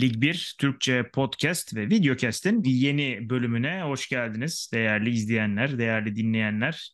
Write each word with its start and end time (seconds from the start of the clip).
Lig 0.00 0.20
1 0.20 0.54
Türkçe 0.58 1.10
podcast 1.12 1.74
ve 1.74 1.90
videocast'in 1.90 2.62
yeni 2.64 3.30
bölümüne 3.30 3.82
hoş 3.82 4.08
geldiniz 4.08 4.70
değerli 4.72 5.10
izleyenler, 5.10 5.78
değerli 5.78 6.16
dinleyenler. 6.16 6.90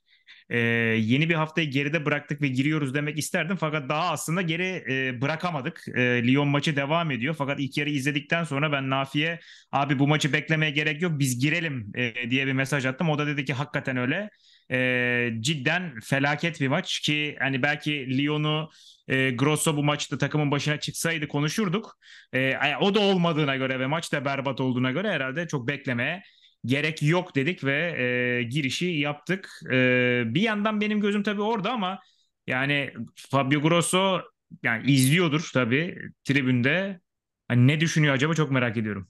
Ee, 0.50 0.58
yeni 0.98 1.28
bir 1.28 1.35
haftayı 1.35 1.71
geride 1.71 2.04
bıraktık 2.04 2.42
ve 2.42 2.49
giriyoruz 2.49 2.94
demek 2.94 3.18
isterdim 3.18 3.56
fakat 3.56 3.88
daha 3.88 4.10
aslında 4.10 4.42
geri 4.42 4.85
e, 4.90 5.21
bırakamadık. 5.21 5.85
E, 5.94 6.26
Lyon 6.26 6.49
maçı 6.49 6.76
devam 6.76 7.10
ediyor 7.10 7.35
fakat 7.38 7.60
ilk 7.60 7.76
yarı 7.76 7.90
izledikten 7.90 8.44
sonra 8.44 8.72
ben 8.72 8.90
Nafi'ye 8.90 9.40
abi 9.72 9.98
bu 9.98 10.08
maçı 10.08 10.32
beklemeye 10.32 10.71
gerek 10.71 11.03
yok 11.03 11.12
biz 11.19 11.38
girelim 11.38 11.92
e, 11.94 12.30
diye 12.30 12.46
bir 12.46 12.53
mesaj 12.53 12.87
attım. 12.87 13.10
O 13.10 13.19
da 13.19 13.26
dedi 13.26 13.44
ki 13.44 13.53
hakikaten 13.53 13.96
öyle. 13.96 14.30
E, 14.72 15.30
cidden 15.40 16.00
felaket 16.00 16.60
bir 16.60 16.68
maç 16.68 17.00
ki 17.00 17.36
hani 17.38 17.62
belki 17.62 18.18
Lyon'u 18.18 18.70
e, 19.08 19.30
Grosso 19.30 19.76
bu 19.76 19.82
maçta 19.84 20.18
takımın 20.18 20.50
başına 20.50 20.80
çıksaydı 20.80 21.28
konuşurduk. 21.28 21.98
E, 22.32 22.54
o 22.80 22.94
da 22.94 23.00
olmadığına 23.00 23.56
göre 23.56 23.80
ve 23.80 23.86
maç 23.86 24.12
da 24.12 24.24
berbat 24.24 24.60
olduğuna 24.60 24.90
göre 24.92 25.10
herhalde 25.12 25.48
çok 25.48 25.68
beklemeye 25.68 26.22
gerek 26.64 27.02
yok 27.02 27.36
dedik 27.36 27.64
ve 27.64 27.94
e, 28.40 28.42
girişi 28.42 28.86
yaptık. 28.86 29.50
E, 29.72 30.22
bir 30.27 30.40
yandan 30.40 30.80
benim 30.80 31.00
gözüm 31.00 31.22
tabii 31.22 31.42
orada 31.42 31.72
ama 31.72 31.98
yani 32.46 32.92
Fabio 33.16 33.60
Grosso 33.60 34.20
yani 34.62 34.91
izliyordur 34.92 35.50
tabii 35.54 35.98
tribünde. 36.24 37.00
Hani 37.48 37.66
ne 37.66 37.80
düşünüyor 37.80 38.14
acaba 38.14 38.34
çok 38.34 38.50
merak 38.50 38.77
ediyorum. 38.77 39.08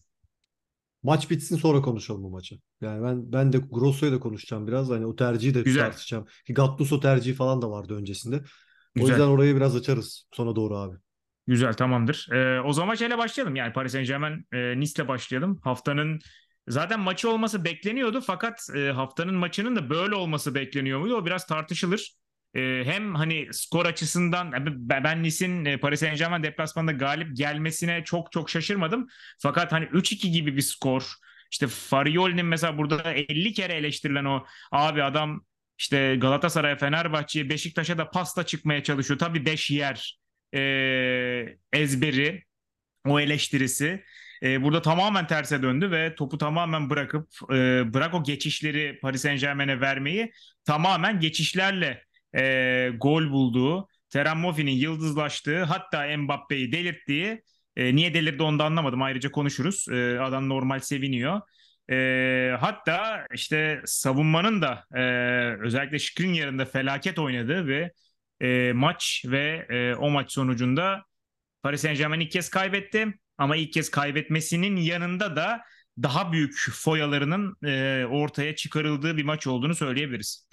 Maç 1.02 1.30
bitsin 1.30 1.56
sonra 1.56 1.82
konuşalım 1.82 2.22
bu 2.22 2.30
maçı. 2.30 2.58
Yani 2.80 3.04
ben 3.04 3.32
ben 3.32 3.52
de 3.52 3.58
Grosso'yu 3.58 4.12
da 4.12 4.20
konuşacağım 4.20 4.66
biraz. 4.66 4.90
Hani 4.90 5.06
o 5.06 5.16
tercihi 5.16 5.54
de 5.54 5.62
Güzel. 5.62 5.82
tartışacağım. 5.82 6.26
Ki 6.46 6.54
Gattuso 6.54 7.00
tercihi 7.00 7.34
falan 7.34 7.62
da 7.62 7.70
vardı 7.70 7.94
öncesinde. 7.96 8.42
Güzel. 8.94 9.06
O 9.06 9.08
yüzden 9.08 9.26
orayı 9.26 9.56
biraz 9.56 9.76
açarız 9.76 10.26
sona 10.32 10.56
doğru 10.56 10.76
abi. 10.76 10.96
Güzel 11.46 11.74
tamamdır. 11.74 12.28
Ee, 12.32 12.60
o 12.60 12.72
zaman 12.72 12.94
şeyle 12.94 13.18
başlayalım. 13.18 13.56
Yani 13.56 13.72
Paris 13.72 13.92
Saint-Germain 13.92 14.46
e, 14.52 14.80
Nice'le 14.80 15.08
başlayalım. 15.08 15.60
Haftanın 15.64 16.18
zaten 16.68 17.00
maçı 17.00 17.30
olması 17.30 17.64
bekleniyordu 17.64 18.20
fakat 18.20 18.68
e, 18.76 18.90
haftanın 18.90 19.34
maçının 19.34 19.76
da 19.76 19.90
böyle 19.90 20.14
olması 20.14 20.54
bekleniyor 20.54 21.00
muydu? 21.00 21.14
O 21.16 21.26
biraz 21.26 21.46
tartışılır. 21.46 22.16
E, 22.54 22.82
hem 22.84 23.14
hani 23.14 23.48
skor 23.52 23.86
açısından 23.86 24.52
ben 24.88 25.22
Nice'in 25.22 25.64
e, 25.64 25.76
Paris 25.76 26.00
Saint-Germain 26.00 26.42
deplasmanda 26.42 26.92
galip 26.92 27.36
gelmesine 27.36 28.04
çok 28.04 28.32
çok 28.32 28.50
şaşırmadım. 28.50 29.08
Fakat 29.38 29.72
hani 29.72 29.84
3-2 29.84 30.28
gibi 30.28 30.56
bir 30.56 30.62
skor. 30.62 31.14
İşte 31.50 31.66
Farioli'nin 31.66 32.46
mesela 32.46 32.78
burada 32.78 33.12
50 33.12 33.52
kere 33.52 33.72
eleştirilen 33.72 34.24
o 34.24 34.46
abi 34.72 35.02
adam 35.02 35.44
işte 35.78 36.16
Galatasaray, 36.16 36.78
Fenerbahçe, 36.78 37.48
Beşiktaş'a 37.48 37.98
da 37.98 38.10
pasta 38.10 38.46
çıkmaya 38.46 38.82
çalışıyor. 38.82 39.18
Tabii 39.18 39.46
5 39.46 39.70
yer 39.70 40.18
e, 40.54 40.60
ezberi, 41.72 42.44
o 43.06 43.20
eleştirisi. 43.20 44.04
E, 44.42 44.62
burada 44.62 44.82
tamamen 44.82 45.26
terse 45.26 45.62
döndü 45.62 45.90
ve 45.90 46.14
topu 46.14 46.38
tamamen 46.38 46.90
bırakıp 46.90 47.28
e, 47.52 47.54
bırak 47.94 48.14
o 48.14 48.22
geçişleri 48.22 48.98
Paris 49.02 49.22
Saint 49.22 49.40
Germain'e 49.40 49.80
vermeyi 49.80 50.32
tamamen 50.64 51.20
geçişlerle 51.20 52.04
e, 52.36 52.90
gol 53.00 53.30
bulduğu, 53.30 53.88
Terem 54.10 54.38
Moffi'nin 54.38 54.72
yıldızlaştığı 54.72 55.62
hatta 55.62 56.16
Mbappe'yi 56.16 56.72
delirttiği 56.72 57.42
e, 57.76 57.96
niye 57.96 58.14
delirdi 58.14 58.42
onu 58.42 58.58
da 58.58 58.64
anlamadım 58.64 59.02
ayrıca 59.02 59.30
konuşuruz. 59.30 59.86
E, 59.90 60.20
adam 60.20 60.48
normal 60.48 60.80
seviniyor. 60.80 61.40
E, 61.90 62.56
hatta 62.60 63.26
işte 63.34 63.82
savunmanın 63.84 64.62
da 64.62 64.84
e, 64.94 65.02
özellikle 65.60 65.98
Skriniar'ın 65.98 66.58
da 66.58 66.64
felaket 66.64 67.18
oynadığı 67.18 67.66
ve 67.66 67.92
e, 68.40 68.72
maç 68.72 69.24
ve 69.26 69.66
e, 69.70 69.94
o 69.94 70.10
maç 70.10 70.32
sonucunda 70.32 71.02
Paris 71.62 71.80
Saint 71.80 71.98
Germain 71.98 72.20
ilk 72.20 72.30
kez 72.30 72.50
kaybetti. 72.50 73.06
Ama 73.38 73.56
ilk 73.56 73.72
kez 73.72 73.90
kaybetmesinin 73.90 74.76
yanında 74.76 75.36
da 75.36 75.62
daha 76.02 76.32
büyük 76.32 76.70
foyalarının 76.72 77.56
e, 77.64 78.06
ortaya 78.06 78.56
çıkarıldığı 78.56 79.16
bir 79.16 79.24
maç 79.24 79.46
olduğunu 79.46 79.74
söyleyebiliriz. 79.74 80.48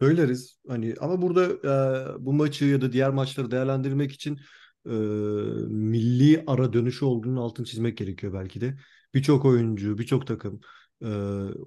Söyleriz. 0.00 0.58
Hani 0.68 0.94
ama 1.00 1.22
burada 1.22 1.44
e, 1.44 2.24
bu 2.24 2.32
maçı 2.32 2.64
ya 2.64 2.80
da 2.80 2.92
diğer 2.92 3.10
maçları 3.10 3.50
değerlendirmek 3.50 4.12
için 4.12 4.40
e, 4.86 4.90
milli 5.68 6.44
ara 6.46 6.72
dönüşü 6.72 7.04
olduğunu 7.04 7.42
altını 7.42 7.66
çizmek 7.66 7.96
gerekiyor 7.96 8.32
belki 8.32 8.60
de. 8.60 8.76
Birçok 9.14 9.44
oyuncu, 9.44 9.98
birçok 9.98 10.26
takım 10.26 10.60
e, 11.02 11.08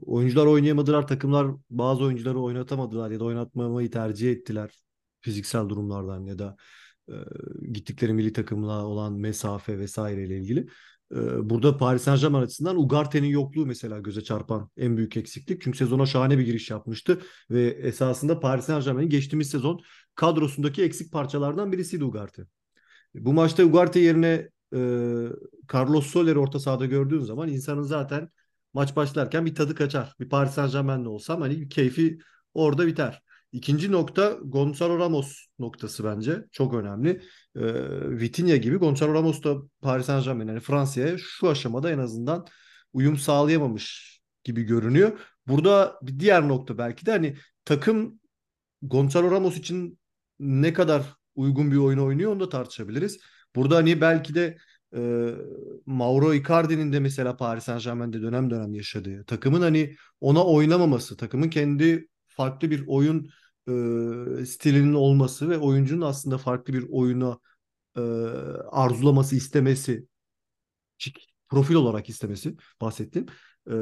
oyuncular 0.06 0.46
oynayamadılar, 0.46 1.08
takımlar 1.08 1.48
bazı 1.70 2.04
oyuncuları 2.04 2.40
oynatamadılar 2.40 3.12
ya 3.12 3.20
da 3.20 3.24
oynatmamayı 3.26 3.92
tercih 3.92 4.32
ettiler 4.32 4.72
fiziksel 5.22 5.70
durumlardan 5.70 6.26
ya 6.26 6.40
da 6.40 6.56
e, 7.10 7.14
gittikleri 7.72 8.14
milli 8.14 8.34
takımla 8.34 8.86
olan 8.86 9.14
mesafe 9.14 9.80
vesaire 9.80 10.24
ile 10.24 10.38
ilgili. 10.38 10.68
E, 11.16 11.50
burada 11.50 11.78
Paris 11.78 12.02
Saint 12.02 12.22
Germain 12.22 12.44
açısından 12.44 12.80
Ugarte'nin 12.80 13.28
yokluğu 13.28 13.66
mesela 13.66 14.00
göze 14.00 14.24
çarpan 14.24 14.70
en 14.78 14.98
büyük 14.98 15.18
eksiklik. 15.18 15.62
Çünkü 15.62 15.78
sezona 15.78 16.06
şahane 16.06 16.38
bir 16.38 16.46
giriş 16.46 16.70
yapmıştı 16.70 17.22
ve 17.50 17.68
esasında 17.68 18.40
Paris 18.40 18.66
Saint 18.66 18.86
Germain'in 18.86 19.10
geçtiğimiz 19.10 19.50
sezon 19.50 19.82
kadrosundaki 20.16 20.84
eksik 20.84 21.12
parçalardan 21.12 21.72
birisiydi 21.72 22.04
Ugarte. 22.04 22.46
Bu 23.16 23.34
maçta 23.34 23.64
Ugarte 23.64 24.00
yerine 24.00 24.50
e, 24.74 24.80
Carlos 25.74 26.08
Soler'i 26.08 26.40
orta 26.40 26.60
sahada 26.60 26.86
gördüğün 26.86 27.20
zaman 27.20 27.50
insanın 27.50 27.84
zaten 27.84 28.30
maç 28.74 28.96
başlarken 28.96 29.46
bir 29.46 29.56
tadı 29.56 29.76
kaçar. 29.76 30.14
Bir 30.20 30.30
Paris 30.30 30.52
Saint 30.52 30.72
Germain'li 30.72 31.08
olsam 31.08 31.42
hani 31.42 31.70
keyfi 31.70 32.20
orada 32.54 32.88
biter. 32.88 33.24
İkinci 33.52 33.92
nokta 33.92 34.38
Gonzalo 34.44 35.00
Ramos 35.00 35.46
noktası 35.60 36.04
bence. 36.04 36.46
Çok 36.52 36.74
önemli. 36.74 37.10
E, 37.56 37.62
Vitinha 38.20 38.56
gibi 38.56 38.76
Gonzalo 38.76 39.14
Ramos 39.14 39.44
da 39.44 39.56
Paris 39.82 40.06
Saint 40.06 40.26
Germain 40.26 40.48
yani 40.48 40.60
Fransa'ya 40.60 41.18
şu 41.18 41.50
aşamada 41.50 41.92
en 41.92 41.98
azından 42.00 42.46
uyum 42.94 43.18
sağlayamamış 43.18 44.18
gibi 44.44 44.64
görünüyor. 44.64 45.20
Burada 45.48 46.00
bir 46.02 46.20
diğer 46.20 46.48
nokta 46.48 46.78
belki 46.78 47.06
de 47.06 47.12
hani 47.12 47.38
takım 47.66 48.20
Gonzalo 48.82 49.32
Ramos 49.32 49.58
için 49.58 50.00
ne 50.40 50.74
kadar 50.74 51.04
uygun 51.36 51.72
bir 51.72 51.78
oyun 51.78 52.00
oynuyor 52.00 52.32
onu 52.32 52.40
da 52.40 52.50
tartışabiliriz. 52.50 53.20
Burada 53.56 53.76
hani 53.76 54.02
belki 54.02 54.36
de 54.36 54.58
e, 54.96 55.32
Mauro 55.86 56.34
Icardi'nin 56.34 56.94
de 56.94 57.00
mesela 57.00 57.38
Paris 57.38 57.64
Saint 57.64 57.84
Germain'de 57.84 58.22
dönem 58.22 58.50
dönem 58.50 58.74
yaşadığı 58.74 59.24
takımın 59.26 59.62
hani 59.62 59.96
ona 60.22 60.46
oynamaması, 60.46 61.18
takımın 61.18 61.50
kendi 61.50 62.08
farklı 62.38 62.72
bir 62.72 62.84
oyun 62.88 63.30
e, 63.68 64.46
stilinin 64.46 64.94
olması 64.94 65.50
ve 65.50 65.58
oyuncunun 65.58 66.02
aslında 66.02 66.38
farklı 66.38 66.74
bir 66.74 66.86
oyuna 66.90 67.40
e, 67.98 68.02
arzulaması, 68.72 69.36
istemesi, 69.36 70.08
profil 71.50 71.76
olarak 71.76 72.10
istemesi 72.10 72.56
bahsettim. 72.82 73.26
E, 73.68 73.74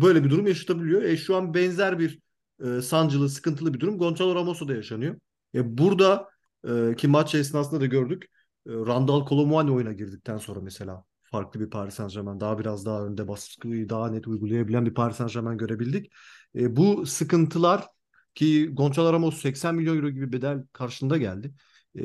böyle 0.00 0.24
bir 0.24 0.30
durum 0.30 0.46
yaşatabiliyor. 0.46 1.02
E, 1.02 1.16
şu 1.16 1.36
an 1.36 1.54
benzer 1.54 1.98
bir 1.98 2.20
e, 2.64 2.82
sancılı, 2.82 3.28
sıkıntılı 3.28 3.74
bir 3.74 3.80
durum 3.80 3.98
Gonçalo 3.98 4.34
Ramos'da 4.34 4.74
yaşanıyor. 4.74 5.16
E, 5.54 5.78
burada 5.78 6.28
e, 6.68 6.94
ki 6.96 7.08
maç 7.08 7.34
esnasında 7.34 7.80
da 7.80 7.86
gördük. 7.86 8.24
E, 8.66 8.70
Randall 8.70 9.26
Colomwani 9.26 9.70
oyuna 9.70 9.92
girdikten 9.92 10.36
sonra 10.36 10.60
mesela 10.60 11.04
farklı 11.22 11.60
bir 11.60 11.70
Paris 11.70 11.94
Saint 11.94 12.12
Germain 12.12 12.40
daha 12.40 12.58
biraz 12.58 12.86
daha 12.86 13.06
önde 13.06 13.28
baskıyı 13.28 13.88
daha 13.88 14.10
net 14.10 14.28
uygulayabilen 14.28 14.86
bir 14.86 14.94
Paris 14.94 15.16
Saint 15.16 15.32
Germain 15.32 15.58
görebildik. 15.58 16.12
E, 16.56 16.76
bu 16.76 17.06
sıkıntılar 17.06 17.86
ki 18.34 18.70
Gonçalo 18.72 19.12
Ramos 19.12 19.42
80 19.42 19.74
milyon 19.74 19.96
euro 19.96 20.10
gibi 20.10 20.32
bedel 20.32 20.64
karşılığında 20.72 21.16
geldi. 21.16 21.54
E, 21.94 22.02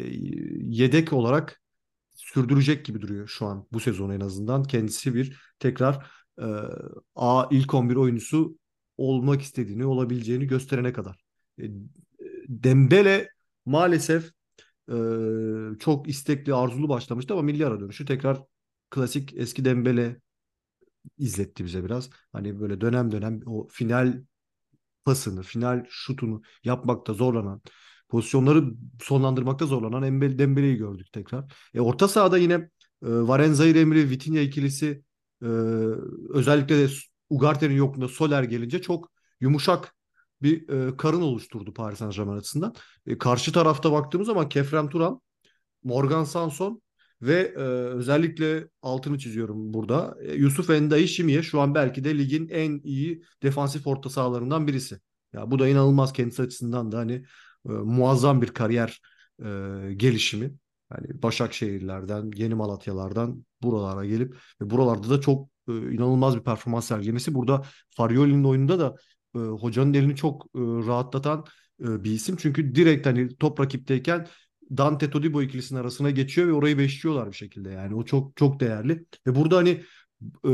yedek 0.61 1.13
olarak 1.13 1.61
sürdürecek 2.13 2.85
gibi 2.85 3.01
duruyor 3.01 3.28
şu 3.28 3.45
an 3.45 3.67
bu 3.72 3.79
sezon 3.79 4.09
en 4.09 4.19
azından. 4.19 4.63
Kendisi 4.63 5.16
bir 5.16 5.39
tekrar 5.59 6.07
e, 6.41 6.45
A 7.16 7.47
ilk 7.51 7.73
11 7.73 7.95
oyuncusu 7.95 8.57
olmak 8.97 9.41
istediğini, 9.41 9.85
olabileceğini 9.85 10.47
gösterene 10.47 10.94
kadar. 10.94 11.25
E, 11.62 11.63
Dembele 12.47 13.30
maalesef 13.65 14.31
e, 14.92 14.95
çok 15.80 16.09
istekli, 16.09 16.53
arzulu 16.53 16.89
başlamıştı 16.89 17.33
ama 17.33 17.44
milli 17.44 17.65
ara 17.65 17.80
dönüşü 17.80 18.06
tekrar 18.06 18.44
klasik 18.89 19.33
eski 19.38 19.65
Dembele 19.65 20.21
izletti 21.18 21.65
bize 21.65 21.83
biraz. 21.86 22.09
Hani 22.31 22.59
böyle 22.59 22.81
dönem 22.81 23.12
dönem 23.12 23.42
o 23.45 23.68
final 23.71 24.24
pasını, 25.06 25.44
final 25.44 25.86
şutunu 25.90 26.42
yapmakta 26.63 27.13
zorlanan, 27.13 27.62
pozisyonları 28.10 28.63
sonlandırmakta 29.02 29.66
zorlanan 29.66 30.22
Dembele'yi 30.40 30.75
gördük 30.75 31.07
tekrar. 31.13 31.54
E, 31.74 31.81
orta 31.81 32.07
sahada 32.07 32.38
yine 32.38 32.54
e, 32.54 32.69
Varenza'yı 33.02 33.75
Emre, 33.75 34.10
Vitinha 34.10 34.42
ikilisi 34.42 35.04
e, 35.42 35.46
özellikle 36.30 36.78
de 36.78 36.88
Ugarte'nin 37.30 37.75
yokluğunda 37.75 38.07
Soler 38.07 38.44
gelince 38.44 38.81
çok 38.81 39.12
yumuşak 39.42 39.96
bir 40.42 40.69
e, 40.69 40.98
karın 40.98 41.22
oluşturdu 41.22 41.74
Paris 41.74 42.00
Saint 42.00 42.16
Germain 42.16 42.38
açısından. 42.38 42.75
E, 43.07 43.18
karşı 43.18 43.52
tarafta 43.52 43.92
baktığımız 43.92 44.28
zaman 44.28 44.50
Kefrem 44.50 44.90
Turan, 44.90 45.22
Morgan 45.84 46.24
Sanson 46.24 46.81
ve 47.21 47.53
e, 47.56 47.59
özellikle 47.59 48.67
altını 48.81 49.19
çiziyorum 49.19 49.73
burada. 49.73 50.17
E, 50.21 50.33
Yusuf 50.33 50.69
Endayi 50.69 51.07
Şimiye 51.07 51.44
şu 51.44 51.62
an 51.62 51.75
belki 51.75 52.03
de 52.03 52.17
ligin 52.17 52.50
en 52.50 52.81
iyi 52.83 53.23
defansif 53.44 53.88
orta 53.88 54.09
sahalarından 54.09 54.67
birisi. 54.67 55.00
Ya 55.33 55.51
bu 55.51 55.59
da 55.59 55.67
inanılmaz 55.67 56.13
kendisi 56.13 56.41
açısından 56.41 56.91
da 56.91 56.97
hani 56.97 57.13
e, 57.65 57.69
muazzam 57.69 58.41
bir 58.41 58.47
kariyer 58.47 59.01
e, 59.39 59.45
gelişimi. 59.95 60.53
Yani 60.91 61.23
Başakşehirlerden, 61.23 62.31
Yeni 62.35 62.56
Malatyalardan 62.56 63.45
buralara 63.61 64.06
gelip 64.06 64.35
ve 64.61 64.69
buralarda 64.69 65.09
da 65.09 65.21
çok 65.21 65.50
e, 65.69 65.71
inanılmaz 65.71 66.35
bir 66.35 66.44
performans 66.44 66.88
sergilemesi. 66.88 67.33
Burada 67.33 67.61
Farioli'nin 67.89 68.44
oyununda 68.44 68.79
da 68.79 68.95
e, 69.35 69.39
hocanın 69.39 69.94
elini 69.94 70.15
çok 70.15 70.45
e, 70.45 70.59
rahatlatan 70.59 71.45
e, 71.81 72.03
bir 72.03 72.11
isim. 72.11 72.35
Çünkü 72.39 72.75
direkt 72.75 73.06
hani 73.06 73.35
top 73.35 73.59
rakipteyken 73.59 74.27
Dante 74.77 75.09
Todibo 75.09 75.41
ikilisinin 75.41 75.79
arasına 75.79 76.12
geçiyor 76.12 76.47
ve 76.47 76.53
orayı 76.53 76.77
beşliyorlar 76.77 77.31
bir 77.31 77.35
şekilde. 77.35 77.69
Yani 77.69 77.95
o 77.95 78.06
çok 78.06 78.38
çok 78.38 78.59
değerli. 78.59 79.06
Ve 79.27 79.35
burada 79.35 79.57
hani 79.57 79.83
e, 80.45 80.50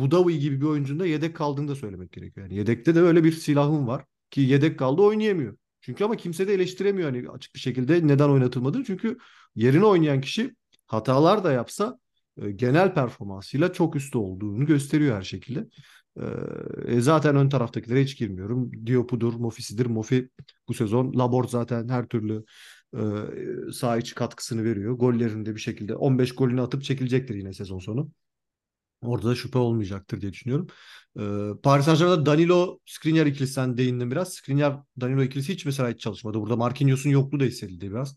Budavi 0.00 0.38
gibi 0.38 0.60
bir 0.60 0.66
oyuncunun 0.66 1.00
da 1.00 1.06
yedek 1.06 1.36
kaldığını 1.36 1.68
da 1.68 1.74
söylemek 1.74 2.12
gerekiyor. 2.12 2.46
Yani 2.46 2.58
yedekte 2.58 2.94
de 2.94 3.00
öyle 3.00 3.24
bir 3.24 3.32
silahım 3.32 3.86
var 3.86 4.04
ki 4.30 4.40
yedek 4.40 4.78
kaldı 4.78 5.02
oynayamıyor. 5.02 5.56
Çünkü 5.80 6.04
ama 6.04 6.16
kimse 6.16 6.48
de 6.48 6.54
eleştiremiyor 6.54 7.10
hani 7.10 7.30
açık 7.30 7.54
bir 7.54 7.60
şekilde 7.60 8.06
neden 8.06 8.28
oynatılmadı. 8.28 8.84
Çünkü 8.84 9.18
yerine 9.54 9.84
oynayan 9.84 10.20
kişi 10.20 10.54
hatalar 10.86 11.44
da 11.44 11.52
yapsa 11.52 11.98
e, 12.42 12.50
genel 12.50 12.94
performansıyla 12.94 13.72
çok 13.72 13.96
üstte 13.96 14.18
olduğunu 14.18 14.66
gösteriyor 14.66 15.16
her 15.16 15.22
şekilde. 15.22 15.66
E, 16.86 17.00
zaten 17.00 17.36
ön 17.36 17.48
taraftakilere 17.48 18.02
hiç 18.02 18.18
girmiyorum. 18.18 18.86
Diop'udur, 18.86 19.34
Mofi'sidir. 19.34 19.86
Mofi 19.86 20.28
bu 20.68 20.74
sezon. 20.74 21.18
Labort 21.18 21.50
zaten 21.50 21.88
her 21.88 22.06
türlü 22.06 22.44
e, 22.94 23.72
saha 23.72 23.98
içi 23.98 24.14
katkısını 24.14 24.64
veriyor. 24.64 24.92
Gollerinde 24.94 25.54
bir 25.54 25.60
şekilde 25.60 25.96
15 25.96 26.34
golünü 26.34 26.62
atıp 26.62 26.84
çekilecektir 26.84 27.34
yine 27.34 27.52
sezon 27.52 27.78
sonu. 27.78 28.10
Orada 29.02 29.28
da 29.28 29.34
şüphe 29.34 29.58
olmayacaktır 29.58 30.20
diye 30.20 30.32
düşünüyorum. 30.32 30.66
Ee, 31.18 31.60
Paris 31.62 31.84
Saint-Germain'da 31.84 32.26
Danilo 32.26 32.78
Skriniar 32.86 33.26
ikilisinden 33.26 33.76
değindim 33.76 34.10
biraz. 34.10 34.32
Skriniar 34.32 34.80
Danilo 35.00 35.22
ikilisi 35.22 35.52
hiç 35.52 35.66
mesela 35.66 35.90
hiç 35.90 36.00
çalışmadı. 36.00 36.40
Burada 36.40 36.56
Marquinhos'un 36.56 37.10
yokluğu 37.10 37.40
da 37.40 37.44
hissedildi 37.44 37.90
biraz. 37.90 38.16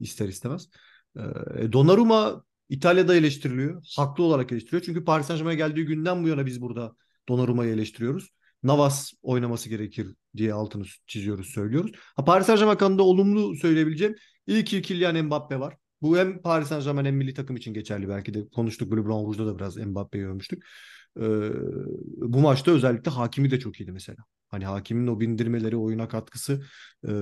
İster 0.00 0.28
istemez. 0.28 0.68
Ee, 1.16 1.72
Donnarumma 1.72 2.44
İtalya'da 2.68 3.14
eleştiriliyor. 3.14 3.82
Haklı 3.96 4.24
olarak 4.24 4.52
eleştiriliyor. 4.52 4.82
Çünkü 4.82 5.04
Paris 5.04 5.26
Saint-Germain'e 5.26 5.56
geldiği 5.56 5.84
günden 5.86 6.24
bu 6.24 6.28
yana 6.28 6.46
biz 6.46 6.60
burada 6.60 6.96
Donnarumma'yı 7.28 7.74
eleştiriyoruz. 7.74 8.30
Navas 8.64 9.12
oynaması 9.22 9.68
gerekir 9.68 10.14
diye 10.36 10.52
altını 10.54 10.84
çiziyoruz, 11.06 11.46
söylüyoruz. 11.46 11.92
Ha, 12.16 12.24
Paris 12.24 12.46
Saint-Germain 12.46 12.74
hakkında 12.74 13.02
olumlu 13.02 13.56
söyleyebileceğim 13.56 14.14
ilk 14.46 14.72
ilk 14.72 14.84
Kylian 14.84 15.24
Mbappe 15.24 15.60
var. 15.60 15.76
Bu 16.02 16.18
hem 16.18 16.42
Paris 16.42 16.68
Saint 16.68 16.84
Germain 16.84 17.04
hem 17.04 17.16
milli 17.16 17.34
takım 17.34 17.56
için 17.56 17.74
geçerli 17.74 18.08
belki 18.08 18.34
de 18.34 18.48
konuştuk. 18.48 18.92
Blue 18.92 19.06
Blanc 19.06 19.26
Rouge'da 19.26 19.46
da 19.46 19.58
biraz 19.58 19.76
Mbappe'yi 19.76 20.26
övmüştük. 20.26 20.64
Ee, 21.20 21.22
bu 22.16 22.40
maçta 22.40 22.70
özellikle 22.70 23.10
Hakimi 23.10 23.50
de 23.50 23.60
çok 23.60 23.80
iyiydi 23.80 23.92
mesela. 23.92 24.18
Hani 24.48 24.64
Hakim'in 24.64 25.06
o 25.06 25.20
bindirmeleri, 25.20 25.76
oyuna 25.76 26.08
katkısı 26.08 26.64
e, 27.08 27.12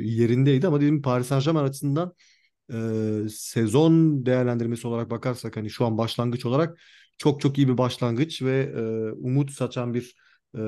yerindeydi 0.00 0.66
ama 0.66 0.80
dedim 0.80 1.02
Paris 1.02 1.26
Saint 1.26 1.44
Germain 1.44 1.64
açısından 1.64 2.14
e, 2.72 2.78
sezon 3.30 4.26
değerlendirmesi 4.26 4.86
olarak 4.88 5.10
bakarsak 5.10 5.56
hani 5.56 5.70
şu 5.70 5.86
an 5.86 5.98
başlangıç 5.98 6.46
olarak 6.46 6.80
çok 7.18 7.40
çok 7.40 7.58
iyi 7.58 7.68
bir 7.68 7.78
başlangıç 7.78 8.42
ve 8.42 8.72
e, 8.76 8.80
umut 9.12 9.50
saçan 9.50 9.94
bir 9.94 10.14
e, 10.54 10.60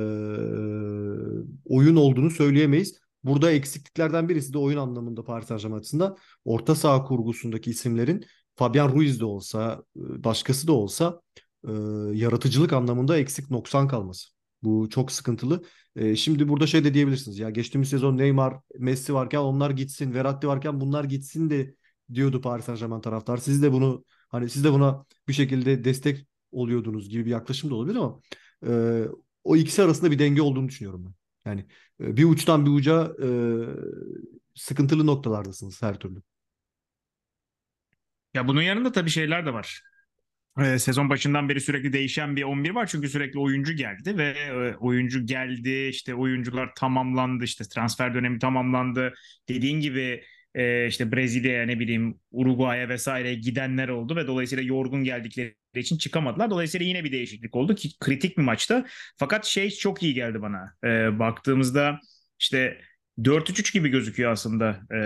oyun 1.64 1.96
olduğunu 1.96 2.30
söyleyemeyiz. 2.30 3.00
Burada 3.24 3.50
eksikliklerden 3.50 4.28
birisi 4.28 4.52
de 4.52 4.58
oyun 4.58 4.78
anlamında 4.78 5.24
Paris 5.24 5.46
Saint-Germain 5.46 5.80
açısından 5.80 6.16
orta 6.44 6.74
saha 6.74 7.04
kurgusundaki 7.04 7.70
isimlerin 7.70 8.24
Fabian 8.56 8.92
Ruiz 8.92 9.20
de 9.20 9.24
olsa, 9.24 9.82
e, 9.96 10.24
başkası 10.24 10.66
da 10.66 10.72
olsa 10.72 11.20
e, 11.68 11.72
yaratıcılık 12.12 12.72
anlamında 12.72 13.18
eksik 13.18 13.50
noksan 13.50 13.88
kalması. 13.88 14.28
Bu 14.62 14.88
çok 14.90 15.12
sıkıntılı. 15.12 15.62
E, 15.96 16.16
şimdi 16.16 16.48
burada 16.48 16.66
şey 16.66 16.84
de 16.84 16.94
diyebilirsiniz. 16.94 17.38
Ya 17.38 17.50
geçtiğimiz 17.50 17.88
sezon 17.88 18.18
Neymar, 18.18 18.54
Messi 18.78 19.14
varken 19.14 19.38
onlar 19.38 19.70
gitsin, 19.70 20.14
Verratti 20.14 20.46
varken 20.48 20.80
bunlar 20.80 21.04
gitsin 21.04 21.50
de 21.50 21.74
diyordu 22.14 22.40
Paris 22.40 22.64
Saint-Germain 22.64 23.00
taraftar. 23.00 23.36
Siz 23.36 23.62
de 23.62 23.72
bunu 23.72 24.04
hani 24.28 24.50
siz 24.50 24.64
de 24.64 24.72
buna 24.72 25.04
bir 25.28 25.32
şekilde 25.32 25.84
destek 25.84 26.26
oluyordunuz 26.52 27.08
gibi 27.08 27.24
bir 27.26 27.30
yaklaşım 27.30 27.70
da 27.70 27.74
olabilir 27.74 27.96
ama 27.96 28.20
e, 28.66 29.04
o 29.44 29.56
ikisi 29.56 29.82
arasında 29.82 30.10
bir 30.10 30.18
denge 30.18 30.42
olduğunu 30.42 30.68
düşünüyorum 30.68 31.04
ben. 31.06 31.14
Yani 31.50 31.66
e, 32.00 32.16
bir 32.16 32.24
uçtan 32.24 32.66
bir 32.66 32.70
uca 32.70 33.12
e, 33.22 33.28
sıkıntılı 34.54 35.06
noktalardasınız 35.06 35.82
her 35.82 35.98
türlü. 35.98 36.22
Ya 38.34 38.48
bunun 38.48 38.62
yanında 38.62 38.92
tabii 38.92 39.10
şeyler 39.10 39.46
de 39.46 39.52
var. 39.54 39.82
Ee, 40.60 40.78
sezon 40.78 41.10
başından 41.10 41.48
beri 41.48 41.60
sürekli 41.60 41.92
değişen 41.92 42.36
bir 42.36 42.42
11 42.42 42.70
var 42.70 42.86
çünkü 42.86 43.08
sürekli 43.08 43.38
oyuncu 43.38 43.72
geldi 43.72 44.18
ve 44.18 44.24
e, 44.28 44.76
oyuncu 44.76 45.26
geldi 45.26 45.88
işte 45.90 46.14
oyuncular 46.14 46.74
tamamlandı 46.76 47.44
işte 47.44 47.64
transfer 47.64 48.14
dönemi 48.14 48.38
tamamlandı 48.38 49.14
dediğin 49.48 49.80
gibi 49.80 50.24
e, 50.54 50.86
işte 50.86 51.12
Brezilya'ya 51.12 51.66
ne 51.66 51.80
bileyim 51.80 52.20
Uruguay'a 52.30 52.88
vesaire 52.88 53.34
gidenler 53.34 53.88
oldu 53.88 54.16
ve 54.16 54.26
dolayısıyla 54.26 54.64
yorgun 54.64 55.04
geldikleri 55.04 55.56
için 55.80 55.98
çıkamadılar. 55.98 56.50
Dolayısıyla 56.50 56.86
yine 56.86 57.04
bir 57.04 57.12
değişiklik 57.12 57.56
oldu 57.56 57.74
ki 57.74 57.88
kritik 58.00 58.38
bir 58.38 58.42
maçta. 58.42 58.86
Fakat 59.16 59.44
şey 59.44 59.70
çok 59.70 60.02
iyi 60.02 60.14
geldi 60.14 60.42
bana. 60.42 60.74
E, 60.84 61.18
baktığımızda 61.18 62.00
işte 62.40 62.80
4-3-3 63.18 63.72
gibi 63.72 63.88
gözüküyor 63.88 64.32
aslında 64.32 64.68
e, 64.70 64.98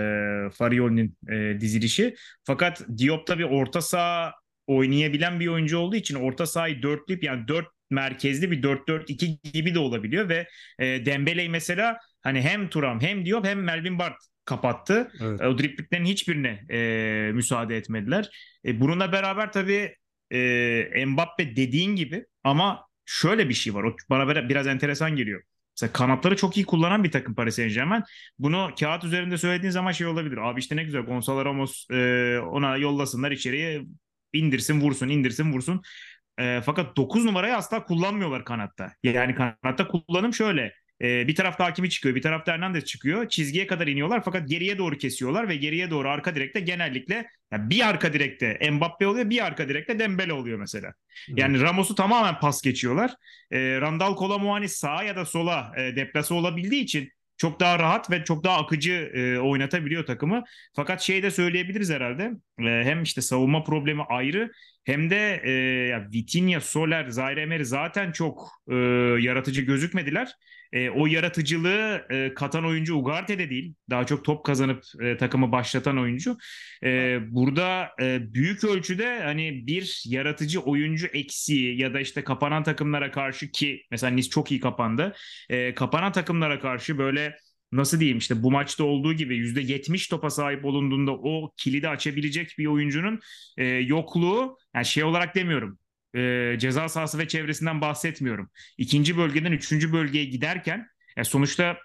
Farioli'nin 0.49 1.17
e, 1.29 1.61
dizilişi. 1.61 2.15
Fakat 2.43 2.83
Diop 2.97 3.27
da 3.27 3.39
bir 3.39 3.43
orta 3.43 3.81
saha 3.81 4.33
oynayabilen 4.67 5.39
bir 5.39 5.47
oyuncu 5.47 5.77
olduğu 5.77 5.95
için 5.95 6.15
orta 6.15 6.45
sahayı 6.45 6.81
dörtlüyüp 6.81 7.23
yani 7.23 7.47
dört 7.47 7.67
merkezli 7.89 8.51
bir 8.51 8.61
4-4-2 8.61 9.51
gibi 9.53 9.75
de 9.75 9.79
olabiliyor 9.79 10.29
ve 10.29 10.47
e, 10.79 11.05
Dembele'yi 11.05 11.49
mesela 11.49 11.97
hani 12.21 12.41
hem 12.41 12.69
Turam 12.69 13.01
hem 13.01 13.25
Diop 13.25 13.45
hem 13.45 13.63
Melvin 13.63 13.99
Bart 13.99 14.15
kapattı. 14.45 15.11
Evet. 15.21 15.41
O 15.41 15.57
driplinglerin 15.57 16.05
hiçbirine 16.05 16.63
e, 16.71 17.31
müsaade 17.33 17.77
etmediler. 17.77 18.29
E, 18.65 18.79
bununla 18.79 19.11
beraber 19.11 19.51
tabii 19.51 19.95
e, 20.31 21.05
Mbappe 21.05 21.55
dediğin 21.55 21.95
gibi 21.95 22.25
ama 22.43 22.87
şöyle 23.05 23.49
bir 23.49 23.53
şey 23.53 23.73
var. 23.73 23.83
O 23.83 23.95
bana 24.09 24.49
biraz 24.49 24.67
enteresan 24.67 25.15
geliyor. 25.15 25.41
Mesela 25.77 25.93
kanatları 25.93 26.35
çok 26.35 26.57
iyi 26.57 26.65
kullanan 26.65 27.03
bir 27.03 27.11
takım 27.11 27.35
Paris 27.35 27.55
Saint 27.55 27.73
Germain. 27.73 28.03
Bunu 28.39 28.69
kağıt 28.79 29.03
üzerinde 29.03 29.37
söylediğin 29.37 29.71
zaman 29.71 29.91
şey 29.91 30.07
olabilir. 30.07 30.37
Abi 30.37 30.59
işte 30.59 30.75
ne 30.75 30.83
güzel 30.83 31.01
Gonzalo 31.01 31.45
Ramos 31.45 31.85
e, 31.91 32.39
ona 32.39 32.77
yollasınlar 32.77 33.31
içeriye 33.31 33.81
indirsin 34.33 34.81
vursun 34.81 35.09
indirsin 35.09 35.53
vursun. 35.53 35.81
E, 36.39 36.61
fakat 36.65 36.97
9 36.97 37.25
numarayı 37.25 37.55
asla 37.55 37.83
kullanmıyorlar 37.85 38.45
kanatta. 38.45 38.91
Yani 39.03 39.35
kanatta 39.35 39.87
kullanım 39.87 40.33
şöyle. 40.33 40.73
E, 41.01 41.27
bir 41.27 41.35
tarafta 41.35 41.65
Hakimi 41.65 41.89
çıkıyor, 41.89 42.15
bir 42.15 42.21
tarafta 42.21 42.53
Hernandez 42.53 42.85
çıkıyor. 42.85 43.29
Çizgiye 43.29 43.67
kadar 43.67 43.87
iniyorlar 43.87 44.23
fakat 44.25 44.49
geriye 44.49 44.77
doğru 44.77 44.97
kesiyorlar 44.97 45.49
ve 45.49 45.55
geriye 45.55 45.89
doğru 45.89 46.09
arka 46.09 46.35
direkte 46.35 46.59
genellikle 46.59 47.27
yani 47.51 47.69
bir 47.69 47.89
arka 47.89 48.13
direkte 48.13 48.69
Mbappe 48.71 49.07
oluyor, 49.07 49.29
bir 49.29 49.45
arka 49.45 49.69
direkte 49.69 49.99
Dembele 49.99 50.33
oluyor 50.33 50.59
mesela. 50.59 50.93
Yani 51.27 51.61
Ramos'u 51.61 51.95
tamamen 51.95 52.39
pas 52.39 52.61
geçiyorlar. 52.61 53.15
E, 53.51 53.81
Randall 53.81 54.15
Kolamuani 54.15 54.69
sağa 54.69 55.03
ya 55.03 55.15
da 55.15 55.25
sola 55.25 55.71
e, 55.77 55.95
deplase 55.95 56.33
olabildiği 56.33 56.83
için 56.83 57.09
çok 57.37 57.59
daha 57.59 57.79
rahat 57.79 58.11
ve 58.11 58.23
çok 58.23 58.43
daha 58.43 58.57
akıcı 58.57 59.11
e, 59.13 59.39
oynatabiliyor 59.39 60.05
takımı. 60.05 60.43
Fakat 60.75 61.01
şey 61.01 61.23
de 61.23 61.31
söyleyebiliriz 61.31 61.89
herhalde. 61.89 62.31
E, 62.59 62.63
hem 62.63 63.03
işte 63.03 63.21
savunma 63.21 63.63
problemi 63.63 64.03
ayrı 64.03 64.51
hem 64.87 65.09
de 65.09 65.41
e, 65.43 65.51
ya 65.87 66.07
Vitinha, 66.13 66.61
Soler, 66.61 67.09
Zaire 67.09 67.41
Emery 67.41 67.65
zaten 67.65 68.11
çok 68.11 68.49
e, 68.71 68.75
yaratıcı 69.19 69.61
gözükmediler. 69.61 70.31
E, 70.73 70.89
o 70.89 71.07
yaratıcılığı 71.07 72.05
e, 72.09 72.33
katan 72.33 72.65
oyuncu 72.65 72.95
Ugarte 72.95 73.39
de 73.39 73.49
değil. 73.49 73.73
Daha 73.89 74.05
çok 74.05 74.25
top 74.25 74.45
kazanıp 74.45 74.83
e, 75.01 75.17
takımı 75.17 75.51
başlatan 75.51 75.97
oyuncu. 75.97 76.37
E, 76.83 77.19
burada 77.31 77.89
e, 78.01 78.33
büyük 78.33 78.63
ölçüde 78.63 79.19
hani 79.23 79.67
bir 79.67 80.03
yaratıcı 80.05 80.59
oyuncu 80.61 81.07
eksiği 81.07 81.81
ya 81.81 81.93
da 81.93 81.99
işte 81.99 82.23
kapanan 82.23 82.63
takımlara 82.63 83.11
karşı 83.11 83.51
ki 83.51 83.83
mesela 83.91 84.11
Nice 84.11 84.29
çok 84.29 84.51
iyi 84.51 84.59
kapandı. 84.59 85.15
E, 85.49 85.73
kapanan 85.73 86.11
takımlara 86.11 86.59
karşı 86.59 86.97
böyle 86.97 87.37
nasıl 87.71 87.99
diyeyim 87.99 88.17
işte 88.17 88.43
bu 88.43 88.51
maçta 88.51 88.83
olduğu 88.83 89.13
gibi 89.13 89.37
%70 89.37 90.09
topa 90.09 90.29
sahip 90.29 90.65
olunduğunda 90.65 91.11
o 91.11 91.53
kilidi 91.57 91.89
açabilecek 91.89 92.55
bir 92.57 92.65
oyuncunun 92.65 93.19
e, 93.57 93.65
yokluğu 93.65 94.57
yani 94.75 94.85
şey 94.85 95.03
olarak 95.03 95.35
demiyorum 95.35 95.79
e, 96.15 96.55
ceza 96.59 96.89
sahası 96.89 97.17
ve 97.17 97.27
çevresinden 97.27 97.81
bahsetmiyorum. 97.81 98.49
İkinci 98.77 99.17
bölgeden 99.17 99.51
üçüncü 99.51 99.93
bölgeye 99.93 100.25
giderken 100.25 100.87
e, 101.17 101.23
sonuçta 101.23 101.77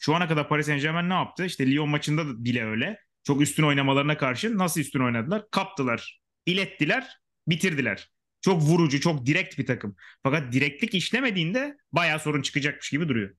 şu 0.00 0.14
ana 0.14 0.28
kadar 0.28 0.48
Paris 0.48 0.66
Saint 0.66 0.82
Germain 0.82 1.08
ne 1.08 1.14
yaptı? 1.14 1.44
İşte 1.44 1.66
Lyon 1.66 1.88
maçında 1.88 2.26
da 2.26 2.44
bile 2.44 2.64
öyle. 2.64 3.00
Çok 3.24 3.40
üstün 3.40 3.62
oynamalarına 3.62 4.16
karşı 4.16 4.58
nasıl 4.58 4.80
üstün 4.80 5.00
oynadılar? 5.00 5.44
Kaptılar, 5.50 6.20
ilettiler, 6.46 7.18
bitirdiler. 7.48 8.10
Çok 8.40 8.62
vurucu, 8.62 9.00
çok 9.00 9.26
direkt 9.26 9.58
bir 9.58 9.66
takım. 9.66 9.96
Fakat 10.22 10.52
direktlik 10.52 10.94
işlemediğinde 10.94 11.76
bayağı 11.92 12.20
sorun 12.20 12.42
çıkacakmış 12.42 12.90
gibi 12.90 13.08
duruyor. 13.08 13.30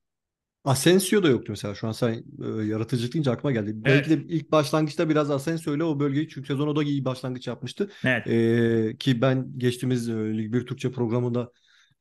Asensio 0.68 1.24
da 1.24 1.28
yoktu 1.28 1.46
mesela 1.50 1.76
şu 1.76 1.88
an 1.88 1.92
sen 1.92 2.24
e, 2.44 2.64
yaratıcılık 2.64 3.14
deyince 3.14 3.32
aklıma 3.32 3.52
geldi. 3.52 3.70
Evet. 3.70 3.86
Belki 3.86 4.10
de 4.10 4.34
ilk 4.36 4.52
başlangıçta 4.52 5.10
biraz 5.10 5.32
Asensio 5.32 5.76
ile 5.76 5.84
o 5.84 6.00
bölgeyi 6.00 6.30
çünkü 6.30 6.48
sezon 6.48 6.68
o 6.68 6.76
da 6.76 6.84
iyi 6.84 7.06
başlangıç 7.06 7.48
yapmıştı. 7.48 7.90
Evet. 8.06 8.28
E, 8.28 8.98
ki 8.98 9.22
ben 9.22 9.48
geçtiğimiz 9.58 10.10
e, 10.10 10.14
Lig 10.14 10.54
1 10.54 10.66
Türkçe 10.66 10.92
programında 10.92 11.52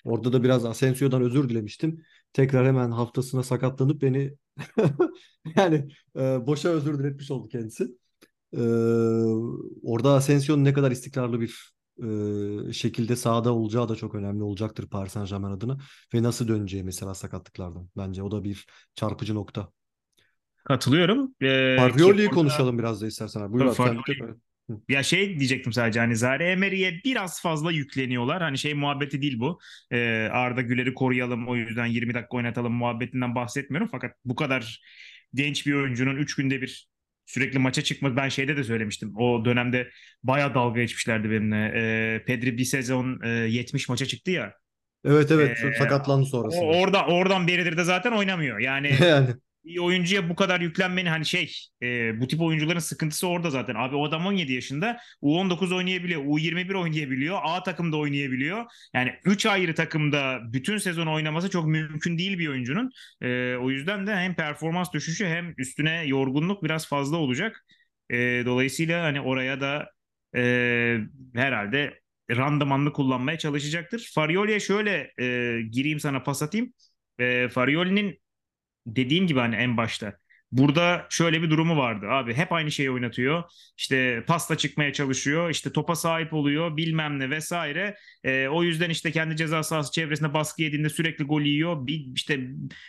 orada 0.04 0.32
da 0.32 0.44
biraz 0.44 0.64
Asensio'dan 0.64 1.23
özür 1.23 1.49
dilemiştim. 1.49 2.04
Tekrar 2.32 2.66
hemen 2.66 2.90
haftasına 2.90 3.42
sakatlanıp 3.42 4.02
beni 4.02 4.35
yani 5.56 5.88
e, 6.16 6.46
boşa 6.46 6.68
özür 6.68 6.99
diletmiş 6.99 7.30
oldu 7.30 7.49
kendisi. 7.49 7.88
Ee, 8.56 8.61
orada 9.82 10.11
Asensio'nun 10.11 10.64
ne 10.64 10.73
kadar 10.73 10.90
istikrarlı 10.90 11.40
bir 11.40 11.75
e, 12.69 12.73
şekilde 12.73 13.17
sahada 13.17 13.53
olacağı 13.53 13.88
da 13.88 13.97
çok 13.97 14.15
önemli 14.15 14.43
olacaktır 14.43 14.88
Paris 14.88 15.12
Saint-Germain 15.12 15.53
adına. 15.53 15.79
Ve 16.15 16.23
nasıl 16.23 16.49
döneceği 16.49 16.85
mesela 16.85 17.15
sakatlıklardan. 17.15 17.88
Bence 17.97 18.23
o 18.23 18.31
da 18.31 18.45
bir 18.45 18.67
çarpıcı 18.95 19.35
nokta. 19.35 19.69
Katılıyorum. 20.65 21.35
Ee, 21.43 21.76
konuşalım 22.29 22.79
biraz 22.79 23.03
da 23.03 23.07
istersen. 23.07 23.41
Abi. 23.41 23.53
Buyur 23.53 23.67
abi, 23.67 23.73
ya 24.88 25.03
şey 25.03 25.38
diyecektim 25.38 25.73
sadece 25.73 26.00
hani 26.00 26.17
Zare 26.17 26.50
Emery'e 26.50 27.00
biraz 27.05 27.43
fazla 27.43 27.73
yükleniyorlar. 27.73 28.43
Hani 28.43 28.59
şey 28.59 28.75
muhabbeti 28.75 29.23
değil 29.23 29.41
bu. 29.41 29.59
Ee, 29.91 30.29
Arda 30.33 30.62
Güler'i 30.62 30.95
koruyalım 30.95 31.49
o 31.49 31.57
yüzden 31.57 31.87
20 31.87 32.15
dakika 32.15 32.37
oynatalım 32.37 32.73
muhabbetinden 32.73 33.35
bahsetmiyorum. 33.35 33.88
Fakat 33.93 34.12
bu 34.25 34.35
kadar 34.35 34.83
genç 35.35 35.67
bir 35.67 35.75
oyuncunun 35.75 36.17
3 36.17 36.37
günde 36.37 36.62
bir 36.62 36.88
sürekli 37.26 37.59
maça 37.59 37.83
çıkması 37.83 38.16
ben 38.16 38.28
şeyde 38.28 38.56
de 38.56 38.64
söylemiştim. 38.64 39.12
O 39.16 39.45
dönemde 39.45 39.90
bayağı 40.23 40.54
dalga 40.54 40.80
geçmişlerdi 40.80 41.30
benimle. 41.30 41.73
Ee, 41.75 42.25
Pedri 42.26 42.59
bir 42.59 42.64
sezon 42.64 43.21
e, 43.25 43.28
70 43.28 43.88
maça 43.88 44.06
çıktı 44.06 44.30
ya. 44.30 44.52
Evet 45.04 45.30
evet 45.30 45.59
ee, 45.64 45.78
sakatlandı 45.78 46.26
sonrasında. 46.26 46.64
Orada 46.64 47.06
oradan 47.06 47.47
beridir 47.47 47.76
de 47.76 47.85
zaten 47.85 48.12
oynamıyor. 48.12 48.59
Yani 48.59 48.95
yani 49.00 49.28
bir 49.66 49.78
oyuncuya 49.78 50.28
bu 50.28 50.37
kadar 50.37 50.61
yüklenmeni 50.61 51.08
hani 51.08 51.26
şey 51.26 51.52
e, 51.82 52.20
bu 52.20 52.28
tip 52.28 52.40
oyuncuların 52.40 52.78
sıkıntısı 52.78 53.28
orada 53.28 53.50
zaten. 53.50 53.75
Abi 53.75 53.96
o 53.96 54.04
adam 54.04 54.26
17 54.26 54.52
yaşında 54.52 54.99
U19 55.23 55.75
oynayabiliyor, 55.75 56.23
U21 56.25 56.75
oynayabiliyor, 56.75 57.38
A 57.42 57.62
takımda 57.62 57.96
oynayabiliyor. 57.96 58.64
Yani 58.94 59.14
3 59.25 59.46
ayrı 59.46 59.75
takımda 59.75 60.40
bütün 60.52 60.78
sezon 60.78 61.06
oynaması 61.06 61.50
çok 61.50 61.66
mümkün 61.66 62.18
değil 62.18 62.38
bir 62.38 62.49
oyuncunun. 62.49 62.90
E, 63.23 63.56
o 63.56 63.70
yüzden 63.70 64.06
de 64.06 64.16
hem 64.16 64.35
performans 64.35 64.92
düşüşü 64.92 65.26
hem 65.26 65.54
üstüne 65.58 66.04
yorgunluk 66.06 66.64
biraz 66.64 66.88
fazla 66.88 67.16
olacak. 67.16 67.64
E, 68.11 68.16
dolayısıyla 68.46 69.04
hani 69.04 69.20
oraya 69.20 69.61
da 69.61 69.90
e, 70.37 70.99
herhalde 71.35 72.00
randımanlı 72.30 72.92
kullanmaya 72.92 73.38
çalışacaktır. 73.38 74.11
Farioli'ye 74.14 74.61
şöyle 74.61 75.12
e, 75.20 75.25
gireyim 75.70 76.00
sana 76.00 76.23
pas 76.23 76.42
atayım. 76.42 76.73
E, 77.18 77.49
Farioli'nin 77.49 78.20
dediğim 78.87 79.26
gibi 79.26 79.38
hani 79.40 79.57
en 79.57 79.76
başta 79.76 80.12
Burada 80.52 81.07
şöyle 81.11 81.43
bir 81.43 81.50
durumu 81.50 81.76
vardı. 81.76 82.07
Abi 82.11 82.35
hep 82.35 82.52
aynı 82.52 82.71
şeyi 82.71 82.90
oynatıyor. 82.90 83.43
İşte 83.78 84.25
pasta 84.26 84.57
çıkmaya 84.57 84.93
çalışıyor 84.93 85.50
işte 85.50 85.73
topa 85.73 85.95
sahip 85.97 86.33
oluyor 86.35 86.76
bilmem 86.76 87.19
ne 87.19 87.31
vesaire. 87.31 87.97
E, 88.25 88.49
o 88.49 88.62
yüzden 88.62 88.90
işte 88.90 89.12
kendi 89.12 89.37
ceza 89.37 89.62
sahası 89.62 89.93
çevresinde 89.93 90.35
baskı 90.35 90.62
yediğinde 90.62 90.88
sürekli 90.88 91.25
gol 91.25 91.43
yiyor. 91.43 91.87
Bir, 91.87 92.07
işte 92.14 92.40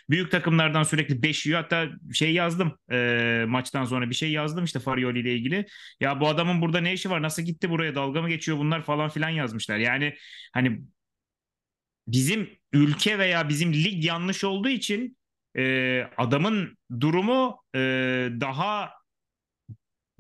büyük 0.10 0.32
takımlardan 0.32 0.84
sürekli 0.84 1.24
beş 1.24 1.46
yiyor. 1.46 1.62
Hatta 1.62 1.90
şey 2.14 2.34
yazdım 2.34 2.78
e, 2.92 3.46
maçtan 3.48 3.86
sonra 3.86 4.10
bir 4.10 4.16
şey 4.16 4.32
yazdım 4.32 4.64
işte 4.64 4.80
Farioli 4.80 5.20
ile 5.20 5.36
ilgili. 5.36 5.66
Ya 6.00 6.20
bu 6.22 6.28
adamın 6.28 6.62
burada 6.62 6.80
ne 6.82 6.94
işi 6.94 7.10
var? 7.10 7.22
Nasıl 7.22 7.42
gitti 7.44 7.70
buraya? 7.70 7.96
Dalga 7.96 8.22
mı 8.22 8.30
geçiyor 8.30 8.58
bunlar 8.58 8.82
falan 8.82 9.10
filan 9.10 9.30
yazmışlar. 9.30 9.78
Yani 9.78 10.14
hani 10.54 10.82
bizim 12.08 12.50
ülke 12.74 13.20
veya 13.20 13.50
bizim 13.50 13.74
lig 13.74 14.06
yanlış 14.06 14.44
olduğu 14.44 14.70
için 14.70 15.18
e, 15.58 16.04
adamın 16.18 16.78
durumu 17.00 17.60
e, 17.76 17.80
daha 18.42 18.92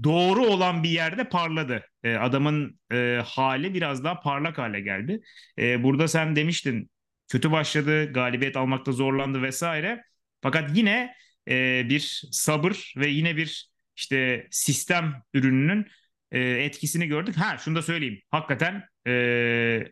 doğru 0.03 0.45
olan 0.45 0.83
bir 0.83 0.89
yerde 0.89 1.29
parladı. 1.29 1.85
E, 2.03 2.15
adamın 2.15 2.79
e, 2.91 3.21
hali 3.25 3.73
biraz 3.73 4.03
daha 4.03 4.19
parlak 4.19 4.57
hale 4.57 4.81
geldi. 4.81 5.21
E, 5.59 5.83
burada 5.83 6.07
sen 6.07 6.35
demiştin 6.35 6.89
kötü 7.27 7.51
başladı, 7.51 8.13
galibiyet 8.13 8.57
almakta 8.57 8.91
zorlandı 8.91 9.41
vesaire. 9.41 10.03
Fakat 10.41 10.77
yine 10.77 11.13
e, 11.49 11.85
bir 11.89 12.21
sabır 12.31 12.93
ve 12.97 13.07
yine 13.07 13.37
bir 13.37 13.69
işte 13.95 14.47
sistem 14.51 15.23
ürününün 15.33 15.87
e, 16.31 16.39
etkisini 16.39 17.07
gördük. 17.07 17.37
Ha 17.37 17.57
şunu 17.57 17.75
da 17.75 17.81
söyleyeyim. 17.81 18.21
Hakikaten 18.31 18.83
e, 19.07 19.91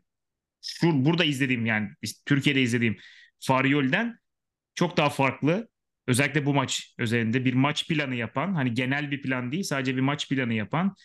şu 0.62 1.06
burada 1.06 1.26
izlediğim 1.26 1.66
yani 1.66 1.90
Türkiye'de 2.26 2.62
izlediğim 2.62 2.98
Fariol'den 3.40 4.20
çok 4.76 4.98
daha 4.98 5.10
farklı. 5.10 5.68
Özellikle 6.08 6.46
bu 6.46 6.54
maç 6.54 6.94
özelinde 7.00 7.46
bir 7.46 7.54
maç 7.54 7.88
planı 7.88 8.16
yapan, 8.16 8.54
hani 8.56 8.74
genel 8.74 9.12
bir 9.12 9.22
plan 9.22 9.52
değil, 9.52 9.64
sadece 9.64 9.96
bir 9.96 10.02
maç 10.02 10.30
planı 10.30 10.54
yapan, 10.54 10.96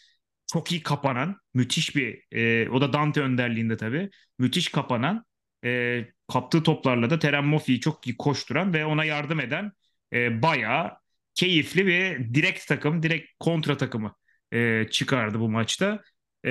çok 0.52 0.72
iyi 0.72 0.82
kapanan, 0.82 1.36
müthiş 1.54 1.96
bir, 1.96 2.22
e, 2.32 2.68
o 2.70 2.80
da 2.80 2.92
Dante 2.92 3.20
önderliğinde 3.20 3.76
tabii, 3.76 4.10
müthiş 4.38 4.68
kapanan, 4.68 5.24
e, 5.64 6.04
kaptığı 6.32 6.62
toplarla 6.62 7.10
da 7.10 7.18
Terem 7.18 7.46
Moffi'yi 7.46 7.80
çok 7.80 8.06
iyi 8.06 8.16
koşturan 8.16 8.74
ve 8.74 8.84
ona 8.86 9.04
yardım 9.04 9.40
eden 9.40 9.72
e, 10.12 10.42
bayağı 10.42 10.96
keyifli 11.34 11.86
bir 11.86 12.34
direkt 12.34 12.66
takım, 12.68 13.02
direkt 13.02 13.28
kontra 13.40 13.76
takımı 13.76 14.14
e, 14.52 14.86
çıkardı 14.90 15.40
bu 15.40 15.48
maçta. 15.50 16.02
E, 16.44 16.50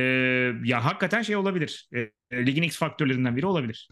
ya 0.64 0.86
hakikaten 0.86 1.22
şey 1.22 1.36
olabilir. 1.36 1.90
E, 1.96 2.46
ligin 2.46 2.64
X 2.64 2.78
faktörlerinden 2.78 3.36
biri 3.38 3.46
olabilir. 3.46 3.90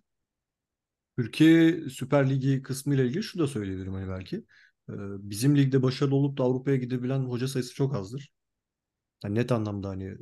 Türkiye 1.17 1.89
Süper 1.89 2.29
Ligi 2.29 2.61
kısmı 2.61 2.95
ile 2.95 3.05
ilgili 3.07 3.23
şu 3.23 3.39
da 3.39 3.47
söyleyebilirim 3.47 3.93
hani 3.93 4.09
belki. 4.09 4.35
Ee, 4.89 4.93
bizim 5.29 5.57
ligde 5.57 5.83
başarılı 5.83 6.15
olup 6.15 6.37
da 6.37 6.43
Avrupa'ya 6.43 6.77
gidebilen 6.77 7.19
hoca 7.19 7.47
sayısı 7.47 7.73
çok 7.75 7.95
azdır. 7.95 8.31
Yani 9.23 9.35
net 9.35 9.51
anlamda 9.51 9.89
hani 9.89 10.03
e, 10.05 10.17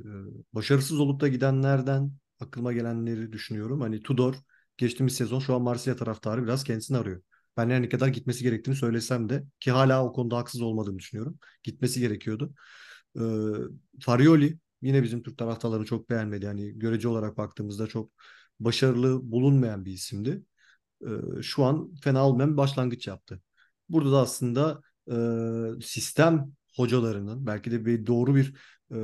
başarısız 0.54 1.00
olup 1.00 1.22
da 1.22 1.28
gidenlerden 1.28 2.12
aklıma 2.40 2.74
gelenleri 2.74 3.34
düşünüyorum. 3.34 3.82
Hani 3.82 4.04
Tudor 4.04 4.36
geçtiğimiz 4.78 5.16
sezon 5.16 5.40
şu 5.40 5.56
an 5.56 5.62
Marsilya 5.62 5.96
taraftarı 5.98 6.44
biraz 6.44 6.64
kendisini 6.64 6.98
arıyor. 6.98 7.22
Ben 7.58 7.70
yani 7.70 7.86
ne 7.86 7.90
kadar 7.90 8.08
gitmesi 8.08 8.44
gerektiğini 8.44 8.76
söylesem 8.76 9.30
de 9.30 9.44
ki 9.60 9.72
hala 9.72 10.06
o 10.06 10.14
konuda 10.14 10.38
haksız 10.38 10.62
olmadığını 10.62 11.00
düşünüyorum. 11.00 11.40
Gitmesi 11.64 12.00
gerekiyordu. 12.00 12.54
Ee, 13.20 13.22
Farioli 14.02 14.60
yine 14.82 15.04
bizim 15.04 15.24
Türk 15.24 15.38
taraftarları 15.38 15.86
çok 15.86 16.10
beğenmedi. 16.10 16.46
Yani 16.46 16.80
görece 16.80 17.08
olarak 17.08 17.38
baktığımızda 17.38 17.88
çok 17.88 18.12
başarılı 18.60 19.32
bulunmayan 19.32 19.86
bir 19.86 19.92
isimdi. 19.92 20.44
E, 21.02 21.42
şu 21.42 21.64
an 21.64 21.96
fena 22.04 22.28
olmayan 22.28 22.52
bir 22.52 22.58
başlangıç 22.58 23.08
yaptı. 23.08 23.42
Burada 23.90 24.12
da 24.12 24.20
aslında 24.20 24.82
e, 25.12 25.16
sistem 25.82 26.52
hocalarının 26.76 27.48
belki 27.48 27.72
de 27.72 27.86
bir 27.86 28.06
doğru 28.06 28.36
bir 28.36 28.54
e, 28.92 28.98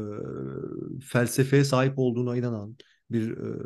felsefeye 1.06 1.64
sahip 1.64 1.94
olduğuna 2.00 2.38
inanan, 2.38 2.78
bir 3.12 3.38
e, 3.38 3.58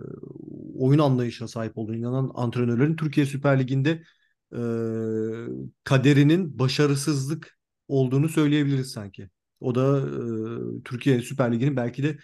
oyun 0.75 0.99
anlayışına 0.99 1.47
sahip 1.47 1.77
olduğuna 1.77 1.95
inanan 1.95 2.31
antrenörlerin 2.33 2.95
Türkiye 2.95 3.25
Süper 3.25 3.59
Ligi'nde 3.59 4.03
e, 4.53 4.59
kaderinin 5.83 6.59
başarısızlık 6.59 7.57
olduğunu 7.87 8.29
söyleyebiliriz 8.29 8.91
sanki. 8.91 9.29
O 9.59 9.75
da 9.75 10.05
Türkiye 10.85 11.21
Süper 11.21 11.53
Ligi'nin 11.53 11.75
belki 11.75 12.03
de 12.03 12.17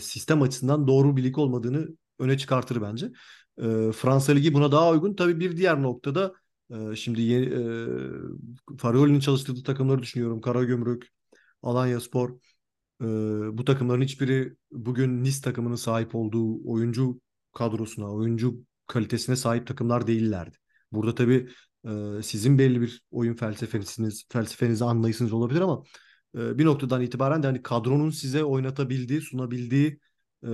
sistem 0.00 0.42
açısından 0.42 0.86
doğru 0.86 1.16
bir 1.16 1.24
lig 1.24 1.38
olmadığını 1.38 1.88
öne 2.18 2.38
çıkartır 2.38 2.82
bence. 2.82 3.12
E, 3.58 3.92
Fransa 3.92 4.32
Ligi 4.32 4.54
buna 4.54 4.72
daha 4.72 4.90
uygun. 4.90 5.14
Tabii 5.14 5.40
bir 5.40 5.56
diğer 5.56 5.82
noktada 5.82 6.34
e, 6.70 6.96
şimdi 6.96 7.20
yeni, 7.22 7.46
e, 7.46 8.76
Farioli'nin 8.78 9.20
çalıştırdığı 9.20 9.62
takımları 9.62 10.02
düşünüyorum. 10.02 10.40
Karagümrük, 10.40 11.08
Alanyaspor. 11.62 12.30
E, 13.02 13.06
bu 13.58 13.64
takımların 13.64 14.02
hiçbiri 14.02 14.56
bugün 14.72 15.24
Nice 15.24 15.40
takımının 15.42 15.74
sahip 15.74 16.14
olduğu 16.14 16.70
oyuncu 16.70 17.20
kadrosuna, 17.54 18.12
oyuncu 18.12 18.56
kalitesine 18.86 19.36
sahip 19.36 19.66
takımlar 19.66 20.06
değillerdi. 20.06 20.56
Burada 20.92 21.14
tabii 21.14 21.48
e, 21.88 22.22
sizin 22.22 22.58
belli 22.58 22.80
bir 22.80 23.02
oyun 23.10 23.34
felsefeniz, 23.34 24.24
felsefenizi 24.28 24.84
anlayışınız 24.84 25.32
olabilir 25.32 25.60
ama 25.60 25.82
e, 26.34 26.58
bir 26.58 26.64
noktadan 26.64 27.02
itibaren 27.02 27.42
de 27.42 27.46
hani 27.46 27.62
kadronun 27.62 28.10
size 28.10 28.44
oynatabildiği, 28.44 29.20
sunabildiği 29.20 29.98
e, 30.44 30.48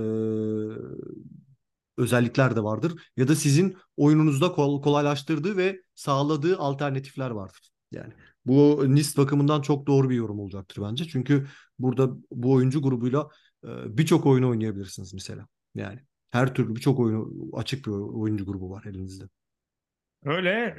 özellikler 1.97 2.55
de 2.55 2.63
vardır. 2.63 2.93
Ya 3.17 3.27
da 3.27 3.35
sizin 3.35 3.77
oyununuzda 3.97 4.51
kolaylaştırdığı 4.51 5.57
ve 5.57 5.81
sağladığı 5.95 6.57
alternatifler 6.57 7.29
vardır. 7.29 7.69
Yani 7.91 8.13
bu 8.45 8.83
NIST 8.87 9.17
bakımından 9.17 9.61
çok 9.61 9.87
doğru 9.87 10.09
bir 10.09 10.15
yorum 10.15 10.39
olacaktır 10.39 10.83
bence. 10.89 11.05
Çünkü 11.05 11.47
burada 11.79 12.09
bu 12.31 12.51
oyuncu 12.51 12.81
grubuyla 12.81 13.29
e, 13.63 13.97
birçok 13.97 14.25
oyun 14.25 14.43
oynayabilirsiniz 14.43 15.13
mesela. 15.13 15.47
Yani 15.75 15.99
her 16.31 16.53
türlü 16.53 16.75
birçok 16.75 16.99
oyunu 16.99 17.49
açık 17.53 17.85
bir 17.85 17.91
oyuncu 17.91 18.45
grubu 18.45 18.69
var 18.69 18.85
elinizde. 18.85 19.23
Öyle 20.25 20.75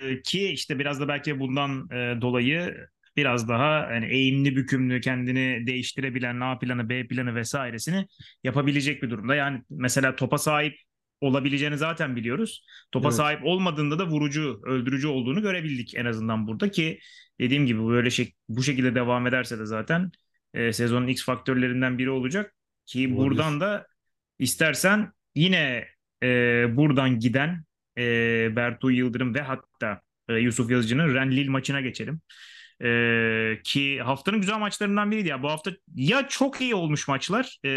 e, 0.00 0.22
ki 0.22 0.48
işte 0.48 0.78
biraz 0.78 1.00
da 1.00 1.08
belki 1.08 1.40
bundan 1.40 1.90
e, 1.90 2.20
dolayı 2.20 2.88
biraz 3.18 3.48
daha 3.48 3.92
yani 3.92 4.06
eğimli 4.06 4.56
bükümlü 4.56 5.00
kendini 5.00 5.66
değiştirebilen 5.66 6.40
A 6.40 6.58
planı 6.58 6.88
B 6.88 7.06
planı 7.06 7.34
vesairesini 7.34 8.06
yapabilecek 8.44 9.02
bir 9.02 9.10
durumda. 9.10 9.34
Yani 9.34 9.62
mesela 9.70 10.16
topa 10.16 10.38
sahip 10.38 10.74
olabileceğini 11.20 11.78
zaten 11.78 12.16
biliyoruz. 12.16 12.64
Topa 12.92 13.08
evet. 13.08 13.16
sahip 13.16 13.40
olmadığında 13.44 13.98
da 13.98 14.06
vurucu, 14.06 14.60
öldürücü 14.64 15.06
olduğunu 15.06 15.42
görebildik 15.42 15.94
en 15.94 16.04
azından 16.04 16.46
burada 16.46 16.70
ki 16.70 16.98
dediğim 17.40 17.66
gibi 17.66 17.86
böyle 17.86 18.10
şey, 18.10 18.34
bu 18.48 18.62
şekilde 18.62 18.94
devam 18.94 19.26
ederse 19.26 19.58
de 19.58 19.66
zaten 19.66 20.10
e, 20.54 20.72
sezonun 20.72 21.08
X 21.08 21.24
faktörlerinden 21.24 21.98
biri 21.98 22.10
olacak 22.10 22.54
ki 22.86 22.98
Olabilir. 22.98 23.16
buradan 23.16 23.60
da 23.60 23.86
istersen 24.38 25.12
yine 25.34 25.84
e, 26.22 26.26
buradan 26.76 27.18
giden 27.18 27.64
e, 27.98 28.02
Bertu 28.56 28.90
Yıldırım 28.90 29.34
ve 29.34 29.40
hatta 29.40 30.00
e, 30.28 30.34
Yusuf 30.34 30.70
Yazıcı'nın 30.70 31.14
Renlil 31.14 31.48
maçına 31.48 31.80
geçelim. 31.80 32.20
Ee, 32.84 33.60
ki 33.64 34.02
haftanın 34.02 34.40
güzel 34.40 34.58
maçlarından 34.58 35.10
biriydi. 35.10 35.28
Ya 35.28 35.42
bu 35.42 35.50
hafta 35.50 35.70
ya 35.94 36.28
çok 36.28 36.60
iyi 36.60 36.74
olmuş 36.74 37.08
maçlar 37.08 37.58
e, 37.64 37.68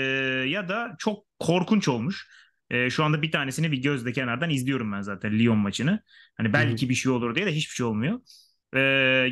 ya 0.50 0.70
da 0.70 0.96
çok 1.00 1.26
korkunç 1.40 1.88
olmuş. 1.88 2.28
E, 2.70 2.90
şu 2.90 3.04
anda 3.04 3.22
bir 3.22 3.32
tanesini 3.32 3.72
bir 3.72 3.82
gözle 3.82 4.12
kenardan 4.12 4.50
izliyorum 4.50 4.92
ben 4.92 5.02
zaten 5.02 5.40
Lyon 5.40 5.58
maçını. 5.58 6.04
Hani 6.38 6.54
belki 6.54 6.90
bir 6.90 6.96
şey 6.96 7.12
olur 7.12 7.36
diye 7.36 7.46
de 7.46 7.52
hiçbir 7.56 7.76
şey 7.76 7.86
olmuyor. 7.86 8.20
E, 8.76 8.80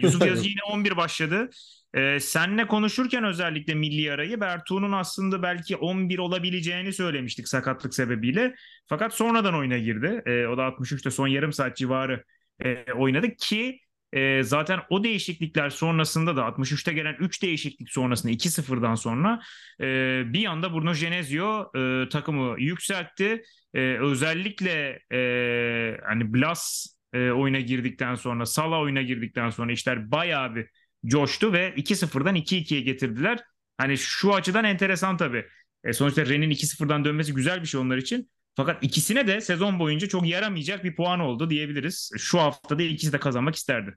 Yusuf 0.04 0.26
Yazıcı 0.26 0.50
yine 0.50 0.64
11 0.72 0.98
başladı. 0.98 1.50
E, 1.94 2.20
senle 2.20 2.68
konuşurken 2.68 3.24
özellikle 3.24 3.76
milli 3.76 4.12
arayı 4.12 4.42
Bertuğ'un 4.42 4.92
aslında 4.92 5.44
belki 5.44 5.76
11 5.76 6.20
olabileceğini 6.20 6.94
söylemiştik 6.94 7.48
sakatlık 7.48 7.94
sebebiyle. 7.94 8.56
Fakat 8.88 9.14
sonradan 9.14 9.56
oyuna 9.56 9.78
girdi. 9.78 10.22
E, 10.26 10.48
o 10.48 10.58
da 10.58 10.64
63'te 10.66 11.12
son 11.12 11.28
yarım 11.28 11.54
saat 11.54 11.78
civarı 11.78 12.24
e, 12.66 12.94
oynadı 12.94 13.36
ki 13.36 13.80
e, 14.14 14.44
zaten 14.44 14.80
o 14.90 15.04
değişiklikler 15.04 15.70
sonrasında 15.70 16.36
da 16.36 16.42
63'te 16.42 16.94
gelen 16.94 17.16
3 17.20 17.42
değişiklik 17.44 17.90
sonrasında 17.90 18.32
2-0'dan 18.32 18.96
sonra 18.96 19.40
e, 19.82 20.24
bir 20.34 20.46
anda 20.46 20.74
Bruno 20.74 20.94
Genesio 20.94 21.72
e, 21.76 22.10
takımı 22.10 22.62
yükseltti. 22.62 23.44
E, 23.74 23.80
özellikle 23.80 25.00
e, 25.12 25.98
hani 26.06 26.34
Blas 26.34 26.88
e, 27.14 27.32
oyuna 27.32 27.60
girdikten 27.60 28.16
sonra 28.16 28.46
Salah 28.46 28.80
oyuna 28.80 29.02
girdikten 29.02 29.50
sonra 29.50 29.72
işler 29.72 30.12
bayağı 30.12 30.56
bir 30.56 30.68
coştu 31.06 31.54
ve 31.54 31.74
2-0'dan 31.76 32.36
2-2'ye 32.36 32.82
getirdiler. 32.82 33.40
Hani 33.78 33.98
şu 33.98 34.36
açıdan 34.36 34.64
enteresan 34.66 35.18
tabii. 35.18 35.46
E, 35.84 35.94
sonuçta 35.94 36.26
Ren'in 36.26 36.50
2-0'dan 36.50 37.06
dönmesi 37.06 37.34
güzel 37.34 37.62
bir 37.62 37.68
şey 37.68 37.80
onlar 37.80 37.98
için. 37.98 38.30
Fakat 38.56 38.84
ikisine 38.84 39.28
de 39.28 39.42
sezon 39.42 39.80
boyunca 39.80 40.08
çok 40.08 40.28
yaramayacak 40.28 40.84
bir 40.84 40.96
puan 40.96 41.20
oldu 41.20 41.50
diyebiliriz. 41.50 42.12
Şu 42.18 42.40
haftada 42.40 42.84
ikisi 42.84 43.14
de 43.14 43.20
kazanmak 43.20 43.56
isterdi. 43.56 43.96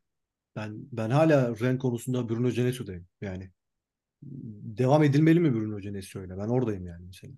Ben 0.57 0.75
ben 0.93 1.11
hala 1.11 1.59
Ren 1.61 1.79
konusunda 1.79 2.29
Bruno 2.29 2.51
Genesio'dayım. 2.51 3.07
Yani 3.21 3.51
devam 4.79 5.03
edilmeli 5.03 5.41
mi 5.41 5.55
Bruno 5.55 5.81
Genesio'yla? 5.81 6.39
Ben 6.39 6.49
oradayım 6.49 6.87
yani 6.87 7.05
mesela. 7.07 7.33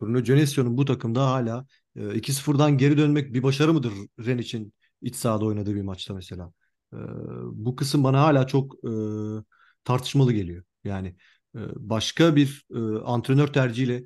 Bruno 0.00 0.20
Genesio'nun 0.22 0.76
bu 0.76 0.84
takımda 0.84 1.26
hala 1.26 1.66
e, 1.96 2.14
2-0'dan 2.14 2.78
geri 2.78 2.98
dönmek 2.98 3.34
bir 3.34 3.42
başarı 3.42 3.72
mıdır 3.72 3.92
Ren 4.26 4.38
için 4.38 4.72
iç 5.02 5.16
sahada 5.16 5.44
oynadığı 5.44 5.74
bir 5.74 5.82
maçta 5.82 6.14
mesela? 6.14 6.52
E, 6.92 6.96
bu 7.52 7.76
kısım 7.76 8.04
bana 8.04 8.20
hala 8.20 8.46
çok 8.46 8.74
e, 8.74 8.90
tartışmalı 9.84 10.32
geliyor. 10.32 10.64
Yani 10.84 11.08
e, 11.56 11.60
başka 11.76 12.36
bir 12.36 12.64
e, 12.74 12.78
antrenör 13.04 13.46
tercihiyle 13.48 13.94
e, 13.96 14.04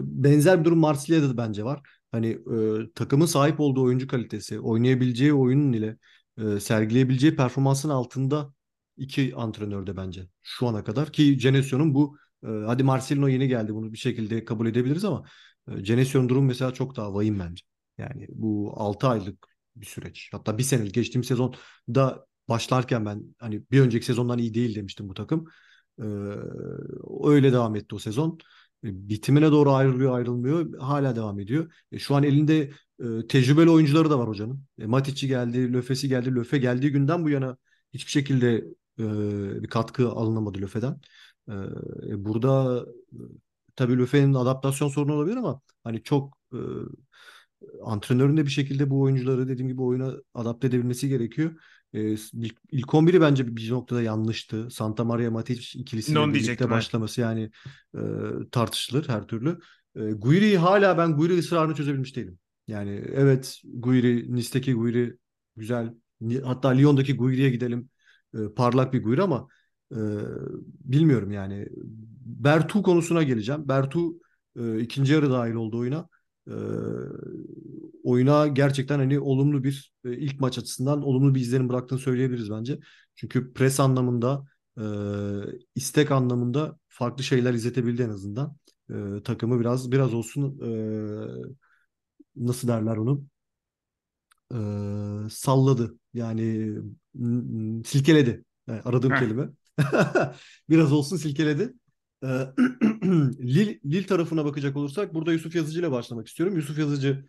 benzer 0.00 0.60
bir 0.60 0.64
durum 0.64 0.78
Marsilya'da 0.78 1.28
da 1.30 1.36
bence 1.36 1.64
var. 1.64 1.80
Hani 2.12 2.26
e, 2.28 2.92
takımın 2.94 3.26
sahip 3.26 3.60
olduğu 3.60 3.82
oyuncu 3.82 4.06
kalitesi, 4.06 4.60
oynayabileceği 4.60 5.34
oyunun 5.34 5.72
ile 5.72 5.96
e, 6.38 6.60
sergileyebileceği 6.60 7.36
performansın 7.36 7.88
altında 7.88 8.52
iki 8.96 9.34
antrenör 9.36 9.86
de 9.86 9.96
bence 9.96 10.26
şu 10.42 10.66
ana 10.66 10.84
kadar 10.84 11.12
ki 11.12 11.36
Genesio'nun 11.36 11.94
bu 11.94 12.16
e, 12.44 12.46
hadi 12.46 12.82
Marcelino 12.82 13.28
yeni 13.28 13.48
geldi 13.48 13.74
bunu 13.74 13.92
bir 13.92 13.98
şekilde 13.98 14.44
kabul 14.44 14.66
edebiliriz 14.66 15.04
ama 15.04 15.24
e, 15.68 15.80
Genesio'nun 15.80 16.28
durumu 16.28 16.46
mesela 16.46 16.72
çok 16.74 16.96
daha 16.96 17.14
vahim 17.14 17.38
bence. 17.38 17.64
Yani 17.98 18.26
bu 18.30 18.72
6 18.76 19.08
aylık 19.08 19.48
bir 19.76 19.86
süreç. 19.86 20.28
Hatta 20.32 20.58
bir 20.58 20.62
senelik 20.62 20.94
geçtiğim 20.94 21.24
sezonda 21.24 22.26
başlarken 22.48 23.06
ben 23.06 23.22
hani 23.38 23.62
bir 23.70 23.80
önceki 23.80 24.06
sezondan 24.06 24.38
iyi 24.38 24.54
değil 24.54 24.74
demiştim 24.74 25.08
bu 25.08 25.14
takım. 25.14 25.46
Ee, 25.98 26.04
öyle 27.24 27.52
devam 27.52 27.76
etti 27.76 27.94
o 27.94 27.98
sezon. 27.98 28.38
E, 28.84 29.08
bitimine 29.08 29.52
doğru 29.52 29.72
ayrılıyor 29.72 30.16
ayrılmıyor 30.16 30.78
hala 30.78 31.16
devam 31.16 31.40
ediyor. 31.40 31.72
E, 31.92 31.98
şu 31.98 32.14
an 32.14 32.22
elinde 32.22 32.70
e, 33.00 33.26
tecrübeli 33.28 33.70
oyuncuları 33.70 34.10
da 34.10 34.18
var 34.18 34.28
hocanın. 34.28 34.64
E, 34.78 34.86
Matic'i 34.86 35.28
geldi, 35.28 35.72
Löfe'si 35.72 36.08
geldi. 36.08 36.34
Löfe 36.34 36.58
geldiği 36.58 36.92
günden 36.92 37.24
bu 37.24 37.30
yana 37.30 37.56
hiçbir 37.92 38.10
şekilde 38.10 38.64
e, 38.98 39.62
bir 39.62 39.68
katkı 39.68 40.08
alınamadı 40.08 40.58
Löfe'den. 40.60 41.00
E, 41.48 41.52
e 42.10 42.24
burada 42.24 42.84
e, 43.12 43.18
tabii 43.76 43.98
Löfe'nin 43.98 44.34
adaptasyon 44.34 44.88
sorunu 44.88 45.14
olabilir 45.14 45.36
ama 45.36 45.60
hani 45.84 46.02
çok 46.02 46.38
e, 46.54 46.58
antrenörün 47.84 48.36
de 48.36 48.44
bir 48.46 48.50
şekilde 48.50 48.90
bu 48.90 49.00
oyuncuları 49.00 49.48
dediğim 49.48 49.68
gibi 49.68 49.82
oyuna 49.82 50.12
adapte 50.34 50.66
edebilmesi 50.66 51.08
gerekiyor. 51.08 51.52
E, 51.94 52.16
ilk, 52.32 52.56
ilk 52.70 52.94
11'i 52.94 53.20
bence 53.20 53.56
bir 53.56 53.70
noktada 53.70 54.02
yanlıştı. 54.02 54.70
Santa 54.70 55.04
Maria 55.04 55.30
Matic 55.30 55.78
ikilisiyle 55.78 56.18
Non 56.18 56.34
birlikte 56.34 56.70
başlaması 56.70 57.20
yani 57.20 57.50
e, 57.94 58.00
tartışılır 58.52 59.08
her 59.08 59.26
türlü. 59.26 59.58
E, 59.96 60.00
Guiri 60.00 60.58
hala 60.58 60.98
ben 60.98 61.16
Guiri 61.16 61.38
ısrarını 61.38 61.74
çözebilmiş 61.74 62.16
değilim. 62.16 62.38
Yani 62.68 63.04
evet 63.12 63.60
Guiri, 63.64 64.34
Nice'deki 64.34 64.74
Guiri 64.74 65.16
güzel. 65.56 65.94
Hatta 66.44 66.68
Lyon'daki 66.68 67.16
Guiri'ye 67.16 67.50
gidelim. 67.50 67.88
E, 68.34 68.38
parlak 68.56 68.92
bir 68.92 69.02
Guiri 69.02 69.22
ama 69.22 69.48
e, 69.92 69.98
bilmiyorum 70.84 71.30
yani. 71.30 71.66
Bertu 72.24 72.82
konusuna 72.82 73.22
geleceğim. 73.22 73.68
Bertu 73.68 74.12
e, 74.56 74.80
ikinci 74.80 75.12
yarı 75.12 75.30
dahil 75.30 75.54
oldu 75.54 75.78
oyuna 75.78 76.08
e, 76.48 76.54
oyuna 78.04 78.46
gerçekten 78.46 78.98
hani 78.98 79.20
olumlu 79.20 79.64
bir 79.64 79.92
e, 80.04 80.16
ilk 80.16 80.40
maç 80.40 80.58
açısından 80.58 81.02
olumlu 81.02 81.34
bir 81.34 81.40
izlenim 81.40 81.68
bıraktığını 81.68 81.98
söyleyebiliriz 81.98 82.50
bence. 82.50 82.78
Çünkü 83.14 83.52
pres 83.52 83.80
anlamında 83.80 84.44
e, 84.78 84.82
istek 85.74 86.10
anlamında 86.10 86.78
farklı 86.88 87.24
şeyler 87.24 87.54
izletebildi 87.54 88.02
en 88.02 88.08
azından. 88.08 88.56
E, 88.90 89.22
takımı 89.24 89.60
biraz 89.60 89.92
biraz 89.92 90.14
olsun 90.14 90.60
e, 90.64 90.70
nasıl 92.36 92.68
derler 92.68 92.96
onu 92.96 93.24
e, 94.52 94.56
salladı. 95.30 95.98
Yani 96.14 96.74
silkeledi. 97.86 98.44
Yani 98.66 98.80
aradığım 98.84 99.14
kelime. 99.14 99.48
biraz 100.70 100.92
olsun 100.92 101.16
silkeledi. 101.16 101.74
Ee, 102.24 102.26
Lil, 103.40 103.78
Lil 103.84 104.04
tarafına 104.04 104.44
bakacak 104.44 104.76
olursak 104.76 105.14
burada 105.14 105.32
Yusuf 105.32 105.54
Yazıcı 105.54 105.80
ile 105.80 105.90
başlamak 105.90 106.28
istiyorum. 106.28 106.56
Yusuf 106.56 106.78
Yazıcı 106.78 107.24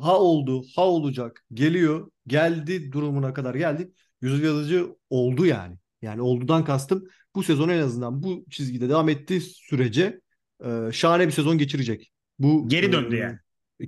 ha 0.00 0.20
oldu, 0.20 0.64
ha 0.76 0.86
olacak, 0.88 1.44
geliyor, 1.54 2.10
geldi 2.26 2.92
durumuna 2.92 3.34
kadar 3.34 3.54
geldik. 3.54 3.94
Yusuf 4.22 4.44
Yazıcı 4.44 4.86
oldu 5.10 5.46
yani. 5.46 5.76
Yani 6.02 6.22
oldudan 6.22 6.64
kastım 6.64 7.08
bu 7.34 7.42
sezon 7.42 7.68
en 7.68 7.78
azından 7.78 8.22
bu 8.22 8.44
çizgide 8.50 8.88
devam 8.88 9.08
ettiği 9.08 9.40
sürece 9.40 10.20
e, 10.64 10.92
şahane 10.92 11.26
bir 11.26 11.32
sezon 11.32 11.58
geçirecek. 11.58 12.12
Bu 12.38 12.68
geri 12.68 12.92
döndü 12.92 13.16
e, 13.16 13.18
yani. 13.18 13.38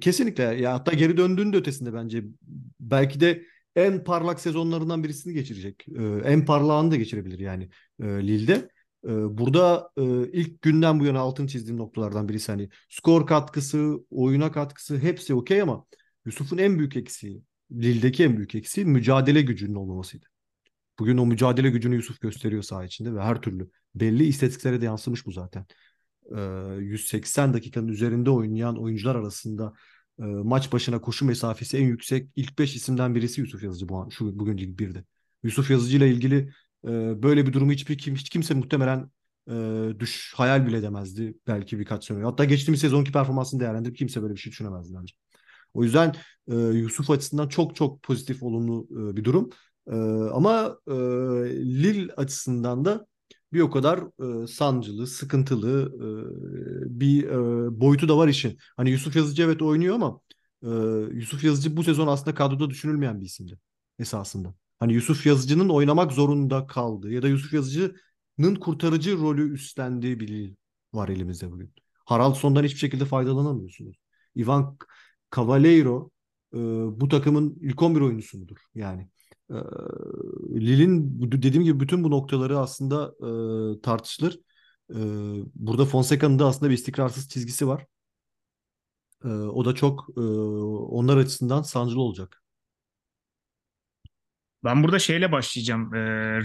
Kesinlikle. 0.00 0.42
Ya 0.42 0.72
hatta 0.72 0.92
geri 0.92 1.16
döndüğünün 1.16 1.52
de 1.52 1.56
ötesinde 1.56 1.94
bence 1.94 2.24
belki 2.80 3.20
de 3.20 3.44
en 3.76 4.04
parlak 4.04 4.40
sezonlarından 4.40 5.04
birisini 5.04 5.34
geçirecek. 5.34 5.86
E, 5.88 6.02
en 6.02 6.44
parlağını 6.44 6.90
da 6.90 6.96
geçirebilir 6.96 7.38
yani 7.38 7.68
e, 8.00 8.04
Lille'de. 8.04 8.68
Ee, 9.04 9.38
burada 9.38 9.90
e, 9.96 10.02
ilk 10.32 10.62
günden 10.62 11.00
bu 11.00 11.04
yana 11.04 11.20
altın 11.20 11.46
çizdiğim 11.46 11.78
noktalardan 11.78 12.28
birisi 12.28 12.52
hani 12.52 12.68
skor 12.88 13.26
katkısı, 13.26 14.04
oyuna 14.10 14.52
katkısı 14.52 14.98
hepsi 14.98 15.34
okey 15.34 15.62
ama 15.62 15.86
Yusuf'un 16.24 16.58
en 16.58 16.78
büyük 16.78 16.96
eksiği, 16.96 17.42
Lille'deki 17.72 18.24
en 18.24 18.36
büyük 18.36 18.54
eksiği 18.54 18.86
mücadele 18.86 19.42
gücünün 19.42 19.74
olmamasıydı. 19.74 20.26
Bugün 20.98 21.18
o 21.18 21.26
mücadele 21.26 21.70
gücünü 21.70 21.94
Yusuf 21.94 22.20
gösteriyor 22.20 22.62
saha 22.62 22.84
içinde 22.84 23.14
ve 23.14 23.20
her 23.20 23.42
türlü 23.42 23.70
belli 23.94 24.24
istatistiklere 24.24 24.80
de 24.80 24.84
yansımış 24.84 25.26
bu 25.26 25.32
zaten. 25.32 25.66
180 26.80 27.50
ee, 27.50 27.52
dakikanın 27.52 27.88
üzerinde 27.88 28.30
oynayan 28.30 28.82
oyuncular 28.82 29.16
arasında 29.16 29.72
e, 30.18 30.22
maç 30.22 30.72
başına 30.72 31.00
koşu 31.00 31.24
mesafesi 31.24 31.76
en 31.78 31.86
yüksek 31.86 32.30
ilk 32.36 32.58
5 32.58 32.76
isimden 32.76 33.14
birisi 33.14 33.40
Yusuf 33.40 33.62
Yazıcı 33.62 33.88
bu 33.88 33.96
an, 33.96 34.08
şu 34.08 34.38
bugün 34.38 34.58
Lig 34.58 34.80
1'de. 34.80 35.04
Yusuf 35.42 35.70
Yazıcı 35.70 35.96
ile 35.96 36.10
ilgili 36.10 36.52
e, 36.84 37.22
böyle 37.22 37.46
bir 37.46 37.52
durumu 37.52 37.72
hiçbir 37.72 37.98
kim, 37.98 38.14
hiç 38.14 38.30
kimse 38.30 38.54
muhtemelen 38.54 39.10
e, 39.50 39.52
düş 39.98 40.32
hayal 40.36 40.66
bile 40.66 40.76
edemezdi 40.76 41.34
belki 41.46 41.78
birkaç 41.78 42.04
sene. 42.04 42.24
Hatta 42.24 42.44
geçtiğimiz 42.44 42.80
sezonki 42.80 43.12
performansını 43.12 43.60
değerlendirip 43.60 43.96
kimse 43.96 44.22
böyle 44.22 44.34
bir 44.34 44.40
şey 44.40 44.52
düşünemezdi 44.52 44.94
bence. 45.00 45.14
O 45.74 45.84
yüzden 45.84 46.14
e, 46.48 46.54
Yusuf 46.56 47.10
açısından 47.10 47.48
çok 47.48 47.76
çok 47.76 48.02
pozitif 48.02 48.42
olumlu 48.42 48.88
e, 48.92 49.16
bir 49.16 49.24
durum. 49.24 49.50
E, 49.90 49.94
ama 50.32 50.78
e, 50.88 50.92
Lille 51.64 52.12
açısından 52.14 52.84
da 52.84 53.06
bir 53.52 53.60
o 53.60 53.70
kadar 53.70 54.00
e, 54.44 54.46
sancılı, 54.46 55.06
sıkıntılı 55.06 55.92
e, 56.86 57.00
bir 57.00 57.24
e, 57.24 57.80
boyutu 57.80 58.08
da 58.08 58.18
var 58.18 58.28
işin. 58.28 58.58
Hani 58.76 58.90
Yusuf 58.90 59.16
Yazıcı 59.16 59.42
evet 59.42 59.62
oynuyor 59.62 59.94
ama 59.94 60.20
e, 60.62 60.68
Yusuf 61.16 61.44
Yazıcı 61.44 61.76
bu 61.76 61.84
sezon 61.84 62.06
aslında 62.06 62.34
kadroda 62.34 62.70
düşünülmeyen 62.70 63.20
bir 63.20 63.26
isimdi 63.26 63.58
esasında. 63.98 64.54
Hani 64.84 64.94
Yusuf 64.94 65.26
Yazıcı'nın 65.26 65.68
oynamak 65.68 66.12
zorunda 66.12 66.66
kaldığı 66.66 67.12
ya 67.12 67.22
da 67.22 67.28
Yusuf 67.28 67.52
Yazıcı'nın 67.52 68.54
kurtarıcı 68.54 69.18
rolü 69.18 69.52
üstlendiği 69.54 70.20
bir 70.20 70.54
var 70.92 71.08
elimizde 71.08 71.50
bugün. 71.50 71.72
Haraldson'dan 72.04 72.64
hiçbir 72.64 72.78
şekilde 72.78 73.04
faydalanamıyorsunuz. 73.04 73.96
Ivan 74.36 74.78
Cavaleiro 75.36 76.10
e, 76.54 76.58
bu 77.00 77.08
takımın 77.08 77.58
ilk 77.60 77.82
11 77.82 78.00
oyuncusu 78.00 78.38
mudur? 78.38 78.56
Yani 78.74 79.08
e, 79.50 79.54
Lille'in 80.54 81.22
dediğim 81.32 81.64
gibi 81.64 81.80
bütün 81.80 82.04
bu 82.04 82.10
noktaları 82.10 82.58
aslında 82.58 83.14
e, 83.78 83.80
tartışılır. 83.80 84.40
E, 84.90 84.98
burada 85.54 85.84
Fonseca'nın 85.84 86.38
da 86.38 86.46
aslında 86.46 86.70
bir 86.70 86.74
istikrarsız 86.74 87.28
çizgisi 87.28 87.68
var. 87.68 87.86
E, 89.24 89.28
o 89.28 89.64
da 89.64 89.74
çok 89.74 90.08
e, 90.16 90.20
onlar 90.20 91.16
açısından 91.16 91.62
sancılı 91.62 92.00
olacak. 92.00 92.43
Ben 94.64 94.82
burada 94.82 94.98
şeyle 94.98 95.32
başlayacağım. 95.32 95.94
Ee, 95.94 95.98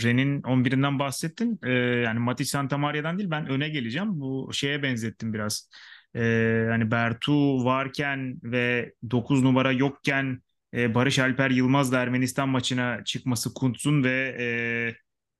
Ren'in 0.03 0.41
11'inden 0.41 0.99
bahsettin. 0.99 1.59
Ee, 1.63 1.71
yani 1.71 2.19
Matic 2.19 2.49
Santamaria'dan 2.49 3.17
değil 3.17 3.31
ben 3.31 3.49
öne 3.49 3.69
geleceğim. 3.69 4.19
Bu 4.19 4.49
şeye 4.53 4.83
benzettim 4.83 5.33
biraz. 5.33 5.69
Ee, 6.15 6.65
hani 6.69 6.91
Bertu 6.91 7.65
varken 7.65 8.39
ve 8.43 8.93
9 9.11 9.43
numara 9.43 9.71
yokken 9.71 10.41
e, 10.73 10.95
Barış 10.95 11.19
Alper 11.19 11.51
Yılmaz 11.51 11.93
Ermenistan 11.93 12.49
maçına 12.49 13.03
çıkması 13.03 13.53
Kuntz'un 13.53 14.03
ve 14.03 14.35
e, 14.39 14.47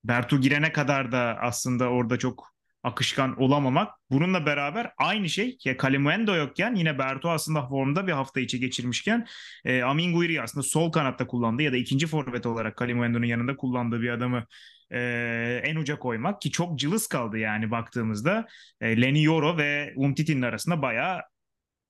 Bertu 0.04 0.42
girene 0.42 0.72
kadar 0.72 1.12
da 1.12 1.38
aslında 1.42 1.90
orada 1.90 2.18
çok 2.20 2.54
akışkan 2.84 3.42
olamamak. 3.42 3.94
Bununla 4.12 4.46
beraber 4.46 4.92
aynı 4.98 5.30
şey 5.30 5.58
ya 5.66 5.78
Kalimuendo 5.78 6.36
yokken 6.36 6.76
yine 6.76 7.00
Berto 7.00 7.30
aslında 7.30 7.68
formda 7.68 8.08
bir 8.08 8.12
hafta 8.12 8.40
içi 8.40 8.60
geçirmişken 8.60 9.28
e, 9.66 9.82
Amin 9.82 10.14
Guiri 10.14 10.42
aslında 10.42 10.64
sol 10.64 10.92
kanatta 10.92 11.28
kullandı 11.28 11.62
ya 11.64 11.72
da 11.72 11.78
ikinci 11.78 12.08
forvet 12.08 12.46
olarak 12.46 12.78
Kalimuendo'nun 12.78 13.26
yanında 13.26 13.58
kullandığı 13.58 14.02
bir 14.02 14.10
adamı 14.10 14.46
e, 14.92 15.62
en 15.64 15.76
uca 15.76 16.00
koymak 16.00 16.42
ki 16.42 16.52
çok 16.52 16.80
cılız 16.80 17.08
kaldı 17.08 17.38
yani 17.38 17.72
baktığımızda 17.72 18.48
e, 18.82 19.02
Leni 19.02 19.24
Yoro 19.24 19.58
ve 19.58 19.94
Umtiti'nin 19.96 20.42
arasında 20.42 20.82
bayağı 20.82 21.22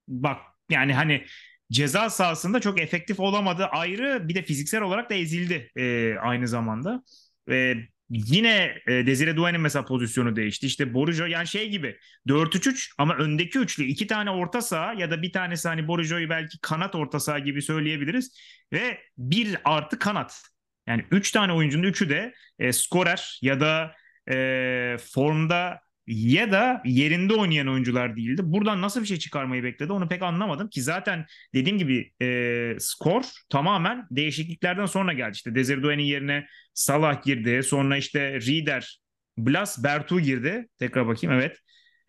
bak 0.08 0.42
yani 0.70 0.94
hani 0.94 1.26
ceza 1.72 2.10
sahasında 2.10 2.60
çok 2.60 2.82
efektif 2.82 3.20
olamadı 3.20 3.66
ayrı 3.66 4.28
bir 4.30 4.36
de 4.36 4.44
fiziksel 4.44 4.82
olarak 4.82 5.10
da 5.10 5.14
ezildi 5.14 5.72
e, 5.76 6.16
aynı 6.22 6.48
zamanda. 6.48 7.04
E, 7.52 7.76
Yine 8.10 8.82
e, 8.88 9.08
Desire 9.08 9.32
Doué'nin 9.38 9.62
mesela 9.62 9.86
pozisyonu 9.86 10.36
değişti. 10.36 10.68
İşte 10.68 10.94
Borujo 10.94 11.26
yani 11.26 11.48
şey 11.48 11.70
gibi 11.70 11.98
4-3-3 12.28 12.94
ama 12.98 13.16
öndeki 13.16 13.60
üçlü 13.60 13.84
iki 13.84 14.08
tane 14.08 14.32
orta 14.32 14.62
saha 14.62 14.94
ya 14.94 15.12
da 15.12 15.22
bir 15.22 15.32
tanesi 15.32 15.68
hani 15.68 15.88
Borujo'yu 15.88 16.30
belki 16.30 16.60
kanat 16.62 16.96
orta 16.96 17.20
saha 17.20 17.40
gibi 17.40 17.62
söyleyebiliriz. 17.62 18.40
Ve 18.74 19.00
bir 19.18 19.58
artı 19.66 20.00
kanat. 20.00 20.42
Yani 20.88 21.06
üç 21.12 21.32
tane 21.32 21.54
oyuncunun 21.54 21.84
üçü 21.84 22.10
de 22.10 22.34
e, 22.60 22.74
skorer 22.74 23.40
ya 23.42 23.60
da 23.60 23.96
e, 24.32 24.98
formda 25.14 25.82
ya 26.10 26.52
da 26.52 26.82
yerinde 26.86 27.34
oynayan 27.34 27.68
oyuncular 27.68 28.16
değildi. 28.16 28.42
Buradan 28.46 28.82
nasıl 28.82 29.02
bir 29.02 29.08
şey 29.08 29.18
çıkarmayı 29.20 29.64
bekledi 29.64 29.94
onu 29.94 30.08
pek 30.08 30.22
anlamadım 30.22 30.70
ki 30.70 30.82
zaten 30.82 31.26
dediğim 31.54 31.78
gibi 31.78 32.12
e, 32.22 32.76
skor 32.80 33.24
tamamen 33.50 34.08
değişikliklerden 34.12 34.86
sonra 34.86 35.14
geldi. 35.14 35.32
İşte 35.34 35.56
Desirdoğan'ın 35.56 36.02
yerine 36.02 36.46
Salah 36.74 37.24
girdi. 37.24 37.64
Sonra 37.64 37.98
işte 37.98 38.42
Rieder, 38.42 39.00
Blas, 39.38 39.84
Bertu 39.84 40.20
girdi. 40.20 40.68
Tekrar 40.80 41.08
bakayım 41.08 41.36
evet. 41.36 41.58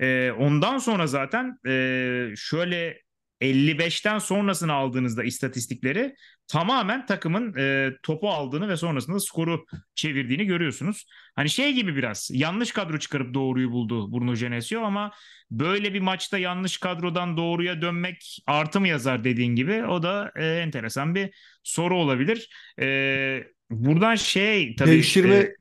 E, 0.00 0.30
ondan 0.30 0.78
sonra 0.78 1.06
zaten 1.06 1.58
e, 1.66 2.32
şöyle 2.36 3.00
55'ten 3.40 4.18
sonrasını 4.18 4.72
aldığınızda 4.72 5.24
istatistikleri 5.24 6.14
tamamen 6.48 7.06
takımın 7.06 7.54
e, 7.58 7.90
topu 8.02 8.30
aldığını 8.30 8.68
ve 8.68 8.76
sonrasında 8.76 9.20
skoru 9.20 9.66
çevirdiğini 9.94 10.44
görüyorsunuz. 10.44 11.06
Hani 11.36 11.50
şey 11.50 11.72
gibi 11.72 11.96
biraz 11.96 12.30
yanlış 12.32 12.72
kadro 12.72 12.98
çıkarıp 12.98 13.34
doğruyu 13.34 13.70
buldu 13.70 14.12
Bruno 14.12 14.34
Genesio 14.34 14.82
ama 14.82 15.12
böyle 15.50 15.94
bir 15.94 16.00
maçta 16.00 16.38
yanlış 16.38 16.78
kadrodan 16.78 17.36
doğruya 17.36 17.82
dönmek 17.82 18.42
artı 18.46 18.80
mı 18.80 18.88
yazar 18.88 19.24
dediğin 19.24 19.54
gibi 19.56 19.84
o 19.84 20.02
da 20.02 20.32
e, 20.36 20.46
enteresan 20.46 21.14
bir 21.14 21.30
soru 21.62 21.96
olabilir. 21.96 22.48
E, 22.80 23.44
buradan 23.70 24.14
şey 24.14 24.76
tabii 24.76 24.90
devşirme 24.90 25.34
e, 25.34 25.54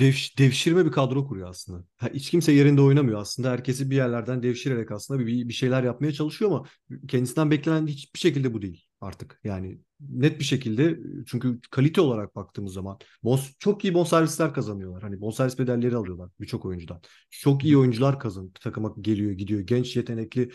Dev, 0.00 0.12
devşirme 0.38 0.86
bir 0.86 0.92
kadro 0.92 1.26
kuruyor 1.26 1.48
aslında. 1.48 1.84
Ha, 1.96 2.08
hiç 2.14 2.30
kimse 2.30 2.52
yerinde 2.52 2.80
oynamıyor 2.80 3.20
aslında. 3.20 3.50
Herkesi 3.50 3.90
bir 3.90 3.96
yerlerden 3.96 4.42
devşirerek 4.42 4.90
aslında 4.92 5.26
bir, 5.26 5.48
bir 5.48 5.52
şeyler 5.52 5.82
yapmaya 5.82 6.12
çalışıyor 6.12 6.50
ama 6.50 6.64
kendisinden 7.08 7.50
beklenen 7.50 7.86
hiçbir 7.86 8.18
şekilde 8.18 8.54
bu 8.54 8.62
değil 8.62 8.84
artık. 9.00 9.40
Yani 9.44 9.78
net 10.00 10.38
bir 10.38 10.44
şekilde 10.44 10.98
çünkü 11.26 11.60
kalite 11.70 12.00
olarak 12.00 12.36
baktığımız 12.36 12.72
zaman 12.72 12.98
bons, 13.22 13.50
çok 13.58 13.84
iyi 13.84 13.94
bonservisler 13.94 14.54
kazanıyorlar. 14.54 15.02
Hani 15.02 15.20
bonservis 15.20 15.58
bedelleri 15.58 15.96
alıyorlar 15.96 16.30
birçok 16.40 16.64
oyuncudan. 16.64 17.00
Çok 17.30 17.64
iyi 17.64 17.78
oyuncular 17.78 18.18
kazan 18.18 18.50
takıma 18.50 18.94
geliyor 19.00 19.32
gidiyor. 19.32 19.60
Genç 19.60 19.96
yetenekli 19.96 20.50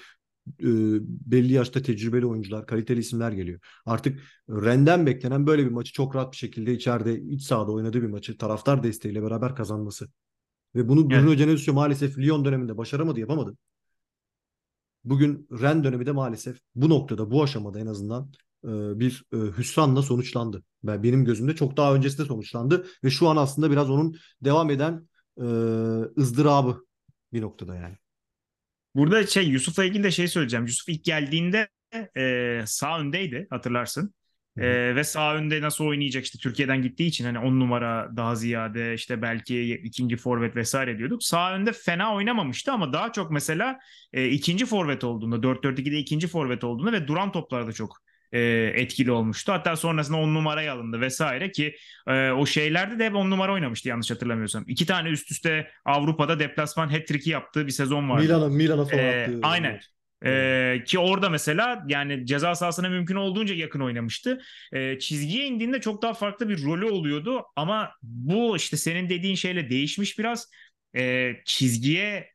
belli 1.26 1.54
yaşta 1.54 1.82
tecrübeli 1.82 2.26
oyuncular, 2.26 2.66
kaliteli 2.66 3.00
isimler 3.00 3.32
geliyor. 3.32 3.60
Artık 3.86 4.20
Ren'den 4.50 5.06
beklenen 5.06 5.48
böyle 5.48 5.66
bir 5.66 5.72
maçı 5.72 5.94
çok 5.94 6.16
rahat 6.16 6.32
bir 6.32 6.38
şekilde 6.38 6.74
içeride 6.74 7.22
iç 7.22 7.44
sahada 7.44 7.72
oynadığı 7.72 8.02
bir 8.02 8.08
maçı 8.08 8.38
taraftar 8.38 8.84
desteğiyle 8.84 9.24
beraber 9.24 9.56
kazanması. 9.56 10.08
Ve 10.76 10.90
bunu 10.90 11.10
Bruno 11.10 11.30
evet. 11.30 11.38
Genesio 11.38 11.74
maalesef 11.74 12.18
Lyon 12.18 12.46
döneminde 12.46 12.78
başaramadı, 12.78 13.20
yapamadı. 13.20 13.58
Bugün 15.04 15.48
Ren 15.62 15.84
dönemi 15.84 16.06
de 16.06 16.12
maalesef 16.12 16.60
bu 16.76 16.90
noktada, 16.90 17.32
bu 17.32 17.44
aşamada 17.44 17.80
en 17.80 17.86
azından 17.86 18.32
e, 18.64 19.00
bir 19.00 19.26
e, 19.34 19.38
hüsranla 19.38 20.02
sonuçlandı. 20.02 20.64
Ben 20.84 21.04
benim 21.04 21.26
gözümde 21.26 21.56
çok 21.56 21.78
daha 21.78 21.96
öncesinde 21.96 22.28
sonuçlandı 22.28 22.86
ve 23.04 23.10
şu 23.10 23.28
an 23.28 23.38
aslında 23.38 23.72
biraz 23.72 23.90
onun 23.90 24.16
devam 24.42 24.70
eden 24.70 25.10
ızdırabı 26.18 26.86
bir 27.34 27.42
noktada 27.42 27.76
yani. 27.76 27.98
Burada 28.96 29.28
şey 29.28 29.48
Yusuf'la 29.48 29.84
ilgili 29.86 30.04
de 30.04 30.12
şey 30.12 30.28
söyleyeceğim. 30.28 30.66
Yusuf 30.66 30.90
ilk 30.90 31.04
geldiğinde 31.04 31.70
e, 32.18 32.62
sağ 32.66 33.00
öndeydi 33.00 33.48
hatırlarsın. 33.50 34.14
E, 34.58 34.96
ve 34.96 35.04
sağ 35.04 35.36
önde 35.36 35.62
nasıl 35.62 35.86
oynayacak 35.86 36.24
işte 36.26 36.38
Türkiye'den 36.40 36.82
gittiği 36.82 37.08
için 37.08 37.26
hani 37.26 37.40
on 37.40 37.60
numara 37.60 38.10
daha 38.18 38.36
ziyade 38.36 38.94
işte 38.94 39.22
belki 39.22 39.74
ikinci 39.84 40.18
forvet 40.18 40.56
vesaire 40.56 40.98
diyorduk. 40.98 41.24
Sağ 41.24 41.54
önde 41.56 41.74
fena 41.74 42.16
oynamamıştı 42.16 42.72
ama 42.72 42.94
daha 42.94 43.12
çok 43.12 43.32
mesela 43.32 43.80
e, 44.14 44.28
ikinci 44.30 44.66
forvet 44.66 45.04
olduğunda 45.04 45.44
4-4-2'de 45.44 45.98
ikinci 45.98 46.28
forvet 46.28 46.64
olduğunda 46.64 46.92
ve 46.92 47.08
duran 47.08 47.32
toplarda 47.32 47.72
çok 47.72 47.98
e, 48.32 48.40
etkili 48.76 49.12
olmuştu. 49.12 49.52
Hatta 49.52 49.76
sonrasında 49.76 50.18
on 50.18 50.34
numaraya 50.34 50.74
alındı 50.74 51.02
vesaire 51.02 51.52
ki 51.52 51.76
e, 52.08 52.32
o 52.32 52.46
şeylerde 52.46 53.00
de 53.00 53.06
hep 53.06 53.16
on 53.16 53.32
numara 53.32 53.54
oynamıştı 53.54 53.90
yanlış 53.90 54.12
hatırlamıyorsam. 54.12 54.64
İki 54.68 54.86
tane 54.86 55.10
üst 55.10 55.32
üste 55.32 55.72
Avrupa'da 55.86 56.40
deplasman 56.40 56.90
hat-trick'i 56.90 57.30
yaptığı 57.30 57.68
bir 57.68 57.72
sezon 57.72 58.10
vardı. 58.10 58.24
Milan'a 58.24 58.50
Milan'a 58.50 58.86
falan 58.86 59.04
e, 59.04 59.24
attı. 59.24 59.40
Aynen. 59.44 59.80
Ee, 60.26 60.84
ki 60.86 61.00
orada 61.00 61.30
mesela 61.30 61.86
yani 61.88 62.26
ceza 62.26 62.56
sahasına 62.56 62.90
mümkün 62.90 63.16
olduğunca 63.16 63.56
yakın 63.56 63.80
oynamıştı. 63.80 64.42
Ee, 64.74 65.00
çizgiye 65.00 65.46
indiğinde 65.46 65.82
çok 65.82 66.02
daha 66.02 66.14
farklı 66.14 66.50
bir 66.50 66.64
rolü 66.64 66.86
oluyordu 66.86 67.44
ama 67.56 67.92
bu 68.02 68.58
işte 68.58 68.78
senin 68.78 69.10
dediğin 69.10 69.36
şeyle 69.36 69.70
değişmiş 69.70 70.20
biraz. 70.20 70.50
Ee, 70.96 71.34
çizgiye 71.46 72.30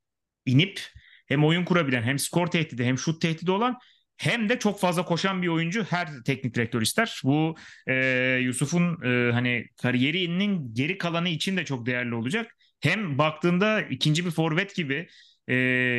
inip 0.47 0.81
hem 1.27 1.45
oyun 1.45 1.65
kurabilen 1.65 2.03
hem 2.03 2.19
skor 2.19 2.47
tehdidi 2.47 2.85
hem 2.85 2.99
şut 2.99 3.23
tehdidi 3.23 3.51
olan 3.51 3.79
hem 4.17 4.49
de 4.49 4.59
çok 4.59 4.81
fazla 4.81 5.05
koşan 5.05 5.43
bir 5.43 5.49
oyuncu 5.49 5.85
her 5.85 6.09
teknik 6.25 6.55
direktör 6.55 6.83
ister. 6.83 7.21
Bu 7.25 7.57
e, 7.89 7.95
Yusuf'un 8.43 9.03
e, 9.03 9.33
hani 9.33 9.67
kariyerinin 9.83 10.75
geri 10.75 10.99
kalanı 10.99 11.29
için 11.29 11.57
de 11.57 11.65
çok 11.65 11.87
değerli 11.87 12.15
olacak. 12.15 12.57
Hem 12.81 13.19
baktığında 13.19 13.83
ikinci 13.83 14.27
bir 14.27 14.31
forvet 14.31 14.75
gibi 14.75 15.09
e, 15.49 15.55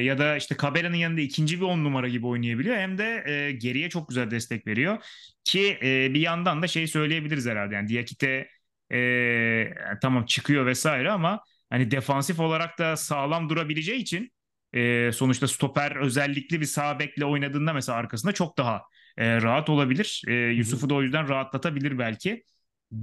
ya 0.05 0.17
da 0.17 0.37
işte 0.37 0.55
Kabela'nın 0.55 0.95
yanında 0.95 1.21
ikinci 1.21 1.57
bir 1.61 1.65
on 1.65 1.83
numara 1.83 2.07
gibi 2.07 2.27
oynayabiliyor. 2.27 2.77
Hem 2.77 2.97
de 2.97 3.23
e, 3.27 3.51
geriye 3.51 3.89
çok 3.89 4.09
güzel 4.09 4.31
destek 4.31 4.67
veriyor. 4.67 4.97
Ki 5.43 5.77
e, 5.83 6.13
bir 6.13 6.19
yandan 6.19 6.61
da 6.61 6.67
şey 6.67 6.87
söyleyebiliriz 6.87 7.45
herhalde. 7.45 7.75
Yani 7.75 7.89
Diakite 7.89 8.47
e, 8.93 9.73
tamam 10.01 10.25
çıkıyor 10.25 10.65
vesaire 10.65 11.11
ama 11.11 11.43
hani 11.69 11.91
defansif 11.91 12.39
olarak 12.39 12.79
da 12.79 12.97
sağlam 12.97 13.49
durabileceği 13.49 13.99
için 13.99 14.31
e, 14.75 15.11
sonuçta 15.11 15.47
stoper 15.47 15.95
özellikli 15.95 16.61
bir 16.61 16.65
sağ 16.65 16.99
bekle 16.99 17.25
oynadığında 17.25 17.73
mesela 17.73 17.97
arkasında 17.97 18.31
çok 18.31 18.57
daha 18.57 18.81
e, 19.17 19.41
rahat 19.41 19.69
olabilir. 19.69 20.21
E, 20.27 20.33
Yusuf'u 20.33 20.89
da 20.89 20.93
o 20.93 21.01
yüzden 21.01 21.29
rahatlatabilir 21.29 21.99
belki. 21.99 22.43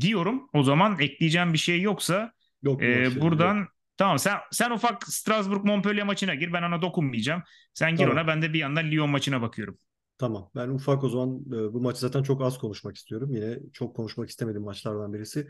Diyorum. 0.00 0.48
O 0.52 0.62
zaman 0.62 1.00
ekleyeceğim 1.00 1.52
bir 1.52 1.58
şey 1.58 1.80
yoksa 1.80 2.32
yok, 2.62 2.82
e, 2.82 3.11
şey, 3.11 3.20
buradan 3.20 3.56
yok. 3.56 3.68
tamam 3.96 4.18
sen 4.18 4.37
sen 4.50 4.70
ufak 4.70 5.06
Strasbourg 5.08 5.64
Montpellier 5.64 6.06
maçına 6.06 6.35
gir. 6.35 6.52
Ben 6.52 6.62
ona 6.62 6.82
dokunmayacağım. 6.82 7.42
Sen 7.74 7.90
gir 7.90 7.98
tamam. 7.98 8.12
ona. 8.12 8.26
Ben 8.26 8.42
de 8.42 8.52
bir 8.52 8.58
yandan 8.58 8.90
Lyon 8.90 9.11
maçına 9.11 9.42
bakıyorum. 9.42 9.78
Tamam. 10.18 10.50
Ben 10.54 10.68
ufak 10.68 11.04
o 11.04 11.08
zaman 11.08 11.40
bu 11.46 11.80
maçı 11.80 12.00
zaten 12.00 12.22
çok 12.22 12.42
az 12.42 12.58
konuşmak 12.58 12.96
istiyorum. 12.96 13.35
Yine 13.35 13.58
çok 13.72 13.96
konuşmak 13.96 14.28
istemedim 14.28 14.62
maçlardan 14.62 15.12
birisi. 15.12 15.48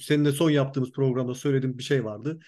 Senin 0.00 0.24
de 0.24 0.32
son 0.32 0.50
yaptığımız 0.50 0.92
programda 0.92 1.34
söylediğim 1.34 1.78
bir 1.78 1.82
şey 1.82 2.04
vardı. 2.04 2.40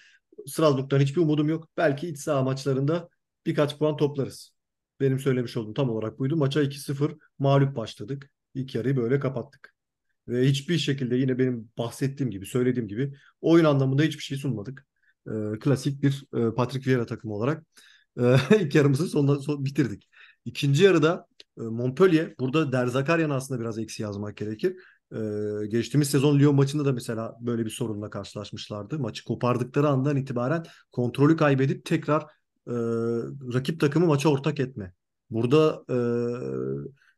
Strasbourg'dan 0.47 0.99
hiçbir 0.99 1.21
umudum 1.21 1.49
yok. 1.49 1.67
Belki 1.77 2.07
iç 2.07 2.19
saha 2.19 2.43
maçlarında 2.43 3.09
birkaç 3.45 3.79
puan 3.79 3.97
toplarız. 3.97 4.53
Benim 4.99 5.19
söylemiş 5.19 5.57
olduğum 5.57 5.73
tam 5.73 5.89
olarak 5.89 6.19
buydu. 6.19 6.37
Maça 6.37 6.63
2-0 6.63 7.17
mağlup 7.39 7.75
başladık. 7.75 8.31
İlk 8.53 8.75
yarıyı 8.75 8.97
böyle 8.97 9.19
kapattık. 9.19 9.73
Ve 10.27 10.47
hiçbir 10.47 10.77
şekilde 10.77 11.15
yine 11.15 11.39
benim 11.39 11.71
bahsettiğim 11.77 12.31
gibi, 12.31 12.45
söylediğim 12.45 12.87
gibi 12.87 13.13
oyun 13.41 13.65
anlamında 13.65 14.03
hiçbir 14.03 14.23
şey 14.23 14.37
sunmadık. 14.37 14.87
E, 15.27 15.31
klasik 15.59 16.03
bir 16.03 16.23
e, 16.33 16.55
Patrick 16.55 16.89
Vieira 16.89 17.05
takımı 17.05 17.33
olarak 17.33 17.65
e, 18.19 18.35
ilk 18.59 18.75
yarımızı 18.75 19.07
sonunda 19.07 19.39
son, 19.39 19.65
bitirdik. 19.65 20.09
İkinci 20.45 20.83
yarıda 20.83 21.27
e, 21.57 21.61
Montpellier, 21.61 22.33
burada 22.39 22.71
Derzakarian 22.71 23.29
aslında 23.29 23.61
biraz 23.61 23.79
eksi 23.79 24.03
yazmak 24.03 24.37
gerekir. 24.37 24.75
Geçtiğimiz 25.69 26.09
sezon 26.09 26.39
Lyon 26.39 26.55
maçında 26.55 26.85
da 26.85 26.93
mesela 26.93 27.37
böyle 27.39 27.65
bir 27.65 27.69
sorunla 27.69 28.09
karşılaşmışlardı. 28.09 28.99
Maçı 28.99 29.23
kopardıkları 29.23 29.87
andan 29.87 30.17
itibaren 30.17 30.63
kontrolü 30.91 31.37
kaybedip 31.37 31.85
tekrar 31.85 32.21
e, 32.67 32.73
rakip 33.53 33.79
takımı 33.79 34.05
maça 34.05 34.29
ortak 34.29 34.59
etme. 34.59 34.93
Burada 35.29 35.83
e, 35.89 35.97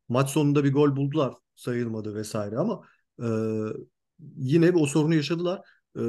maç 0.09 0.29
sonunda 0.29 0.63
bir 0.63 0.73
gol 0.73 0.95
buldular 0.95 1.33
sayılmadı 1.55 2.15
vesaire 2.15 2.57
ama 2.57 2.81
e, 3.23 3.27
yine 4.37 4.71
o 4.71 4.85
sorunu 4.85 5.15
yaşadılar. 5.15 5.61
E, 5.97 6.01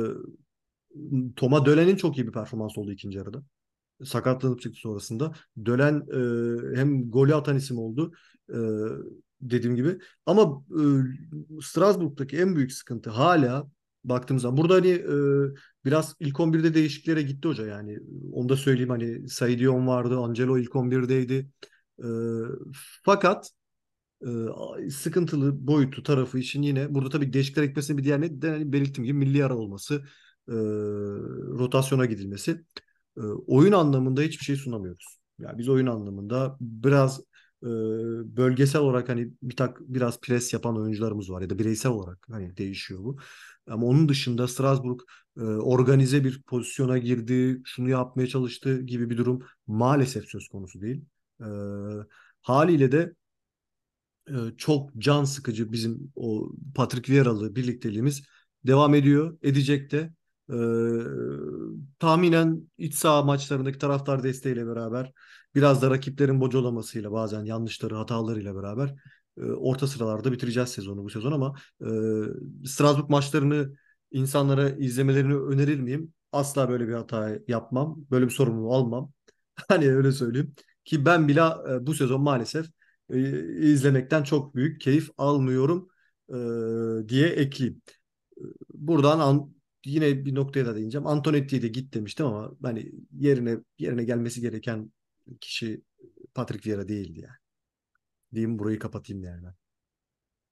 Toma 1.37 1.67
Dölen'in 1.67 1.97
çok 1.97 2.19
iyi 2.19 2.27
bir 2.27 2.33
performans 2.33 2.79
oldu 2.79 2.93
ikinci 2.93 3.19
yarıda. 3.19 3.43
Sakatlanıp 4.05 4.61
çıktı 4.61 4.81
sonrasında. 4.81 5.33
Dölen 5.65 5.95
e, 5.95 6.77
hem 6.77 7.11
golü 7.11 7.35
atan 7.35 7.57
isim 7.57 7.79
oldu 7.79 8.13
e, 8.51 8.59
dediğim 9.41 9.77
gibi. 9.77 9.99
Ama 10.27 10.65
e, 10.71 10.83
Strasbourg'daki 11.63 12.37
en 12.39 12.57
büyük 12.57 12.73
sıkıntı 12.73 13.11
hala 13.11 13.71
baktığımız 14.05 14.43
zaman. 14.43 14.57
Burada 14.57 14.75
hani 14.75 14.89
e, 14.89 15.15
biraz 15.85 16.15
ilk 16.21 16.41
11'de 16.41 16.75
değişikliklere 16.75 17.23
gitti 17.23 17.49
hoca 17.49 17.67
yani. 17.67 17.99
Onu 18.33 18.49
da 18.49 18.57
söyleyeyim 18.57 18.91
hani 18.91 19.29
Saidion 19.29 19.87
vardı, 19.87 20.19
Angelo 20.19 20.59
ilk 20.59 20.77
11'deydi. 20.77 21.49
E, 21.99 22.07
fakat 23.05 23.51
e, 24.23 24.91
sıkıntılı 24.91 25.67
boyutu 25.67 26.03
tarafı 26.03 26.39
için 26.39 26.63
yine 26.63 26.95
burada 26.95 27.09
tabii 27.09 27.33
değişiklikler 27.33 27.63
ekmesinin 27.63 27.99
bir 27.99 28.05
diğer 28.05 28.21
ne 28.21 28.43
de 28.43 28.51
hani 28.51 28.73
belirttiğim 28.73 29.05
gibi 29.05 29.19
milli 29.19 29.45
ara 29.45 29.57
olması, 29.57 29.95
e, 30.49 30.55
rotasyona 31.59 32.07
gidilmesi. 32.07 32.65
E, 33.17 33.21
oyun 33.47 33.73
anlamında 33.73 34.23
hiçbir 34.23 34.45
şey 34.45 34.57
sunamıyoruz. 34.57 35.19
Yani 35.39 35.59
biz 35.59 35.69
oyun 35.69 35.87
anlamında 35.87 36.57
biraz 36.61 37.21
bölgesel 38.37 38.81
olarak 38.81 39.09
hani 39.09 39.31
bir 39.43 39.57
tak 39.57 39.81
biraz 39.81 40.21
pres 40.21 40.53
yapan 40.53 40.77
oyuncularımız 40.77 41.31
var 41.31 41.43
ya 41.43 41.51
da 41.51 41.59
bireysel 41.59 41.93
olarak 41.93 42.27
hani 42.31 42.57
değişiyor 42.57 43.05
bu. 43.05 43.19
Ama 43.71 43.87
onun 43.87 44.09
dışında 44.09 44.49
Strasbourg 44.49 45.01
organize 45.61 46.25
bir 46.25 46.43
pozisyona 46.43 46.99
girdi, 46.99 47.63
şunu 47.65 47.89
yapmaya 47.89 48.27
çalıştı 48.27 48.83
gibi 48.83 49.11
bir 49.11 49.17
durum 49.17 49.43
maalesef 49.67 50.25
söz 50.25 50.49
konusu 50.49 50.81
değil. 50.81 51.05
Haliyle 52.43 52.93
de 52.93 53.15
çok 54.57 54.97
can 54.99 55.25
sıkıcı 55.25 55.73
bizim 55.73 56.13
o 56.17 56.53
Patrick 56.75 57.13
Vieira'lı 57.13 57.57
birlikteliğimiz 57.57 58.23
devam 58.67 58.95
ediyor, 58.95 59.39
edecek 59.43 59.93
de. 59.93 60.13
E, 60.51 60.57
tahminen 61.99 62.71
iç 62.79 62.95
saha 62.95 63.23
maçlarındaki 63.23 63.79
taraftar 63.79 64.23
desteğiyle 64.23 64.67
beraber 64.67 65.13
biraz 65.57 65.83
da 65.83 65.91
rakiplerin 65.91 66.41
bocalamasıyla 66.41 67.13
bazen 67.13 67.45
yanlışları, 67.45 67.97
hatalarıyla 67.97 68.57
beraber 68.57 68.95
e, 69.39 69.43
orta 69.43 69.87
sıralarda 69.87 70.33
bitireceğiz 70.33 70.69
sezonu 70.69 71.05
bu 71.05 71.11
sezon 71.11 71.33
ama 71.33 71.55
e, 71.81 71.89
Strasbourg 72.67 73.11
maçlarını 73.11 73.77
insanlara 74.13 74.71
izlemelerini 74.71 75.35
önerir 75.37 75.81
miyim? 75.81 76.13
Asla 76.33 76.69
böyle 76.69 76.89
bir 76.89 76.93
hata 76.95 77.39
yapmam. 77.49 78.07
Böyle 78.11 78.27
bir 78.27 78.31
sorumluluğu 78.31 78.75
almam. 78.75 79.13
Hani 79.69 79.93
öyle 79.93 80.13
söyleyeyim. 80.13 80.55
Ki 80.85 81.05
ben 81.05 81.29
bile 81.29 81.41
e, 81.41 81.87
bu 81.87 81.95
sezon 81.95 82.21
maalesef 82.23 82.67
e, 83.11 83.19
izlemekten 83.73 84.23
çok 84.23 84.55
büyük 84.55 84.81
keyif 84.81 85.11
almıyorum 85.19 85.89
e, 86.29 87.09
diye 87.09 87.29
ekleyeyim. 87.29 87.83
Buradan 88.75 89.21
an, 89.21 89.55
yine 89.85 90.25
bir 90.25 90.35
noktaya 90.35 90.67
da 90.67 90.77
değineceğim. 90.77 91.07
Antonetti'ye 91.07 91.63
de 91.63 91.69
git 91.69 91.95
demiştim 91.95 92.27
ama 92.27 92.53
hani 92.63 92.93
yerine 93.19 93.59
yerine 93.79 94.05
gelmesi 94.05 94.41
gereken 94.41 94.93
kişi 95.41 95.83
Patrick 96.35 96.71
Vieira 96.71 96.89
değildi 96.89 97.21
yani. 97.21 97.37
Diyeyim 98.35 98.59
burayı 98.59 98.79
kapatayım 98.79 99.25
yani 99.25 99.45
ben. 99.45 99.55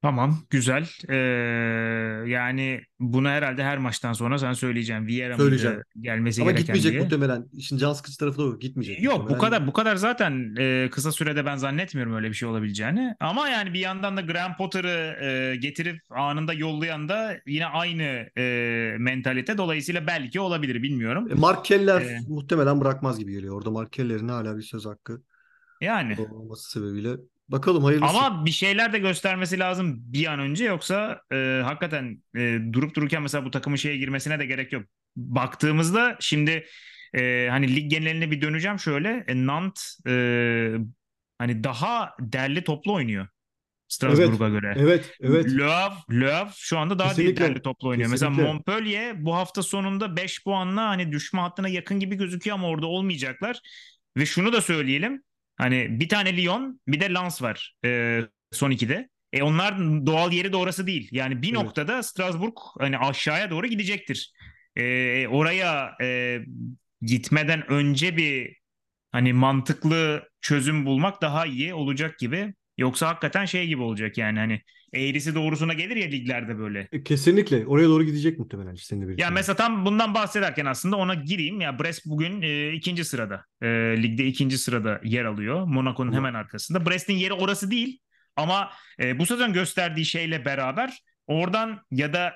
Tamam, 0.04 0.38
güzel. 0.50 0.88
Ee, 1.08 1.14
yani 2.30 2.80
bunu 3.00 3.28
herhalde 3.28 3.64
her 3.64 3.78
maçtan 3.78 4.12
sonra 4.12 4.38
sen 4.38 4.52
söyleyeceğim. 4.52 5.06
Vieira 5.06 5.36
Söyleyeceğim. 5.36 5.82
gelmesi 6.00 6.42
Ama 6.42 6.50
gereken 6.50 6.62
gitmeyecek 6.64 6.92
diye. 6.92 7.02
muhtemelen. 7.02 7.46
İşin 7.52 7.78
can 7.78 7.92
sıkıcı 7.92 8.18
tarafı 8.18 8.38
da 8.38 8.42
o. 8.42 8.58
Gitmeyecek 8.58 9.02
Yok 9.02 9.30
bu 9.30 9.38
kadar 9.38 9.66
bu 9.66 9.72
kadar 9.72 9.96
zaten 9.96 10.54
e, 10.58 10.88
kısa 10.90 11.12
sürede 11.12 11.46
ben 11.46 11.56
zannetmiyorum 11.56 12.14
öyle 12.14 12.28
bir 12.28 12.34
şey 12.34 12.48
olabileceğini. 12.48 13.14
Ama 13.20 13.48
yani 13.48 13.74
bir 13.74 13.78
yandan 13.78 14.16
da 14.16 14.20
Graham 14.20 14.56
Potter'ı 14.56 15.24
e, 15.24 15.56
getirip 15.56 16.00
anında 16.10 16.52
yollayan 16.52 17.08
da 17.08 17.36
yine 17.46 17.66
aynı 17.66 18.28
e, 18.38 18.96
mentalite. 18.98 19.58
Dolayısıyla 19.58 20.06
belki 20.06 20.40
olabilir 20.40 20.82
bilmiyorum. 20.82 21.28
E, 21.30 21.34
Mark 21.34 21.64
Keller 21.64 22.00
Ee, 22.00 22.18
muhtemelen 22.28 22.80
bırakmaz 22.80 23.18
gibi 23.18 23.32
geliyor. 23.32 23.56
Orada 23.56 23.70
Mark 23.70 23.92
Keller'in 23.92 24.28
hala 24.28 24.56
bir 24.56 24.62
söz 24.62 24.86
hakkı 24.86 25.22
Yani 25.80 26.16
olması 26.30 26.70
sebebiyle. 26.70 27.10
Bakalım 27.54 27.84
hayırlısı. 27.84 28.18
ama 28.18 28.46
bir 28.46 28.50
şeyler 28.50 28.92
de 28.92 28.98
göstermesi 28.98 29.58
lazım 29.58 29.96
bir 29.98 30.26
an 30.26 30.38
önce 30.40 30.64
yoksa 30.64 31.20
e, 31.32 31.60
hakikaten 31.64 32.22
e, 32.36 32.58
durup 32.72 32.94
dururken 32.96 33.22
mesela 33.22 33.44
bu 33.44 33.50
takımın 33.50 33.76
şeye 33.76 33.96
girmesine 33.96 34.38
de 34.38 34.46
gerek 34.46 34.72
yok. 34.72 34.82
Baktığımızda 35.16 36.16
şimdi 36.20 36.66
e, 37.14 37.46
hani 37.50 37.76
lig 37.76 37.90
geneline 37.90 38.30
bir 38.30 38.42
döneceğim 38.42 38.78
şöyle. 38.78 39.24
E, 39.28 39.46
Nantes 39.46 40.06
e, 40.06 40.12
hani 41.38 41.64
daha 41.64 42.10
derli 42.20 42.64
toplu 42.64 42.92
oynuyor 42.92 43.26
Evet. 44.02 44.16
Strasbourg'a 44.16 44.48
göre. 44.48 44.74
Evet. 44.78 45.12
Evet. 45.20 45.46
Le 45.58 45.64
Havre, 45.64 46.20
Le 46.20 46.32
Havre 46.32 46.50
şu 46.56 46.78
anda 46.78 46.98
daha 46.98 47.08
Kesinlikle. 47.08 47.44
derli 47.44 47.62
toplu 47.62 47.88
oynuyor. 47.88 48.10
Mesela 48.10 48.30
Kesinlikle. 48.30 48.52
Montpellier 48.52 49.24
bu 49.24 49.34
hafta 49.34 49.62
sonunda 49.62 50.16
5 50.16 50.44
puanla 50.44 50.88
hani 50.88 51.12
düşme 51.12 51.40
hattına 51.40 51.68
yakın 51.68 52.00
gibi 52.00 52.14
gözüküyor 52.16 52.56
ama 52.56 52.68
orada 52.68 52.86
olmayacaklar. 52.86 53.60
Ve 54.16 54.26
şunu 54.26 54.52
da 54.52 54.60
söyleyelim. 54.60 55.22
Hani 55.56 56.00
bir 56.00 56.08
tane 56.08 56.36
Lyon 56.36 56.80
bir 56.88 57.00
de 57.00 57.14
Lens 57.14 57.42
var 57.42 57.74
e, 57.84 58.20
son 58.52 58.70
ikide. 58.70 59.08
E 59.32 59.42
onlar 59.42 59.78
doğal 60.06 60.32
yeri 60.32 60.52
de 60.52 60.56
orası 60.56 60.86
değil. 60.86 61.08
Yani 61.12 61.42
bir 61.42 61.54
Evet. 61.54 61.58
noktada 61.64 62.02
Strasbourg 62.02 62.54
hani 62.78 62.98
aşağıya 62.98 63.50
doğru 63.50 63.66
gidecektir. 63.66 64.32
E, 64.76 65.26
oraya 65.28 65.96
e, 66.00 66.38
gitmeden 67.02 67.70
önce 67.72 68.16
bir 68.16 68.56
hani 69.12 69.32
mantıklı 69.32 70.28
çözüm 70.40 70.86
bulmak 70.86 71.22
daha 71.22 71.46
iyi 71.46 71.74
olacak 71.74 72.18
gibi. 72.18 72.54
Yoksa 72.78 73.08
hakikaten 73.08 73.44
şey 73.44 73.66
gibi 73.66 73.82
olacak 73.82 74.18
yani 74.18 74.38
hani 74.38 74.62
eğrisi 74.94 75.34
doğrusuna 75.34 75.72
gelir 75.72 75.96
ya 75.96 76.06
liglerde 76.06 76.58
böyle. 76.58 76.88
E, 76.92 77.02
Kesinlikle. 77.02 77.66
Oraya 77.66 77.88
doğru 77.88 78.04
gidecek 78.04 78.38
muhtemelen 78.38 78.74
seninle 78.74 79.06
birlikte. 79.06 79.22
Ya 79.22 79.30
mesela 79.30 79.56
tam 79.56 79.86
bundan 79.86 80.14
bahsederken 80.14 80.66
aslında 80.66 80.96
ona 80.96 81.14
gireyim. 81.14 81.60
Ya 81.60 81.78
Brest 81.78 82.06
bugün 82.06 82.42
e, 82.42 82.72
ikinci 82.72 83.04
sırada. 83.04 83.44
E, 83.62 83.66
ligde 84.02 84.26
ikinci 84.26 84.58
sırada 84.58 85.00
yer 85.04 85.24
alıyor. 85.24 85.64
Monaco'nun 85.64 86.08
Ama- 86.08 86.16
hemen 86.16 86.34
arkasında. 86.34 86.86
Brest'in 86.86 87.14
yeri 87.14 87.32
orası 87.32 87.70
değil. 87.70 87.98
Ama 88.36 88.70
e, 89.00 89.18
bu 89.18 89.26
sezon 89.26 89.52
gösterdiği 89.52 90.04
şeyle 90.04 90.44
beraber 90.44 90.98
oradan 91.26 91.80
ya 91.90 92.12
da 92.12 92.34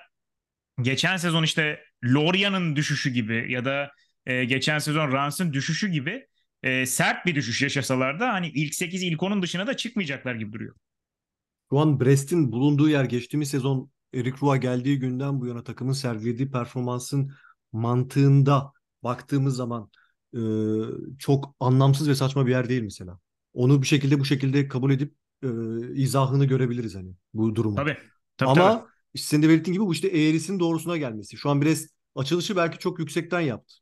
geçen 0.83 1.16
sezon 1.16 1.42
işte 1.42 1.81
Lorient'ın 2.05 2.77
düşüşü 2.77 3.11
gibi 3.11 3.53
ya 3.53 3.64
da 3.64 3.90
e, 4.27 4.44
geçen 4.44 4.79
sezon 4.79 5.12
Reins'in 5.12 5.53
düşüşü 5.53 5.88
gibi 5.88 6.27
e, 6.62 6.87
sert 6.87 7.27
bir 7.27 7.35
düşüş 7.35 7.62
yaşasalar 7.62 8.21
da 8.21 8.33
hani 8.33 8.49
ilk 8.49 8.75
8 8.75 9.03
ilk 9.03 9.21
10'un 9.21 9.42
dışına 9.42 9.66
da 9.66 9.77
çıkmayacaklar 9.77 10.35
gibi 10.35 10.53
duruyor. 10.53 10.75
Şu 11.70 11.78
an 11.78 12.00
Brest'in 12.00 12.52
bulunduğu 12.52 12.88
yer 12.88 13.04
geçtiğimiz 13.04 13.50
sezon 13.50 13.90
Eric 14.14 14.37
Roy 14.42 14.59
geldiği 14.59 14.98
günden 14.98 15.40
bu 15.40 15.46
yana 15.46 15.64
takımın 15.64 15.92
sergilediği 15.92 16.50
performansın 16.50 17.33
mantığında 17.72 18.72
baktığımız 19.02 19.57
zaman 19.57 19.90
e, 20.35 20.38
çok 21.18 21.54
anlamsız 21.61 22.09
ve 22.09 22.14
saçma 22.14 22.46
bir 22.46 22.50
yer 22.50 22.68
değil 22.68 22.83
mesela. 22.83 23.18
Onu 23.52 23.83
bir 23.83 23.87
şekilde 23.87 24.20
bu 24.20 24.24
şekilde 24.24 24.68
kabul 24.68 24.90
edip 24.90 25.14
e, 25.42 25.48
izahını 25.94 26.44
görebiliriz 26.44 26.94
hani 26.94 27.12
bu 27.35 27.54
durumu. 27.54 27.76
Tabii. 27.76 27.96
Tabii, 28.37 28.50
Ama 28.50 28.78
tabii. 28.78 28.90
işte 29.14 29.26
senin 29.28 29.42
de 29.42 29.48
belirttiğin 29.48 29.74
gibi 29.74 29.85
bu 29.87 29.92
işte 29.92 30.09
eğrisinin 30.09 30.61
doğrusuna 30.61 30.96
gelmesi. 30.96 31.37
Şu 31.37 31.50
an 31.50 31.62
Brest 31.62 31.94
açılışı 32.14 32.57
belki 32.57 32.78
çok 32.78 32.98
yüksekten 32.98 33.40
yaptı. 33.40 33.74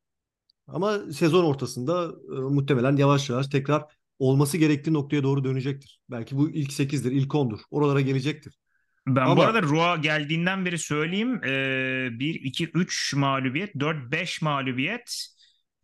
Ama 0.66 0.98
sezon 1.12 1.44
ortasında 1.44 2.14
e, 2.36 2.40
muhtemelen 2.40 2.96
yavaş 2.96 3.30
yavaş 3.30 3.46
tekrar 3.48 3.95
olması 4.18 4.58
gerektiği 4.58 4.92
noktaya 4.92 5.22
doğru 5.22 5.44
dönecektir. 5.44 6.00
Belki 6.10 6.36
bu 6.36 6.50
ilk 6.50 6.72
8'dir, 6.72 7.12
ilk 7.12 7.34
10'dur. 7.34 7.60
Oralara 7.70 8.00
gelecektir. 8.00 8.54
Ben 9.06 9.26
bu 9.26 9.30
Ama- 9.30 9.44
arada 9.44 9.62
Rua 9.62 9.96
geldiğinden 9.96 10.64
beri 10.64 10.78
söyleyeyim. 10.78 11.44
Ee, 11.44 12.08
1, 12.12 12.34
2, 12.34 12.70
3 12.74 13.14
mağlubiyet, 13.14 13.74
4, 13.80 14.12
5 14.12 14.42
mağlubiyet. 14.42 15.26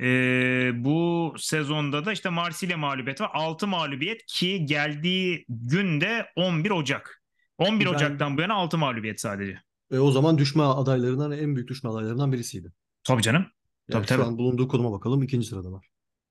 Ee, 0.01 0.71
bu 0.75 1.35
sezonda 1.39 2.05
da 2.05 2.13
işte 2.13 2.29
Marsilya 2.29 2.77
mağlubiyet 2.79 3.21
var. 3.21 3.31
6 3.35 3.67
mağlubiyet 3.67 4.27
ki 4.27 4.67
geldiği 4.67 5.45
günde 5.49 6.27
11 6.37 6.71
Ocak. 6.71 7.23
11 7.59 7.85
Ben- 7.87 7.91
Ocak'tan 7.95 8.37
bu 8.37 8.41
yana 8.41 8.55
6 8.55 8.79
mağlubiyet 8.79 9.21
sadece. 9.21 9.59
E, 9.91 9.99
o 9.99 10.11
zaman 10.11 10.39
düşme 10.39 10.63
adaylarından 10.63 11.33
en 11.33 11.57
büyük 11.57 11.69
düşme 11.69 11.91
adaylarından 11.91 12.33
birisiydi. 12.33 12.73
Tabii 13.05 13.23
canım. 13.23 13.43
Yani 13.43 13.53
Tabii, 13.93 14.07
tabii. 14.07 14.23
şu 14.23 14.27
an 14.29 14.39
bulunduğu 14.39 14.69
konuma 14.69 14.93
bakalım 14.93 15.23
ikinci 15.23 15.47
sırada 15.47 15.73
var 15.73 15.87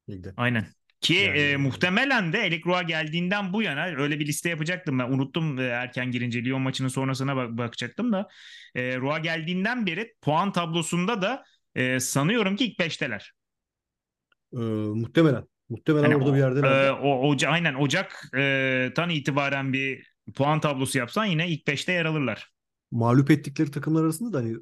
ligde. 0.10 0.34
Aynen. 0.38 0.68
Ki 1.02 1.14
Yani- 1.14 1.38
e, 1.40 1.58
muhtemelen 1.58 2.34
de 2.34 2.40
Elik 2.40 2.68
Roa 2.68 2.82
geldiğinden 2.82 3.54
bu 3.54 3.62
yana 3.62 3.86
öyle 3.86 4.20
bir 4.20 4.26
liste 4.28 4.50
yapacaktım 4.50 5.00
ben. 5.00 5.04
Unuttum 5.12 5.60
e, 5.60 5.64
erken 5.64 6.12
girince 6.12 6.44
Lyon 6.46 6.62
maçının 6.62 6.88
sonrasına 6.88 7.36
bak- 7.36 7.58
bakacaktım 7.58 8.12
da. 8.12 8.28
E, 8.76 8.98
Roa 8.98 9.20
geldiğinden 9.20 9.86
beri 9.86 10.14
puan 10.22 10.52
tablosunda 10.52 11.22
da 11.22 11.44
e, 11.76 12.00
sanıyorum 12.00 12.56
ki 12.56 12.66
ilk 12.66 12.80
beşteler. 12.80 13.32
E, 14.54 14.58
muhtemelen. 14.58 15.44
Muhtemelen 15.70 16.04
Yani 16.04 16.16
orada 16.16 16.30
o, 16.30 16.34
bir 16.34 16.40
yerde 16.40 16.60
e, 16.60 16.92
o, 16.92 17.30
Oca- 17.30 17.48
aynen 17.50 17.74
Ocak'tan 17.74 19.10
itibaren 19.10 19.74
bir 19.74 20.12
puan 20.36 20.60
tablosu 20.60 20.98
yapsan 20.98 21.26
yine 21.26 21.50
ilk 21.50 21.68
beşte 21.68 21.92
yer 21.92 22.06
alırlar. 22.06 22.52
mağlup 22.92 23.32
ettikleri 23.32 23.72
takımlar 23.72 24.04
arasında 24.04 24.34
da 24.34 24.38
hani 24.38 24.54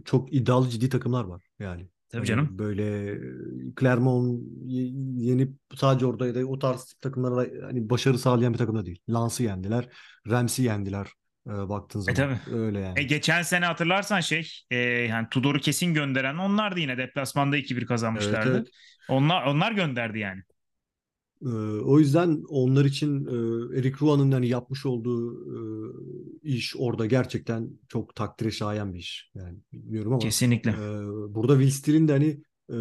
e, 0.00 0.04
çok 0.04 0.32
iddialı 0.34 0.68
ciddi 0.68 0.88
takımlar 0.88 1.24
var 1.24 1.42
yani. 1.58 1.88
Tabii 2.14 2.26
Hani 2.26 2.26
canım. 2.26 2.58
Böyle 2.58 3.12
e, 3.12 3.74
Clermont 3.80 4.42
ye- 4.66 4.92
yenip 5.30 5.52
sadece 5.76 6.06
oradaydı. 6.06 6.44
O 6.46 6.58
tarz 6.58 6.92
takımlara 7.00 7.66
hani 7.66 7.90
başarı 7.90 8.18
sağlayan 8.18 8.52
bir 8.52 8.58
takım 8.58 8.76
da 8.76 8.86
değil. 8.86 8.98
Lens'ı 9.10 9.42
yendiler. 9.42 9.88
Rams'i 10.30 10.62
yendiler. 10.62 11.08
e, 11.48 11.50
baktığın 11.50 12.00
E 12.06 12.12
zaman. 12.12 12.14
tabii. 12.14 12.38
Öyle 12.46 12.80
E 12.96 13.02
yani. 13.02 13.06
geçen 13.06 13.42
sene 13.42 13.66
hatırlarsan 13.66 14.20
şey 14.20 14.48
e, 14.70 14.76
yani 14.78 15.26
Tudor'u 15.30 15.58
kesin 15.60 15.94
gönderen 15.94 16.36
onlar 16.36 16.76
da 16.76 16.80
yine 16.80 16.98
deplasmanda 16.98 17.56
2-1 17.56 17.86
Evet 17.86 17.88
kazanmışlardı. 17.88 18.44
evet. 18.44 18.68
Onlar 19.08 19.42
onlar 19.46 19.72
gönderdi 19.72 20.18
yani. 20.18 20.42
O 21.84 21.98
yüzden 21.98 22.42
onlar 22.48 22.84
için 22.84 23.26
e, 23.26 23.78
Eric 23.78 23.96
Ruan'ın 24.00 24.32
hani 24.32 24.48
yapmış 24.48 24.86
olduğu 24.86 25.34
e, 26.42 26.48
iş 26.48 26.76
orada 26.78 27.06
gerçekten 27.06 27.70
çok 27.88 28.14
takdire 28.14 28.50
şayan 28.50 28.94
bir 28.94 28.98
iş. 28.98 29.30
Yani 29.34 29.58
bilmiyorum 29.72 30.12
ama 30.12 30.22
e, 30.22 30.26
Kesinlikle. 30.26 30.72
burada 31.34 31.52
Will 31.60 31.70
Steele'in 31.70 32.08
de 32.08 32.12
hani 32.12 32.42
e, 32.68 32.76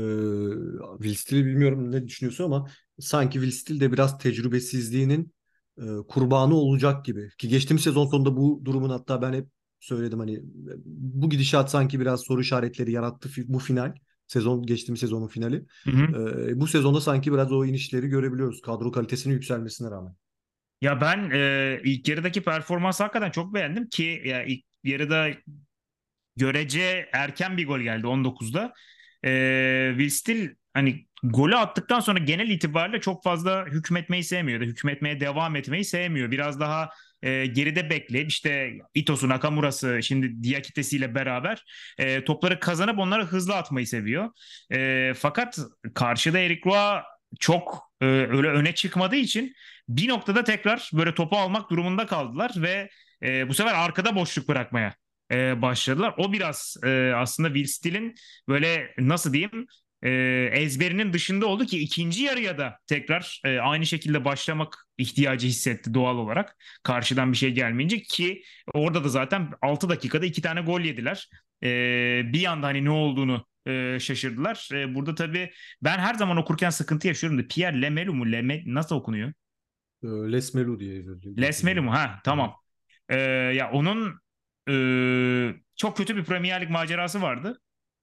Will 1.03 1.15
Steele'i 1.15 1.45
bilmiyorum 1.45 1.91
ne 1.91 2.07
düşünüyorsun 2.07 2.43
ama 2.43 2.67
sanki 2.99 3.33
Will 3.33 3.51
Steele 3.51 3.79
de 3.79 3.91
biraz 3.91 4.17
tecrübesizliğinin 4.17 5.33
e, 5.77 5.83
kurbanı 6.07 6.55
olacak 6.55 7.05
gibi. 7.05 7.29
Ki 7.37 7.47
geçtiğimiz 7.47 7.83
sezon 7.83 8.05
sonunda 8.05 8.37
bu 8.37 8.61
durumun 8.65 8.89
hatta 8.89 9.21
ben 9.21 9.33
hep 9.33 9.47
söyledim 9.79 10.19
hani 10.19 10.39
bu 10.85 11.29
gidişat 11.29 11.71
sanki 11.71 11.99
biraz 11.99 12.21
soru 12.21 12.41
işaretleri 12.41 12.91
yarattı 12.91 13.29
bu 13.47 13.59
final. 13.59 13.93
Sezon 14.33 14.65
geçtiğimiz 14.65 14.99
sezonun 14.99 15.27
finali. 15.27 15.65
Hı 15.83 15.91
hı. 15.91 16.03
Ee, 16.49 16.59
bu 16.59 16.67
sezonda 16.67 17.01
sanki 17.01 17.33
biraz 17.33 17.51
o 17.51 17.65
inişleri 17.65 18.07
görebiliyoruz. 18.07 18.61
Kadro 18.61 18.91
kalitesinin 18.91 19.33
yükselmesine 19.33 19.91
rağmen. 19.91 20.15
Ya 20.81 21.01
ben 21.01 21.29
e, 21.33 21.79
ilk 21.83 22.07
yarıdaki 22.07 22.43
performansı 22.43 23.03
hakikaten 23.03 23.31
çok 23.31 23.53
beğendim 23.53 23.89
ki 23.89 24.21
ya 24.25 24.43
ilk 24.43 24.65
yarıda 24.83 25.27
görece 26.35 27.09
erken 27.13 27.57
bir 27.57 27.67
gol 27.67 27.79
geldi 27.79 28.07
19'da. 28.07 28.73
Ee, 29.25 29.89
Will 29.97 30.09
Steele 30.09 30.55
hani 30.73 31.07
golü 31.23 31.55
attıktan 31.55 31.99
sonra 31.99 32.19
genel 32.19 32.49
itibariyle 32.49 33.01
çok 33.01 33.23
fazla 33.23 33.65
hükmetmeyi 33.65 34.23
sevmiyor 34.23 34.61
da 34.61 34.65
hükmetmeye 34.65 35.19
devam 35.19 35.55
etmeyi 35.55 35.85
sevmiyor. 35.85 36.31
Biraz 36.31 36.59
daha 36.59 36.89
e, 37.23 37.45
geride 37.45 37.89
bekleyip 37.89 38.29
işte 38.29 38.73
Itos'u, 38.93 39.29
Nakamura'sı, 39.29 39.99
şimdi 40.03 40.43
Diakitesi'yle 40.43 41.15
beraber 41.15 41.63
e, 41.97 42.23
topları 42.25 42.59
kazanıp 42.59 42.99
onları 42.99 43.25
hızlı 43.25 43.55
atmayı 43.55 43.87
seviyor. 43.87 44.29
E, 44.71 45.13
fakat 45.17 45.59
karşıda 45.93 46.39
Eric 46.39 46.61
Roy 46.65 47.01
çok 47.39 47.91
e, 48.01 48.05
öyle 48.05 48.47
öne 48.47 48.75
çıkmadığı 48.75 49.15
için 49.15 49.53
bir 49.89 50.09
noktada 50.09 50.43
tekrar 50.43 50.89
böyle 50.93 51.13
topu 51.15 51.37
almak 51.37 51.69
durumunda 51.69 52.05
kaldılar 52.05 52.51
ve 52.57 52.89
e, 53.23 53.49
bu 53.49 53.53
sefer 53.53 53.73
arkada 53.73 54.15
boşluk 54.15 54.47
bırakmaya 54.47 54.93
e, 55.31 55.61
başladılar. 55.61 56.13
O 56.17 56.33
biraz 56.33 56.77
e, 56.83 57.13
aslında 57.15 57.47
Will 57.53 57.67
Steele'in 57.67 58.15
böyle 58.47 58.93
nasıl 58.97 59.33
diyeyim 59.33 59.67
e, 60.03 60.09
ezberinin 60.53 61.13
dışında 61.13 61.45
oldu 61.45 61.65
ki 61.65 61.79
ikinci 61.79 62.23
yarıya 62.23 62.57
da 62.57 62.79
tekrar 62.87 63.41
e, 63.45 63.59
aynı 63.59 63.85
şekilde 63.85 64.25
başlamak 64.25 64.87
ihtiyacı 64.97 65.47
hissetti 65.47 65.93
doğal 65.93 66.17
olarak. 66.17 66.55
Karşıdan 66.83 67.31
bir 67.31 67.37
şey 67.37 67.51
gelmeyince 67.51 68.01
ki 68.01 68.43
orada 68.73 69.03
da 69.03 69.09
zaten 69.09 69.49
6 69.61 69.89
dakikada 69.89 70.25
iki 70.25 70.41
tane 70.41 70.61
gol 70.61 70.81
yediler. 70.81 71.29
E, 71.63 71.67
bir 72.33 72.45
anda 72.45 72.67
hani 72.67 72.85
ne 72.85 72.89
olduğunu 72.89 73.45
e, 73.67 73.97
şaşırdılar. 73.99 74.69
E, 74.73 74.95
burada 74.95 75.15
tabii 75.15 75.51
ben 75.81 75.99
her 75.99 76.13
zaman 76.13 76.37
okurken 76.37 76.69
sıkıntı 76.69 77.07
yaşıyorum 77.07 77.39
da 77.39 77.47
Pierre 77.47 77.81
Lemelu 77.81 78.13
mu? 78.13 78.31
Leme, 78.31 78.63
nasıl 78.65 78.95
okunuyor? 78.95 79.33
Ee, 80.03 80.07
Les 80.07 80.53
Melu 80.53 80.79
diye 80.79 81.03
Les 81.37 81.63
Melu 81.63 81.81
mu? 81.83 81.91
Ha 81.91 82.19
tamam. 82.23 82.55
Ee, 83.09 83.17
ya 83.55 83.71
onun 83.71 84.19
e, 84.69 84.75
çok 85.75 85.97
kötü 85.97 86.15
bir 86.15 86.23
Premier 86.23 86.61
Lig 86.61 86.69
macerası 86.69 87.21
vardı. 87.21 87.59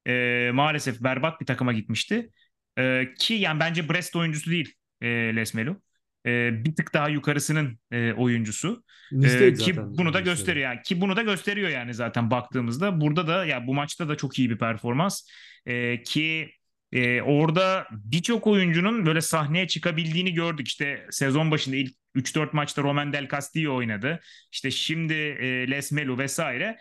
Ee, 0.07 0.51
maalesef 0.55 1.01
berbat 1.01 1.41
bir 1.41 1.47
takıma 1.47 1.73
gitmişti. 1.73 2.31
Ee, 2.79 3.09
ki 3.19 3.35
yani 3.35 3.61
bence 3.61 3.89
Brest 3.89 4.17
oyuncusu 4.17 4.51
değil 4.51 4.75
e, 5.01 5.09
Les 5.09 5.55
Melu. 5.55 5.83
Ee, 6.27 6.65
bir 6.65 6.75
tık 6.75 6.95
daha 6.95 7.09
yukarısının 7.09 7.79
e, 7.91 8.13
oyuncusu. 8.13 8.85
Nice'deydi 9.13 9.59
ki 9.59 9.75
zaten 9.75 9.99
bunu 9.99 10.15
da 10.15 10.19
Nice'de. 10.19 10.31
gösteriyor 10.31 10.71
yani 10.71 10.83
ki 10.83 11.01
bunu 11.01 11.17
da 11.17 11.23
gösteriyor 11.23 11.69
yani 11.69 11.95
zaten 11.95 12.31
baktığımızda. 12.31 13.01
Burada 13.01 13.27
da 13.27 13.45
ya 13.45 13.67
bu 13.67 13.75
maçta 13.75 14.09
da 14.09 14.17
çok 14.17 14.39
iyi 14.39 14.51
bir 14.51 14.59
performans. 14.59 15.23
Ee, 15.67 16.03
ki 16.03 16.55
e, 16.93 17.23
orada 17.23 17.87
birçok 17.91 18.47
oyuncunun 18.47 19.07
böyle 19.07 19.21
sahneye 19.21 19.69
çıkabildiğini 19.69 20.35
gördük. 20.35 20.69
İşte 20.69 21.07
sezon 21.11 21.51
başında 21.51 21.77
ilk 21.77 21.95
3-4 22.15 22.49
maçta 22.53 22.83
Roman 22.83 23.13
Del 23.13 23.29
Castillo 23.29 23.75
oynadı. 23.75 24.21
İşte 24.53 24.71
şimdi 24.71 25.15
e, 25.15 25.71
Les 25.71 25.93
vesaire. 25.93 26.79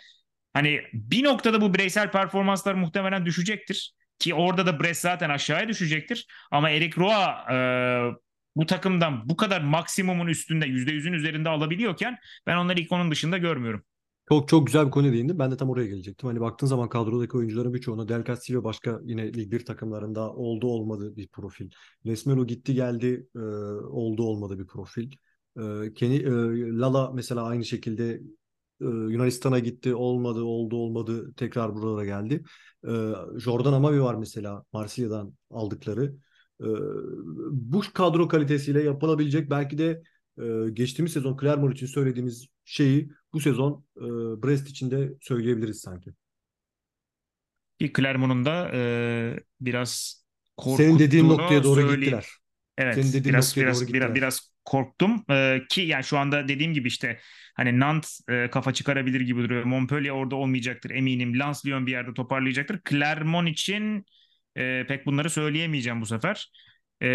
Hani 0.53 0.81
bir 0.93 1.23
noktada 1.23 1.61
bu 1.61 1.73
bireysel 1.73 2.11
performanslar 2.11 2.73
muhtemelen 2.73 3.25
düşecektir. 3.25 3.93
Ki 4.19 4.33
orada 4.33 4.65
da 4.65 4.79
Brest 4.79 5.01
zaten 5.01 5.29
aşağıya 5.29 5.67
düşecektir. 5.67 6.27
Ama 6.51 6.69
Eric 6.69 7.01
Roy 7.01 7.13
e, 7.51 7.57
bu 8.55 8.65
takımdan 8.65 9.29
bu 9.29 9.37
kadar 9.37 9.61
maksimumun 9.61 10.27
üstünde 10.27 10.65
%100'ün 10.65 11.13
üzerinde 11.13 11.49
alabiliyorken 11.49 12.17
ben 12.47 12.57
onları 12.57 12.79
ilk 12.79 12.91
onun 12.91 13.11
dışında 13.11 13.37
görmüyorum. 13.37 13.83
Çok 14.29 14.47
çok 14.47 14.67
güzel 14.67 14.85
bir 14.85 14.91
konuya 14.91 15.13
değindin. 15.13 15.39
Ben 15.39 15.51
de 15.51 15.57
tam 15.57 15.69
oraya 15.69 15.87
gelecektim. 15.87 16.27
Hani 16.27 16.41
baktığın 16.41 16.67
zaman 16.67 16.89
kadrodaki 16.89 17.37
oyuncuların 17.37 17.73
birçoğuna 17.73 18.07
Del 18.07 18.23
Castillo 18.23 18.63
başka 18.63 18.99
yine 19.03 19.33
Lig 19.33 19.51
1 19.51 19.65
takımlarında 19.65 20.33
oldu 20.33 20.67
olmadı 20.67 21.15
bir 21.15 21.27
profil. 21.27 21.69
Les 22.05 22.25
Melo 22.25 22.47
gitti 22.47 22.73
geldi 22.73 23.27
e, 23.35 23.39
oldu 23.89 24.23
olmadı 24.23 24.59
bir 24.59 24.67
profil. 24.67 25.11
E, 25.57 25.93
Kenny, 25.93 26.15
e, 26.15 26.29
Lala 26.77 27.11
mesela 27.11 27.43
aynı 27.43 27.65
şekilde 27.65 28.21
e, 28.81 28.85
Yunanistan'a 28.85 29.59
gitti 29.59 29.95
olmadı 29.95 30.41
oldu 30.43 30.75
olmadı 30.77 31.33
tekrar 31.37 31.75
buralara 31.75 32.05
geldi. 32.05 32.43
E, 32.87 32.91
Jordan 33.39 33.73
Amavi 33.73 34.01
var 34.03 34.15
mesela 34.15 34.63
Marsilya'dan 34.73 35.33
aldıkları. 35.51 36.15
E, 36.61 36.67
bu 37.51 37.81
kadro 37.93 38.27
kalitesiyle 38.27 38.83
yapılabilecek 38.83 39.49
belki 39.49 39.77
de 39.77 40.01
e, 40.41 40.69
geçtiğimiz 40.73 41.13
sezon 41.13 41.37
Clermont 41.37 41.73
için 41.73 41.87
söylediğimiz 41.87 42.47
şeyi 42.65 43.09
bu 43.33 43.39
sezon 43.39 43.85
e, 43.97 44.01
Brest 44.43 44.69
için 44.69 44.91
de 44.91 45.13
söyleyebiliriz 45.21 45.81
sanki. 45.81 46.13
Ki 47.79 47.91
Clermont'un 47.93 48.45
da 48.45 48.71
e, 48.73 48.79
biraz 49.61 50.23
Senin 50.65 50.99
dediğin 50.99 51.29
korkuttuğunu 51.29 51.29
noktaya 51.29 51.63
doğru 51.63 51.81
söyleyeyim. 51.81 52.21
gittiler. 52.21 52.27
Senin 52.89 53.13
Evet, 53.13 53.13
dediğin 53.13 53.35
biraz 53.35 53.37
noktaya 53.37 53.67
doğru 53.67 53.85
biraz 53.85 53.93
biraz 53.93 54.13
gittiler. 54.13 54.15
biraz 54.15 54.51
korktum 54.65 55.25
Ee, 55.31 55.61
ki 55.69 55.81
yani 55.81 56.03
şu 56.03 56.17
anda 56.17 56.47
dediğim 56.47 56.73
gibi 56.73 56.87
işte 56.87 57.19
hani 57.59 57.79
Nantes 57.79 58.21
e, 58.29 58.49
kafa 58.49 58.73
çıkarabilir 58.73 59.21
gibi 59.21 59.43
duruyor. 59.43 59.63
Montpellier 59.63 60.09
orada 60.11 60.35
olmayacaktır 60.35 60.89
eminim. 60.89 61.39
Lens 61.39 61.65
Lyon 61.65 61.87
bir 61.87 61.91
yerde 61.91 62.13
toparlayacaktır. 62.13 62.79
Clermont 62.89 63.49
için 63.49 64.05
e, 64.55 64.85
pek 64.87 65.05
bunları 65.05 65.29
söyleyemeyeceğim 65.29 66.01
bu 66.01 66.05
sefer. 66.05 66.51
E, 67.01 67.07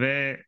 ve 0.00 0.42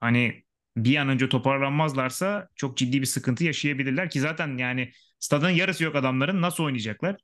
hani 0.00 0.44
bir 0.76 0.96
an 0.96 1.08
önce 1.08 1.28
toparlanmazlarsa 1.28 2.48
çok 2.54 2.76
ciddi 2.76 3.00
bir 3.00 3.06
sıkıntı 3.06 3.44
yaşayabilirler 3.44 4.10
ki 4.10 4.20
zaten 4.20 4.58
yani 4.58 4.92
stadın 5.18 5.50
yarısı 5.50 5.84
yok 5.84 5.96
adamların 5.96 6.42
nasıl 6.42 6.64
oynayacaklar? 6.64 7.16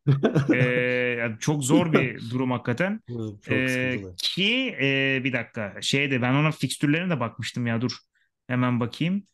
E, 0.52 0.56
yani 1.18 1.36
çok 1.40 1.64
zor 1.64 1.92
bir 1.92 2.20
durum 2.30 2.50
hakikaten. 2.50 3.00
Ee, 3.50 4.00
ki 4.16 4.76
e, 4.82 5.20
bir 5.24 5.32
dakika 5.32 5.76
şeyde 5.80 6.22
ben 6.22 6.34
ona 6.34 6.50
fikstürlerine 6.50 7.10
de 7.10 7.20
bakmıştım 7.20 7.66
ya 7.66 7.80
dur 7.80 7.92
hemen 8.48 8.80
bakayım. 8.80 9.26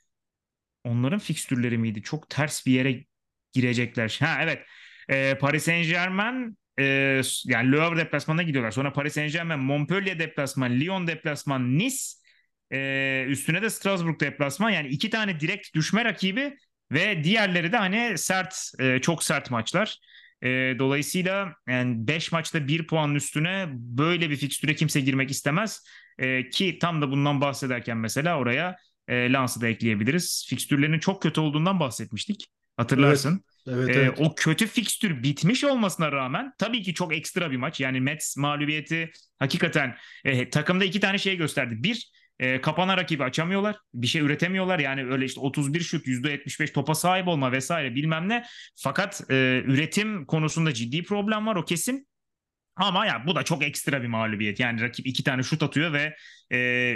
Onların 0.87 1.19
fikstürleri 1.19 1.79
miydi? 1.79 2.03
Çok 2.03 2.31
ters 2.31 2.67
bir 2.67 2.73
yere 2.73 3.05
girecekler. 3.53 4.17
Ha 4.21 4.39
evet. 4.43 4.63
Ee, 5.11 5.39
Paris 5.41 5.65
Saint-Germain 5.65 6.59
e, 6.79 6.85
yani 7.45 7.73
Le 7.73 7.81
Havre 7.81 7.97
deplasmanına 7.97 8.43
gidiyorlar. 8.43 8.71
Sonra 8.71 8.93
Paris 8.93 9.15
Saint-Germain, 9.15 9.61
Montpellier 9.61 10.19
deplasman, 10.19 10.81
Lyon 10.81 11.07
deplasman, 11.07 11.79
Nice 11.79 11.97
e, 12.73 13.25
üstüne 13.29 13.63
de 13.63 13.71
Strasbourg 13.71 14.21
deplasman. 14.21 14.71
Yani 14.71 14.89
iki 14.89 15.11
tane 15.11 15.41
direkt 15.41 15.75
düşme 15.75 16.05
rakibi 16.05 16.57
ve 16.93 17.25
diğerleri 17.25 17.73
de 17.73 17.77
hani 17.77 18.19
sert 18.19 18.73
e, 18.79 18.99
çok 19.01 19.25
sert 19.25 19.51
maçlar. 19.51 19.99
E, 20.43 20.49
dolayısıyla 20.79 21.55
yani 21.69 22.09
5 22.09 22.33
maçta 22.33 22.69
1 22.69 22.87
puanın 22.87 23.15
üstüne 23.15 23.67
böyle 23.73 24.31
bir 24.31 24.37
fikstüre 24.37 24.75
kimse 24.75 25.01
girmek 25.01 25.31
istemez. 25.31 25.85
E, 26.19 26.51
ki 26.51 26.79
tam 26.79 27.03
da 27.03 27.11
bundan 27.11 27.41
bahsederken 27.41 27.97
mesela 27.97 28.39
oraya 28.39 28.77
e, 29.09 29.33
Lens'ı 29.33 29.61
da 29.61 29.69
ekleyebiliriz. 29.69 30.47
Fikstürlerinin 30.49 30.99
çok 30.99 31.23
kötü 31.23 31.41
olduğundan 31.41 31.81
bahsetmiştik. 31.81 32.47
Hatırlarsın. 32.77 33.45
Evet, 33.69 33.89
Ee, 33.89 33.93
evet. 33.93 34.19
o 34.21 34.35
kötü 34.35 34.67
fikstür 34.67 35.23
bitmiş 35.23 35.65
olmasına 35.65 36.13
rağmen 36.13 36.53
tabii 36.59 36.83
ki 36.83 36.95
çok 36.95 37.15
ekstra 37.15 37.51
bir 37.51 37.57
maç. 37.57 37.81
Yani 37.81 38.01
Mets 38.01 38.37
mağlubiyeti 38.37 39.11
hakikaten 39.39 39.97
e, 40.25 40.51
takımda 40.51 40.85
iki 40.85 41.01
tane 41.01 41.19
şey 41.19 41.37
gösterdi. 41.37 41.75
Bir, 41.79 42.11
e, 42.39 42.61
kapana 42.61 42.97
rakibi 42.97 43.25
açamıyorlar. 43.25 43.77
Bir 43.95 44.07
şey 44.07 44.23
üretemiyorlar. 44.23 44.79
Yani 44.79 45.05
öyle 45.07 45.25
işte 45.25 45.41
31 45.41 45.81
şut, 45.81 46.07
%75 46.07 46.73
topa 46.73 46.95
sahip 46.95 47.29
olma 47.29 47.53
vesaire 47.53 47.95
bilmem 47.95 48.29
ne. 48.29 48.45
Fakat 48.77 49.23
e, 49.31 49.63
üretim 49.67 50.27
konusunda 50.27 50.75
ciddi 50.75 51.03
problem 51.03 51.47
var 51.47 51.57
o 51.57 51.65
kesin. 51.65 52.09
Ama 52.77 53.07
ya 53.07 53.25
bu 53.27 53.35
da 53.35 53.43
çok 53.43 53.63
ekstra 53.63 54.03
bir 54.03 54.09
mağlubiyet. 54.09 54.61
Yani 54.61 54.81
rakip 54.81 55.07
iki 55.07 55.25
tane 55.25 55.43
şut 55.43 55.63
atıyor 55.63 55.93
ve 55.93 56.17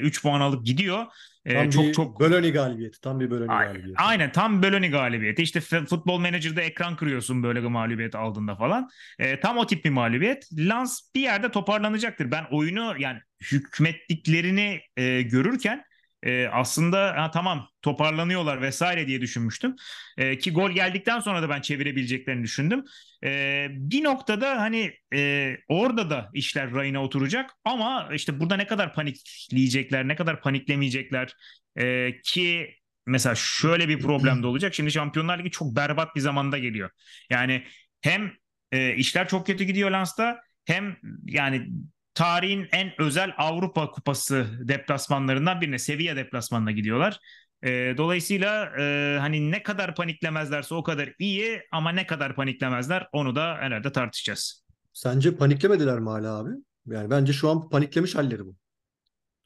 3 0.03 0.23
puan 0.23 0.41
alıp 0.41 0.67
gidiyor. 0.67 1.07
Tam 1.49 1.71
çok 1.71 1.85
bir 1.85 1.93
çok 1.93 2.21
Bölöni 2.21 2.53
galibiyeti. 2.53 3.01
Tam 3.01 3.21
bir 3.21 3.31
Bölöni 3.31 3.53
A- 3.53 3.65
galibiyeti. 3.65 4.03
Aynen 4.03 4.33
tam 4.33 4.63
Bölöni 4.63 4.91
galibiyeti. 4.91 5.43
İşte 5.43 5.61
futbol 5.61 6.21
menajerde 6.21 6.63
ekran 6.63 6.97
kırıyorsun 6.97 7.43
böyle 7.43 7.63
bir 7.63 7.69
mağlubiyet 7.69 8.15
aldığında 8.15 8.57
falan. 8.57 8.89
E, 9.19 9.41
tam 9.41 9.59
o 9.59 9.67
tip 9.67 9.85
bir 9.85 9.91
mağlubiyet. 9.91 10.49
Lens 10.59 11.01
bir 11.15 11.21
yerde 11.21 11.51
toparlanacaktır. 11.51 12.31
Ben 12.31 12.45
oyunu 12.51 12.95
yani 12.99 13.19
hükmettiklerini 13.53 14.81
e, 14.97 15.23
görürken 15.23 15.85
e, 16.23 16.47
aslında 16.49 17.15
ha, 17.17 17.31
tamam 17.31 17.69
toparlanıyorlar 17.83 18.63
vesaire 18.63 19.07
diye 19.07 19.21
düşünmüştüm. 19.21 19.77
E, 20.17 20.39
ki 20.39 20.53
gol 20.53 20.71
geldikten 20.71 21.21
sonra 21.21 21.43
da 21.43 21.49
ben 21.49 21.61
çevirebileceklerini 21.61 22.43
düşündüm. 22.43 22.85
E, 23.25 23.67
bir 23.71 24.05
noktada 24.05 24.61
hani 24.61 24.93
e, 25.15 25.57
orada 25.69 26.11
da 26.11 26.31
işler 26.35 26.75
rayına 26.75 27.03
oturacak 27.03 27.51
ama 27.65 28.09
işte 28.13 28.41
burada 28.41 28.57
ne 28.57 28.67
kadar 28.67 28.95
panikleyecekler, 28.95 30.09
ne 30.09 30.17
kadar 30.17 30.41
paniklemeyecekler 30.41 31.35
e, 31.77 32.13
ki 32.25 32.75
mesela 33.07 33.35
şöyle 33.35 33.89
bir 33.89 33.99
problem 33.99 34.43
de 34.43 34.47
olacak. 34.47 34.75
Şimdi 34.75 34.93
Şampiyonlar 34.93 35.39
Ligi 35.39 35.51
çok 35.51 35.77
berbat 35.77 36.17
bir 36.17 36.21
zamanda 36.21 36.59
geliyor. 36.59 36.91
Yani 37.31 37.65
hem 38.01 38.33
e, 38.73 38.95
işler 38.95 39.29
çok 39.29 39.47
kötü 39.47 39.65
gidiyor 39.65 39.91
Lens'ta 39.91 40.41
hem 40.65 40.97
yani 41.25 41.67
tarihin 42.15 42.69
en 42.73 43.01
özel 43.01 43.35
Avrupa 43.39 43.91
Kupası 43.91 44.47
deplasmanlarından 44.61 45.61
birine, 45.61 45.79
Sevilla 45.79 46.17
deplasmanına 46.17 46.71
gidiyorlar. 46.71 47.21
E, 47.63 47.95
dolayısıyla 47.97 48.73
e, 48.79 49.17
hani 49.21 49.51
ne 49.51 49.63
kadar 49.63 49.95
paniklemezlerse 49.95 50.75
o 50.75 50.83
kadar 50.83 51.13
iyi 51.19 51.63
ama 51.73 51.93
ne 51.93 52.07
kadar 52.07 52.37
paniklemezler 52.37 53.09
onu 53.13 53.37
da 53.37 53.57
herhalde 53.61 53.93
tartışacağız. 53.93 54.65
Sence 54.93 55.37
paniklemediler 55.37 55.99
mi 55.99 56.09
hala 56.09 56.39
abi? 56.39 56.51
Yani 56.87 57.11
bence 57.11 57.33
şu 57.33 57.51
an 57.51 57.69
paniklemiş 57.69 58.15
halleri 58.15 58.47
bu. 58.47 58.57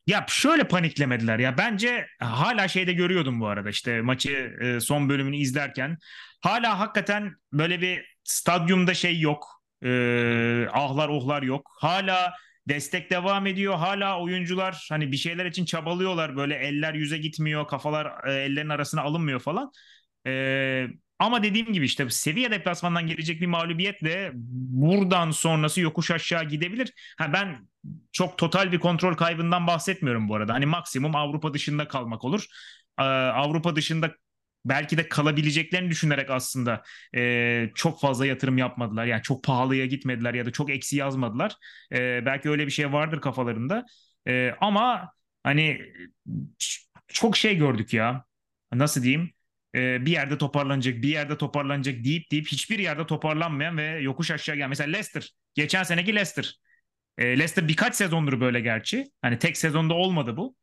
Ya 0.06 0.26
şöyle 0.28 0.68
paniklemediler 0.68 1.38
ya 1.38 1.58
bence 1.58 2.06
hala 2.18 2.68
şeyde 2.68 2.92
görüyordum 2.92 3.40
bu 3.40 3.46
arada 3.46 3.70
işte 3.70 4.00
maçı 4.00 4.56
e, 4.60 4.80
son 4.80 5.08
bölümünü 5.08 5.36
izlerken 5.36 5.98
hala 6.40 6.78
hakikaten 6.78 7.34
böyle 7.52 7.80
bir 7.80 8.04
stadyumda 8.24 8.94
şey 8.94 9.20
yok 9.20 9.46
e, 9.84 10.66
ahlar 10.72 11.08
ohlar 11.08 11.42
yok 11.42 11.70
hala 11.80 12.34
destek 12.68 13.10
devam 13.10 13.46
ediyor 13.46 13.74
hala 13.74 14.20
oyuncular 14.20 14.86
hani 14.90 15.12
bir 15.12 15.16
şeyler 15.16 15.46
için 15.46 15.64
çabalıyorlar 15.64 16.36
böyle 16.36 16.54
eller 16.54 16.94
yüze 16.94 17.18
gitmiyor 17.18 17.68
kafalar 17.68 18.28
e, 18.28 18.32
ellerin 18.32 18.68
arasına 18.68 19.02
alınmıyor 19.02 19.40
falan 19.40 19.72
e, 20.26 20.86
ama 21.18 21.42
dediğim 21.42 21.72
gibi 21.72 21.84
işte 21.84 22.10
seviye 22.10 22.50
deplasmandan 22.50 23.06
gelecek 23.06 23.40
bir 23.40 23.46
mağlubiyetle 23.46 24.30
buradan 24.34 25.30
sonrası 25.30 25.80
yokuş 25.80 26.10
aşağı 26.10 26.44
gidebilir. 26.44 26.92
Ha 27.18 27.32
ben 27.32 27.68
çok 28.12 28.38
total 28.38 28.72
bir 28.72 28.78
kontrol 28.78 29.14
kaybından 29.14 29.66
bahsetmiyorum 29.66 30.28
bu 30.28 30.34
arada. 30.34 30.54
Hani 30.54 30.66
maksimum 30.66 31.16
Avrupa 31.16 31.54
dışında 31.54 31.88
kalmak 31.88 32.24
olur. 32.24 32.46
Ee, 32.98 33.02
Avrupa 33.02 33.76
dışında 33.76 34.10
belki 34.64 34.96
de 34.98 35.08
kalabileceklerini 35.08 35.90
düşünerek 35.90 36.30
aslında 36.30 36.82
e, 37.16 37.70
çok 37.74 38.00
fazla 38.00 38.26
yatırım 38.26 38.58
yapmadılar. 38.58 39.06
Yani 39.06 39.22
çok 39.22 39.44
pahalıya 39.44 39.86
gitmediler 39.86 40.34
ya 40.34 40.46
da 40.46 40.50
çok 40.52 40.70
eksi 40.70 40.96
yazmadılar. 40.96 41.56
E, 41.92 42.26
belki 42.26 42.50
öyle 42.50 42.66
bir 42.66 42.72
şey 42.72 42.92
vardır 42.92 43.20
kafalarında. 43.20 43.86
E, 44.28 44.54
ama 44.60 45.12
hani 45.42 45.80
çok 47.08 47.36
şey 47.36 47.56
gördük 47.56 47.92
ya. 47.94 48.24
Nasıl 48.72 49.02
diyeyim? 49.02 49.30
bir 49.74 50.10
yerde 50.10 50.38
toparlanacak, 50.38 51.02
bir 51.02 51.08
yerde 51.08 51.38
toparlanacak 51.38 52.04
deyip 52.04 52.30
deyip 52.30 52.48
hiçbir 52.48 52.78
yerde 52.78 53.06
toparlanmayan 53.06 53.76
ve 53.78 53.84
yokuş 54.00 54.30
aşağı 54.30 54.56
gelen. 54.56 54.68
Mesela 54.68 54.90
Leicester, 54.90 55.30
geçen 55.54 55.82
seneki 55.82 56.14
Leicester. 56.14 56.60
Leicester 57.20 57.68
birkaç 57.68 57.94
sezondur 57.94 58.40
böyle 58.40 58.60
gerçi. 58.60 59.06
Hani 59.22 59.38
tek 59.38 59.56
sezonda 59.56 59.94
olmadı 59.94 60.36
bu. 60.36 60.56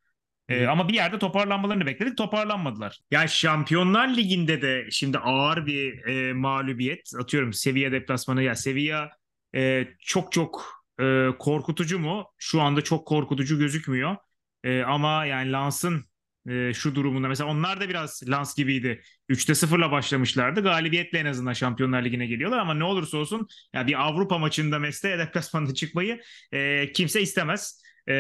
Ee, 0.50 0.66
ama 0.68 0.88
bir 0.88 0.94
yerde 0.94 1.20
toparlanmalarını 1.20 1.86
bekledik. 1.86 2.18
Toparlanmadılar. 2.18 3.00
Yani 3.12 3.30
Şampiyonlar 3.30 4.08
Ligi'nde 4.18 4.62
de 4.62 4.88
şimdi 4.92 5.18
ağır 5.18 5.66
bir 5.66 6.06
e, 6.06 6.34
mağlubiyet. 6.34 7.12
Atıyorum 7.20 7.54
Sevilla 7.54 7.92
deplasmanı. 7.92 8.44
Ya 8.44 8.56
Sevilla 8.56 9.10
e, 9.56 9.88
çok 10.00 10.32
çok 10.32 10.84
e, 11.02 11.28
korkutucu 11.40 12.00
mu? 12.00 12.26
Şu 12.38 12.62
anda 12.62 12.82
çok 12.82 13.08
korkutucu 13.08 13.60
gözükmüyor. 13.60 14.16
E, 14.64 14.82
ama 14.82 15.26
yani 15.26 15.52
Lans'ın 15.52 16.06
e, 16.50 16.74
şu 16.74 16.96
durumunda. 16.96 17.28
Mesela 17.28 17.50
onlar 17.50 17.82
da 17.82 17.90
biraz 17.90 18.24
Lans 18.28 18.56
gibiydi. 18.56 19.02
3'te 19.30 19.56
0'la 19.56 19.92
başlamışlardı. 19.92 20.64
Galibiyetle 20.64 21.20
en 21.20 21.26
azından 21.26 21.54
Şampiyonlar 21.54 22.04
Ligi'ne 22.04 22.28
geliyorlar 22.28 22.60
ama 22.60 22.74
ne 22.74 22.84
olursa 22.84 23.18
olsun 23.18 23.48
ya 23.74 23.88
bir 23.88 24.08
Avrupa 24.08 24.38
maçında 24.38 24.80
Mesleğe 24.80 25.18
deplasmanında 25.20 25.74
çıkmayı 25.74 26.22
e, 26.52 26.92
kimse 26.92 27.22
istemez. 27.22 27.82
E, 28.08 28.14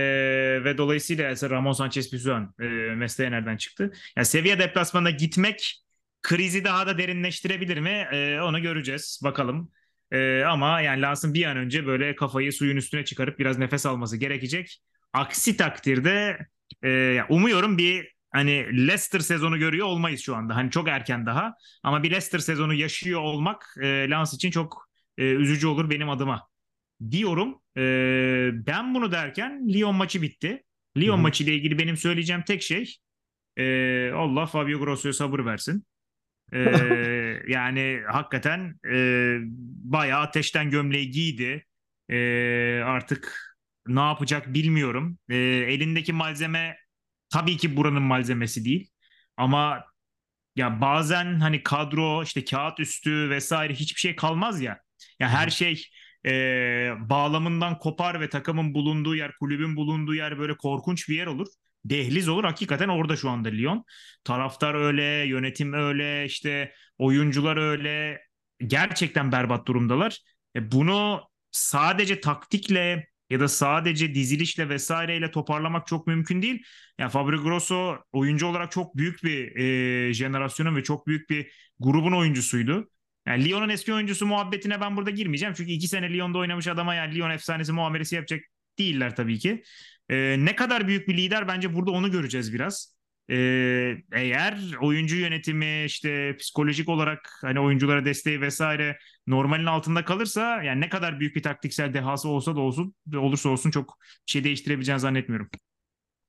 ve 0.64 0.78
dolayısıyla 0.78 1.36
Ramon 1.50 1.72
Sanchez 1.72 2.12
Pizjuan 2.12 2.54
e, 2.62 2.66
mesleğe 2.96 3.32
nereden 3.32 3.58
çıktı? 3.58 3.92
Yani 4.18 4.26
seviye 4.26 4.60
deplasmanına 4.60 5.10
gitmek 5.10 5.84
krizi 6.22 6.64
daha 6.64 6.88
da 6.88 6.98
derinleştirebilir 6.98 7.78
mi? 7.78 8.08
E, 8.12 8.42
onu 8.42 8.62
göreceğiz. 8.62 9.20
Bakalım. 9.24 9.72
E, 10.12 10.44
ama 10.44 10.82
yani 10.82 11.02
Lans'ın 11.02 11.34
bir 11.34 11.46
an 11.46 11.58
önce 11.58 11.86
böyle 11.86 12.16
kafayı 12.16 12.54
suyun 12.54 12.78
üstüne 12.78 13.06
çıkarıp 13.06 13.40
biraz 13.40 13.58
nefes 13.58 13.86
alması 13.86 14.18
gerekecek. 14.18 14.82
Aksi 15.14 15.58
takdirde 15.58 16.38
e, 16.84 17.20
umuyorum 17.30 17.78
bir 17.78 18.12
hani 18.32 18.88
Leicester 18.88 19.20
sezonu 19.20 19.60
görüyor 19.60 19.88
olmayız 19.88 20.22
şu 20.22 20.36
anda. 20.36 20.56
Hani 20.56 20.72
çok 20.72 20.88
erken 20.88 21.26
daha 21.26 21.54
ama 21.84 22.04
bir 22.04 22.12
Leicester 22.12 22.40
sezonu 22.40 22.74
yaşıyor 22.74 23.22
olmak 23.22 23.76
e, 23.82 23.88
Lens 23.88 24.34
için 24.34 24.52
çok 24.52 24.90
e, 25.18 25.24
üzücü 25.24 25.68
olur 25.68 25.90
benim 25.90 26.10
adıma 26.10 26.48
diyorum. 27.12 27.61
E, 27.78 27.82
ben 28.68 28.96
bunu 28.96 29.12
derken 29.12 29.70
Lyon 29.74 29.96
maçı 29.96 30.22
bitti. 30.22 30.64
Lyon 30.98 31.16
Hı-hı. 31.16 31.22
maçı 31.22 31.44
ile 31.44 31.56
ilgili 31.56 31.80
benim 31.80 31.98
söyleyeceğim 31.98 32.44
tek 32.48 32.62
şey 32.62 32.96
e, 33.58 34.12
Allah 34.16 34.46
Fabio 34.46 34.80
Grosso'ya 34.80 35.14
sabır 35.14 35.46
versin. 35.46 35.86
E, 36.54 36.60
yani 37.48 38.02
hakikaten 38.08 38.80
e, 38.92 39.38
bayağı 39.84 40.22
ateşten 40.22 40.70
gömleği 40.70 41.12
giydi. 41.12 41.66
E, 42.10 42.18
artık 42.86 43.56
ne 43.88 44.00
yapacak 44.00 44.54
bilmiyorum. 44.54 45.20
E, 45.30 45.36
elindeki 45.38 46.14
malzeme 46.14 46.78
tabii 47.30 47.58
ki 47.58 47.78
buranın 47.78 48.04
malzemesi 48.04 48.66
değil. 48.66 48.90
Ama 49.38 49.86
ya 50.56 50.82
bazen 50.82 51.40
hani 51.40 51.64
kadro 51.64 52.24
işte 52.24 52.46
kağıt 52.46 52.80
üstü 52.80 53.30
vesaire 53.30 53.74
hiçbir 53.74 54.00
şey 54.00 54.16
kalmaz 54.16 54.62
ya. 54.62 54.80
Ya 55.20 55.30
her 55.30 55.50
şey 55.50 55.86
e, 56.26 56.32
bağlamından 57.10 57.80
kopar 57.80 58.22
ve 58.22 58.30
takımın 58.30 58.74
bulunduğu 58.74 59.16
yer, 59.16 59.32
kulübün 59.40 59.76
bulunduğu 59.76 60.16
yer 60.16 60.40
böyle 60.40 60.58
korkunç 60.58 61.10
bir 61.10 61.16
yer 61.16 61.28
olur. 61.28 61.48
Dehliz 61.86 62.30
olur. 62.30 62.44
Hakikaten 62.44 62.88
orada 62.88 63.16
şu 63.16 63.30
anda 63.30 63.50
Lyon. 63.50 63.84
Taraftar 64.24 64.76
öyle, 64.76 65.04
yönetim 65.04 65.74
öyle, 65.74 66.26
işte 66.26 66.74
oyuncular 66.98 67.58
öyle. 67.58 68.22
Gerçekten 68.68 69.32
berbat 69.32 69.68
durumdalar. 69.68 70.20
E, 70.56 70.72
bunu 70.72 71.22
sadece 71.52 72.22
taktikle 72.22 73.08
ya 73.30 73.40
da 73.40 73.48
sadece 73.48 74.16
dizilişle 74.16 74.70
vesaireyle 74.70 75.32
toparlamak 75.32 75.88
çok 75.88 76.08
mümkün 76.08 76.42
değil. 76.42 76.64
Yani 77.00 77.12
Fabio 77.12 77.44
Grosso 77.44 77.98
oyuncu 78.12 78.48
olarak 78.48 78.72
çok 78.72 78.98
büyük 78.98 79.24
bir 79.24 79.56
e, 79.56 80.14
jenerasyonun 80.14 80.76
ve 80.76 80.84
çok 80.84 81.08
büyük 81.08 81.30
bir 81.30 81.52
grubun 81.80 82.12
oyuncusuydu. 82.12 82.90
Yani 83.28 83.46
Lyon'un 83.46 83.70
eski 83.70 83.94
oyuncusu 83.94 84.26
muhabbetine 84.26 84.82
ben 84.82 84.98
burada 84.98 85.10
girmeyeceğim. 85.10 85.54
Çünkü 85.58 85.72
iki 85.72 85.88
sene 85.88 86.14
Lyon'da 86.14 86.38
oynamış 86.38 86.68
adama 86.68 86.96
yani 86.96 87.16
Lyon 87.16 87.30
efsanesi 87.30 87.72
muamelesi 87.72 88.16
yapacak 88.16 88.42
değiller 88.80 89.16
tabii 89.16 89.40
ki. 89.40 89.64
E, 90.10 90.36
ne 90.40 90.56
kadar 90.56 90.88
büyük 90.88 91.08
bir 91.08 91.18
lider 91.18 91.48
bence 91.48 91.76
burada 91.76 91.92
onu 91.92 92.12
göreceğiz 92.12 92.54
biraz. 92.54 92.96
E, 93.30 93.36
eğer 94.14 94.60
oyuncu 94.82 95.16
yönetimi 95.16 95.84
işte 95.86 96.38
psikolojik 96.38 96.90
olarak 96.90 97.38
hani 97.42 97.60
oyunculara 97.60 98.06
desteği 98.06 98.42
vesaire 98.42 98.98
normalin 99.28 99.66
altında 99.66 100.06
kalırsa 100.06 100.64
yani 100.64 100.82
ne 100.82 100.90
kadar 100.90 101.20
büyük 101.20 101.36
bir 101.36 101.44
taktiksel 101.44 101.94
dehası 101.94 102.30
olsa 102.30 102.56
da 102.56 102.60
olsun 102.60 102.96
olursa 103.16 103.50
olsun 103.50 103.72
çok 103.72 103.98
bir 104.28 104.32
şey 104.32 104.44
değiştirebileceğini 104.44 105.00
zannetmiyorum. 105.00 105.50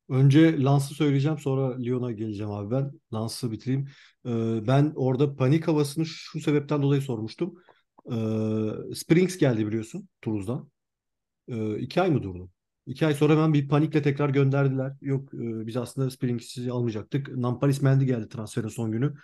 Önce 0.09 0.63
Lans'ı 0.63 0.95
söyleyeceğim 0.95 1.39
sonra 1.39 1.79
Lyon'a 1.79 2.13
geleceğim 2.13 2.51
abi 2.51 2.71
ben. 2.71 2.93
Lans'ı 3.13 3.53
bitireyim. 3.53 3.89
Ee, 4.27 4.67
ben 4.67 4.93
orada 4.97 5.37
panik 5.37 5.69
havasını 5.69 6.07
şu 6.07 6.41
sebepten 6.41 6.83
dolayı 6.83 7.03
sormuştum. 7.03 7.55
Ee, 8.07 8.95
Springs 8.95 9.37
geldi 9.37 9.67
biliyorsun 9.67 10.09
Toulouse'dan. 10.23 10.71
Ee, 11.49 11.79
iki 11.79 12.03
ay 12.03 12.11
mı 12.11 12.23
durdu? 12.23 12.51
İki 12.87 13.07
ay 13.07 13.15
sonra 13.15 13.33
hemen 13.33 13.55
bir 13.55 13.69
panikle 13.69 14.03
tekrar 14.03 14.29
gönderdiler. 14.29 14.93
Yok 15.01 15.35
e, 15.35 15.67
biz 15.67 15.77
aslında 15.77 16.11
Springs'i 16.11 16.73
almayacaktık. 16.73 17.37
Nampalis 17.37 17.83
Mendy 17.83 18.05
geldi 18.05 18.29
transferin 18.29 18.69
son 18.69 18.93
günü. 18.93 19.15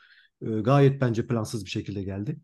E, 0.42 0.46
gayet 0.46 1.01
bence 1.01 1.26
plansız 1.26 1.64
bir 1.64 1.70
şekilde 1.70 2.03
geldi. 2.03 2.36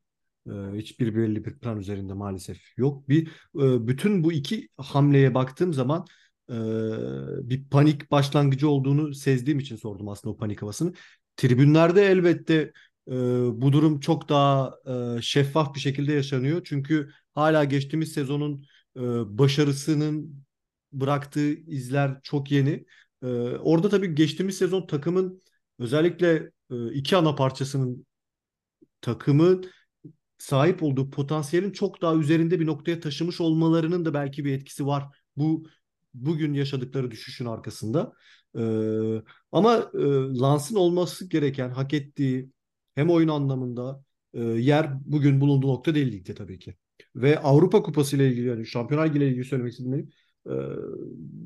E, 0.47 0.53
hiçbir 0.75 1.17
belli 1.17 1.45
bir 1.45 1.59
plan 1.59 1.79
üzerinde 1.81 2.13
maalesef 2.13 2.79
yok. 2.79 3.09
Bir 3.09 3.29
e, 3.61 3.87
bütün 3.87 4.25
bu 4.25 4.33
iki 4.33 4.69
hamleye 4.77 5.35
baktığım 5.35 5.75
zaman 5.75 6.07
e, 6.51 6.55
bir 7.49 7.69
panik 7.69 8.11
başlangıcı 8.11 8.69
olduğunu 8.69 9.15
sezdiğim 9.15 9.59
için 9.59 9.77
sordum 9.77 10.09
aslında 10.09 10.35
o 10.35 10.37
panik 10.37 10.63
havasını. 10.63 10.93
Tribünlerde 11.37 12.07
elbette 12.07 12.73
e, 13.09 13.13
bu 13.63 13.73
durum 13.73 14.01
çok 14.01 14.29
daha 14.29 14.75
e, 15.19 15.23
şeffaf 15.23 15.75
bir 15.75 15.81
şekilde 15.81 16.13
yaşanıyor. 16.13 16.61
Çünkü 16.65 17.11
hala 17.35 17.65
geçtiğimiz 17.65 18.13
sezonun 18.13 18.67
e, 18.97 19.01
başarısının 19.39 20.45
bıraktığı 20.93 21.53
izler 21.55 22.21
çok 22.23 22.51
yeni. 22.51 22.87
E, 23.23 23.27
orada 23.59 23.89
tabii 23.89 24.15
geçtiğimiz 24.15 24.59
sezon 24.59 24.87
takımın 24.87 25.43
özellikle 25.79 26.51
e, 26.71 26.93
iki 26.93 27.17
ana 27.17 27.35
parçasının 27.35 28.07
takımın 29.01 29.71
sahip 30.39 30.83
olduğu 30.83 31.11
potansiyelin 31.11 31.73
çok 31.73 32.03
daha 32.03 32.15
üzerinde 32.15 32.61
bir 32.61 32.67
noktaya 32.67 33.01
taşımış 33.01 33.41
olmalarının 33.41 34.05
da 34.05 34.15
belki 34.15 34.45
bir 34.45 34.53
etkisi 34.53 34.87
var. 34.87 35.05
Bu 35.37 35.67
bugün 36.15 36.55
yaşadıkları 36.55 37.11
düşüşün 37.11 37.47
arkasında. 37.47 38.13
Ee, 38.59 39.23
ama 39.53 39.91
e, 39.95 39.99
Lans'ın 40.41 40.77
olması 40.77 41.29
gereken, 41.29 41.71
hak 41.71 41.95
ettiği 41.95 42.51
hem 42.95 43.11
oyun 43.11 43.29
anlamında 43.29 44.05
e, 44.35 44.41
yer 44.43 44.91
bugün 45.05 45.41
bulunduğu 45.41 45.69
nokta 45.69 45.95
değil 45.95 46.13
ligde 46.13 46.35
tabii 46.35 46.59
ki. 46.59 46.75
Ve 47.17 47.39
Avrupa 47.39 47.83
Kupası 47.83 48.17
ile 48.17 48.29
ilgili 48.29 48.49
yani 48.49 48.67
Şampiyonlar 48.67 49.07
ile 49.07 49.29
ilgili 49.29 49.45
söylemek 49.45 49.73
istediğim 49.73 50.11
e, 50.47 50.53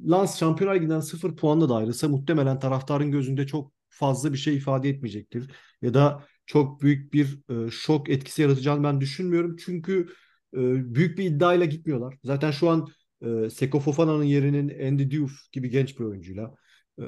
Lans 0.06 0.38
Şampiyonlar 0.38 0.76
Ligi'nden 0.76 1.00
sıfır 1.00 1.36
puanla 1.36 1.68
da 1.68 1.74
ayrılsa 1.76 2.08
muhtemelen 2.08 2.58
taraftarın 2.58 3.10
gözünde 3.10 3.46
çok 3.46 3.72
fazla 3.88 4.32
bir 4.32 4.38
şey 4.38 4.56
ifade 4.56 4.88
etmeyecektir. 4.88 5.50
Ya 5.82 5.94
da 5.94 6.24
çok 6.46 6.82
büyük 6.82 7.12
bir 7.12 7.38
e, 7.50 7.70
şok 7.70 8.10
etkisi 8.10 8.42
yaratacağını 8.42 8.84
ben 8.84 9.00
düşünmüyorum. 9.00 9.56
Çünkü 9.56 10.08
e, 10.54 10.94
büyük 10.94 11.18
bir 11.18 11.24
iddiayla 11.24 11.66
gitmiyorlar. 11.66 12.18
Zaten 12.24 12.50
şu 12.50 12.70
an 12.70 12.88
e, 13.22 13.50
Seko 13.50 13.80
Fofana'nın 13.80 14.24
yerinin 14.24 14.86
Andy 14.86 15.10
Diouf 15.10 15.52
gibi 15.52 15.70
genç 15.70 15.98
bir 15.98 16.04
oyuncuyla 16.04 16.54
e, 16.98 17.02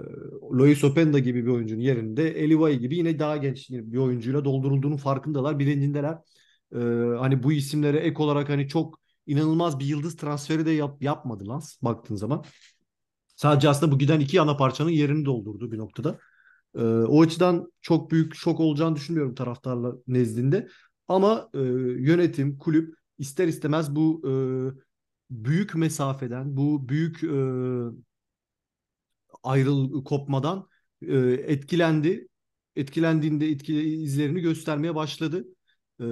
Lois 0.52 0.84
Openda 0.84 1.18
gibi 1.18 1.44
bir 1.46 1.50
oyuncunun 1.50 1.80
yerinde 1.80 2.30
Elivay 2.30 2.78
gibi 2.78 2.96
yine 2.96 3.18
daha 3.18 3.36
genç 3.36 3.70
bir 3.70 3.98
oyuncuyla 3.98 4.44
doldurulduğunun 4.44 4.96
farkındalar, 4.96 5.58
bilincindeler. 5.58 6.18
E, 6.74 6.78
hani 7.18 7.42
bu 7.42 7.52
isimlere 7.52 7.98
ek 7.98 8.22
olarak 8.22 8.48
hani 8.48 8.68
çok 8.68 9.00
inanılmaz 9.26 9.78
bir 9.78 9.84
yıldız 9.84 10.16
transferi 10.16 10.66
de 10.66 10.70
yap, 10.70 11.02
yapmadı 11.02 11.48
Lans 11.48 11.82
baktığın 11.82 12.16
zaman. 12.16 12.44
Sadece 13.36 13.68
aslında 13.68 13.92
bu 13.92 13.98
giden 13.98 14.20
iki 14.20 14.40
ana 14.40 14.56
parçanın 14.56 14.90
yerini 14.90 15.24
doldurdu 15.24 15.72
bir 15.72 15.78
noktada. 15.78 16.18
E, 16.74 16.82
o 16.84 17.22
açıdan 17.22 17.72
çok 17.80 18.10
büyük 18.10 18.34
şok 18.34 18.60
olacağını 18.60 18.96
düşünmüyorum 18.96 19.34
taraftarlar 19.34 19.94
nezdinde. 20.06 20.68
Ama 21.08 21.50
e, 21.54 21.58
yönetim, 21.98 22.58
kulüp 22.58 22.94
ister 23.18 23.48
istemez 23.48 23.96
bu 23.96 24.22
e, 24.28 24.32
büyük 25.30 25.74
mesafeden, 25.74 26.56
bu 26.56 26.88
büyük 26.88 27.24
e, 27.24 27.36
ayrıl 29.42 30.04
kopmadan 30.04 30.68
e, 31.02 31.16
etkilendi. 31.46 32.28
Etkilendiğinde 32.76 33.48
etkili 33.48 34.02
izlerini 34.02 34.40
göstermeye 34.40 34.94
başladı. 34.94 35.44
E, 36.00 36.04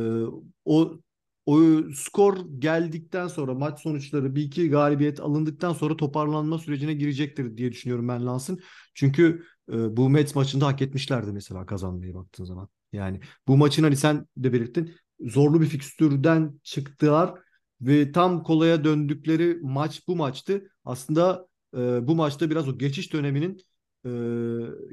o 0.64 0.98
o 1.46 1.82
skor 1.94 2.36
geldikten 2.58 3.28
sonra 3.28 3.54
maç 3.54 3.80
sonuçları 3.80 4.34
bir 4.34 4.42
iki 4.42 4.70
galibiyet 4.70 5.20
alındıktan 5.20 5.72
sonra 5.72 5.96
toparlanma 5.96 6.58
sürecine 6.58 6.94
girecektir 6.94 7.56
diye 7.56 7.72
düşünüyorum 7.72 8.08
ben 8.08 8.26
Lans'ın. 8.26 8.60
Çünkü 8.94 9.44
e, 9.72 9.96
bu 9.96 10.08
Mets 10.10 10.34
maçında 10.34 10.66
hak 10.66 10.82
etmişlerdi 10.82 11.32
mesela 11.32 11.66
kazanmayı 11.66 12.14
baktığın 12.14 12.44
zaman. 12.44 12.68
Yani 12.92 13.20
bu 13.46 13.56
maçın 13.56 13.82
hani 13.82 13.96
sen 13.96 14.26
de 14.36 14.52
belirttin 14.52 14.94
zorlu 15.20 15.60
bir 15.60 15.66
fikstürden 15.66 16.60
çıktılar 16.62 17.34
ve 17.80 18.12
tam 18.12 18.42
kolaya 18.42 18.84
döndükleri 18.84 19.58
maç 19.62 20.02
bu 20.08 20.16
maçtı. 20.16 20.70
Aslında 20.84 21.48
e, 21.74 22.06
bu 22.06 22.14
maçta 22.14 22.50
biraz 22.50 22.68
o 22.68 22.78
geçiş 22.78 23.12
döneminin 23.12 23.58
e, 24.04 24.10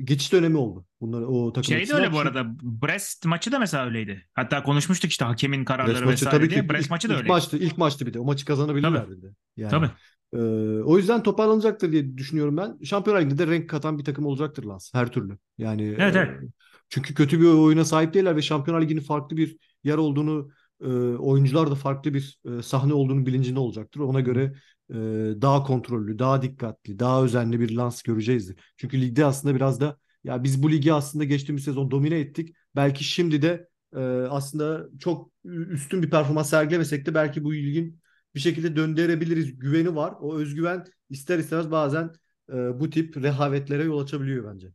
geçiş 0.04 0.34
dönemi 0.34 0.58
oldu. 0.58 0.86
Bunlar 1.02 1.22
o 1.22 1.54
takım 1.54 1.64
Şey 1.64 1.88
de 1.90 1.94
öyle 1.94 2.12
bu 2.12 2.20
arada. 2.20 2.46
Brest 2.62 3.26
maçı 3.26 3.52
da 3.52 3.60
mesela 3.60 3.86
öyleydi. 3.86 4.28
Hatta 4.34 4.64
konuşmuştuk 4.64 5.12
işte 5.12 5.26
hakemin 5.26 5.66
kararları 5.66 6.08
Brest 6.10 6.24
vesaire 6.24 6.38
tabii 6.38 6.50
diye. 6.50 6.62
ki 6.62 6.70
Brest 6.70 6.84
ilk, 6.86 6.90
maçı 6.90 7.10
da 7.10 7.14
ilk 7.14 7.18
öyleydi. 7.20 7.32
maçtı. 7.32 7.58
ilk 7.58 7.78
maçtı 7.78 8.06
bir 8.06 8.14
de. 8.14 8.20
O 8.20 8.24
maçı 8.26 8.46
kazanabilirlerdi 8.46 9.22
de. 9.22 9.28
Yani. 9.58 9.70
Tabii. 9.72 9.90
e, 10.34 10.38
o 10.84 10.98
yüzden 10.98 11.24
toparlanacaktır 11.24 11.92
diye 11.92 12.18
düşünüyorum 12.18 12.58
ben. 12.58 12.78
Şampiyonlar 12.84 13.22
Ligi'nde 13.22 13.38
de 13.38 13.48
renk 13.52 13.70
katan 13.70 13.98
bir 13.98 14.04
takım 14.04 14.26
olacaktır 14.26 14.64
Lens 14.64 14.94
her 14.94 15.12
türlü. 15.12 15.38
Yani 15.58 15.96
Evet, 16.00 16.16
e, 16.16 16.20
evet. 16.20 16.42
çünkü 16.90 17.14
kötü 17.14 17.40
bir 17.42 17.46
oyuna 17.46 17.86
sahip 17.86 18.14
değiller 18.14 18.36
ve 18.36 18.42
Şampiyonlar 18.42 18.82
Ligi'nin 18.84 19.02
farklı 19.02 19.38
bir 19.38 19.58
yer 19.84 19.98
olduğunu 19.98 20.50
e, 20.82 20.88
oyuncular 21.16 21.72
da 21.72 21.76
farklı 21.76 22.14
bir 22.14 22.40
e, 22.46 22.62
sahne 22.62 22.94
olduğunu 22.94 23.26
bilincinde 23.26 23.60
olacaktır. 23.60 24.00
Ona 24.00 24.20
göre 24.20 24.54
e, 24.90 24.96
daha 25.42 25.64
kontrollü, 25.64 26.20
daha 26.20 26.42
dikkatli, 26.42 27.00
daha 27.00 27.24
özenli 27.24 27.60
bir 27.60 27.78
Lens 27.78 28.02
göreceğizdir. 28.02 28.60
Çünkü 28.78 29.02
ligde 29.02 29.26
aslında 29.26 29.56
biraz 29.56 29.82
da 29.82 29.98
ya 30.24 30.44
biz 30.44 30.64
bu 30.64 30.72
ligi 30.72 30.94
aslında 30.94 31.24
geçtiğimiz 31.24 31.64
sezon 31.64 31.92
domine 31.92 32.20
ettik. 32.20 32.56
Belki 32.76 33.04
şimdi 33.04 33.42
de 33.42 33.68
e, 33.96 34.00
aslında 34.30 34.88
çok 35.00 35.32
üstün 35.46 36.04
bir 36.04 36.10
performans 36.10 36.50
sergilemesek 36.50 37.06
de 37.06 37.14
belki 37.14 37.44
bu 37.44 37.54
ligin 37.54 38.00
bir 38.36 38.40
şekilde 38.40 38.76
döndürebiliriz 38.76 39.60
güveni 39.60 39.96
var. 39.96 40.14
O 40.20 40.38
özgüven 40.38 40.86
ister 41.10 41.40
istemez 41.40 41.72
bazen 41.72 42.12
e, 42.50 42.80
bu 42.80 42.90
tip 42.90 43.18
rehavetlere 43.18 43.84
yol 43.84 44.04
açabiliyor 44.04 44.54
bence. 44.54 44.72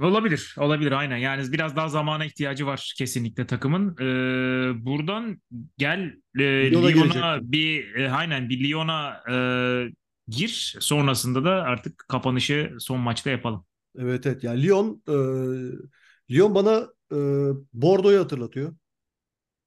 Olabilir, 0.00 0.54
olabilir 0.58 0.92
aynen. 0.92 1.16
Yani 1.16 1.52
biraz 1.52 1.76
daha 1.76 1.88
zamana 1.88 2.24
ihtiyacı 2.24 2.66
var 2.66 2.94
kesinlikle 2.98 3.46
takımın. 3.46 3.96
Ee, 4.00 4.84
buradan 4.86 5.40
gel 5.78 6.12
e, 6.38 6.70
Lyon'a 6.70 7.38
bir 7.42 7.94
e, 7.94 8.10
aynen 8.10 8.48
bir 8.48 8.68
Lyon'a 8.68 9.22
e, 9.30 9.36
gir. 10.28 10.76
Sonrasında 10.80 11.44
da 11.44 11.50
artık 11.50 12.04
kapanışı 12.08 12.72
son 12.78 13.00
maçta 13.00 13.30
yapalım. 13.30 13.64
Evet 13.98 14.26
evet. 14.26 14.44
Yani 14.44 14.62
Lyon 14.62 15.02
e, 15.08 15.16
Lyon 16.30 16.54
bana 16.54 16.86
e, 17.12 17.16
Bordeaux'u 17.72 18.20
hatırlatıyor. 18.20 18.76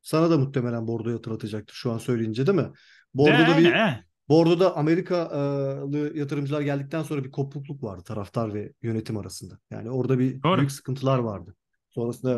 Sana 0.02 0.30
da 0.30 0.38
muhtemelen 0.38 0.88
Bordeaux'u 0.88 1.18
hatırlatacaktır 1.18 1.76
şu 1.76 1.92
an 1.92 1.98
söyleyince 1.98 2.48
değil 2.48 2.58
mi? 2.58 2.64
De, 2.64 2.72
Bordeaux'da 3.14 3.56
aynen, 3.56 3.72
bir 3.72 3.78
he. 3.78 4.04
Bordeaux'da 4.30 4.78
Amerikalı 4.78 6.18
yatırımcılar 6.18 6.62
geldikten 6.62 7.04
sonra 7.04 7.24
bir 7.24 7.32
kopukluk 7.32 7.84
vardı 7.84 8.04
taraftar 8.04 8.54
ve 8.54 8.74
yönetim 8.82 9.18
arasında. 9.18 9.60
Yani 9.72 9.90
orada 9.90 10.20
bir 10.20 10.44
Doğru. 10.44 10.58
büyük 10.58 10.72
sıkıntılar 10.72 11.20
vardı. 11.20 11.56
Sonrasında 11.90 12.32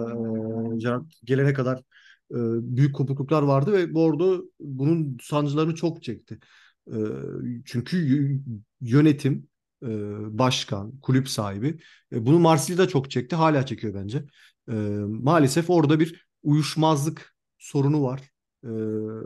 e, 0.94 1.26
gelene 1.26 1.54
kadar 1.54 1.78
e, 2.32 2.38
büyük 2.78 2.96
kopukluklar 2.96 3.44
vardı 3.44 3.74
ve 3.74 3.94
Bordeaux 3.94 4.46
bunun 4.60 5.18
sancılarını 5.22 5.76
çok 5.76 6.04
çekti. 6.04 6.40
E, 6.88 6.98
çünkü 7.66 7.98
yönetim, 8.82 9.48
e, 9.84 9.88
başkan, 10.38 11.00
kulüp 11.00 11.30
sahibi 11.30 11.80
e, 12.14 12.26
bunu 12.26 12.40
Marsilya'da 12.40 12.88
çok 12.88 13.12
çekti. 13.12 13.36
Hala 13.36 13.66
çekiyor 13.66 13.94
bence. 13.94 14.26
E, 14.70 14.74
maalesef 15.08 15.70
orada 15.70 16.00
bir 16.00 16.28
uyuşmazlık 16.44 17.36
sorunu 17.58 18.04
var. 18.04 18.22
E, 18.64 18.70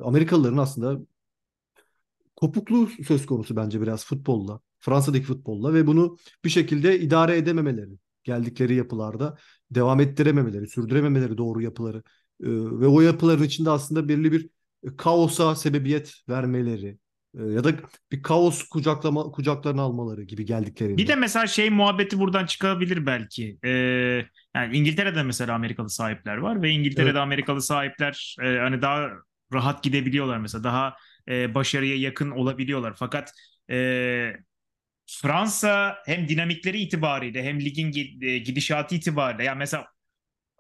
Amerikalıların 0.04 0.58
aslında 0.58 1.06
kopukluğu 2.36 2.90
söz 3.08 3.26
konusu 3.26 3.56
bence 3.56 3.82
biraz 3.82 4.06
futbolla. 4.06 4.60
Fransa'daki 4.80 5.26
futbolla 5.26 5.74
ve 5.74 5.88
bunu 5.88 6.18
bir 6.46 6.50
şekilde 6.50 7.00
idare 7.00 7.38
edememeleri. 7.38 7.92
Geldikleri 8.24 8.76
yapılarda 8.76 9.38
devam 9.72 10.00
ettirememeleri, 10.00 10.68
sürdürememeleri 10.68 11.38
doğru 11.38 11.62
yapıları. 11.62 11.98
Ee, 12.44 12.48
ve 12.50 12.88
o 12.88 13.02
yapıların 13.02 13.44
içinde 13.44 13.70
aslında 13.70 14.08
belirli 14.10 14.32
bir 14.32 14.50
kaosa 14.98 15.56
sebebiyet 15.56 16.14
vermeleri 16.30 16.98
e, 17.40 17.44
ya 17.44 17.64
da 17.64 17.72
bir 18.12 18.24
kaos 18.24 18.64
kucaklama 18.64 19.24
kucaklarına 19.32 19.82
almaları 19.82 20.24
gibi 20.24 20.46
Bir 20.46 20.48
geldiklerinde. 20.48 21.08
de 21.08 21.16
mesela 21.16 21.48
şey 21.48 21.70
muhabbeti 21.70 22.20
buradan 22.20 22.46
çıkabilir 22.46 23.06
belki. 23.06 23.58
Ee, 23.66 23.70
yani 24.56 24.78
İngiltere'de 24.78 25.24
mesela 25.24 25.54
Amerikalı 25.56 25.90
sahipler 25.90 26.38
var 26.38 26.62
ve 26.62 26.70
İngiltere'de 26.70 27.10
Evet. 27.10 27.20
Amerikalı 27.20 27.62
sahipler 27.62 28.36
e, 28.42 28.58
hani 28.58 28.82
daha 28.82 29.10
rahat 29.54 29.84
gidebiliyorlar 29.84 30.38
mesela 30.38 30.64
daha 30.64 30.96
e, 31.30 31.56
başarıya 31.56 31.96
yakın 31.96 32.32
olabiliyorlar. 32.32 32.94
Fakat 32.98 33.32
e, 33.72 34.34
Fransa 35.08 35.98
hem 36.06 36.28
dinamikleri 36.30 36.80
itibariyle 36.80 37.44
hem 37.44 37.60
ligin 37.62 37.92
gi- 37.92 38.26
e, 38.26 38.38
gidişatı 38.38 38.96
itibariyle 38.96 39.44
yani 39.44 39.58
mesela 39.58 39.86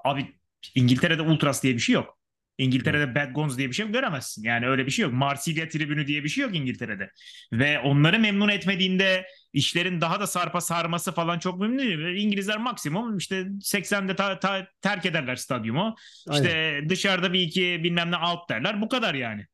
abi 0.05 0.35
İngiltere'de 0.75 1.21
Ultras 1.21 1.63
diye 1.63 1.73
bir 1.73 1.79
şey 1.79 1.93
yok. 1.95 2.19
İngiltere'de 2.57 3.15
Bad 3.15 3.31
Guns 3.33 3.57
diye 3.57 3.67
bir 3.69 3.73
şey 3.73 3.91
göremezsin. 3.91 4.43
Yani 4.43 4.67
öyle 4.67 4.85
bir 4.85 4.91
şey 4.91 5.03
yok. 5.03 5.13
Marsilya 5.13 5.69
tribünü 5.69 6.07
diye 6.07 6.23
bir 6.23 6.29
şey 6.29 6.41
yok 6.43 6.55
İngiltere'de. 6.55 7.11
Ve 7.53 7.79
onları 7.79 8.19
memnun 8.19 8.49
etmediğinde 8.49 9.25
işlerin 9.53 10.01
daha 10.01 10.19
da 10.19 10.27
sarpa 10.27 10.61
sarması 10.61 11.11
falan 11.11 11.39
çok 11.39 11.59
mümkün 11.59 11.79
değil. 11.79 12.23
İngilizler 12.25 12.57
maksimum 12.57 13.17
işte 13.17 13.45
80'de 13.61 14.15
ta- 14.15 14.39
ta- 14.39 14.67
terk 14.81 15.05
ederler 15.05 15.35
stadyumu. 15.35 15.95
Aynen. 16.27 16.47
İşte 16.47 16.81
dışarıda 16.89 17.33
bir 17.33 17.39
iki 17.41 17.81
bilmem 17.83 18.11
ne 18.11 18.17
out 18.17 18.49
derler. 18.49 18.81
Bu 18.81 18.89
kadar 18.89 19.13
yani. 19.15 19.45